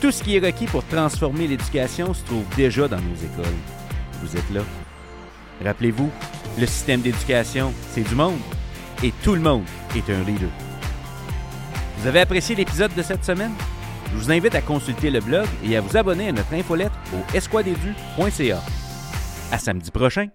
Tout 0.00 0.12
ce 0.12 0.22
qui 0.22 0.36
est 0.36 0.40
requis 0.44 0.66
pour 0.66 0.84
transformer 0.86 1.48
l'éducation 1.48 2.14
se 2.14 2.24
trouve 2.24 2.44
déjà 2.56 2.86
dans 2.86 3.00
nos 3.00 3.16
écoles. 3.16 3.58
Vous 4.22 4.36
êtes 4.36 4.50
là. 4.50 4.62
Rappelez-vous, 5.64 6.10
le 6.58 6.66
système 6.66 7.00
d'éducation, 7.00 7.72
c'est 7.90 8.08
du 8.08 8.14
monde. 8.14 8.38
Et 9.02 9.12
tout 9.22 9.34
le 9.34 9.40
monde 9.40 9.64
est 9.96 10.08
un 10.10 10.22
leader. 10.22 10.50
Vous 11.98 12.06
avez 12.06 12.20
apprécié 12.20 12.54
l'épisode 12.54 12.94
de 12.94 13.02
cette 13.02 13.24
semaine? 13.24 13.52
Je 14.10 14.16
vous 14.16 14.30
invite 14.30 14.54
à 14.54 14.62
consulter 14.62 15.10
le 15.10 15.20
blog 15.20 15.46
et 15.64 15.76
à 15.76 15.80
vous 15.80 15.96
abonner 15.96 16.28
à 16.28 16.32
notre 16.32 16.52
infolettre 16.54 16.98
au 17.12 17.36
esquadedu.ca. 17.36 18.60
À 19.52 19.58
samedi 19.58 19.90
prochain! 19.90 20.28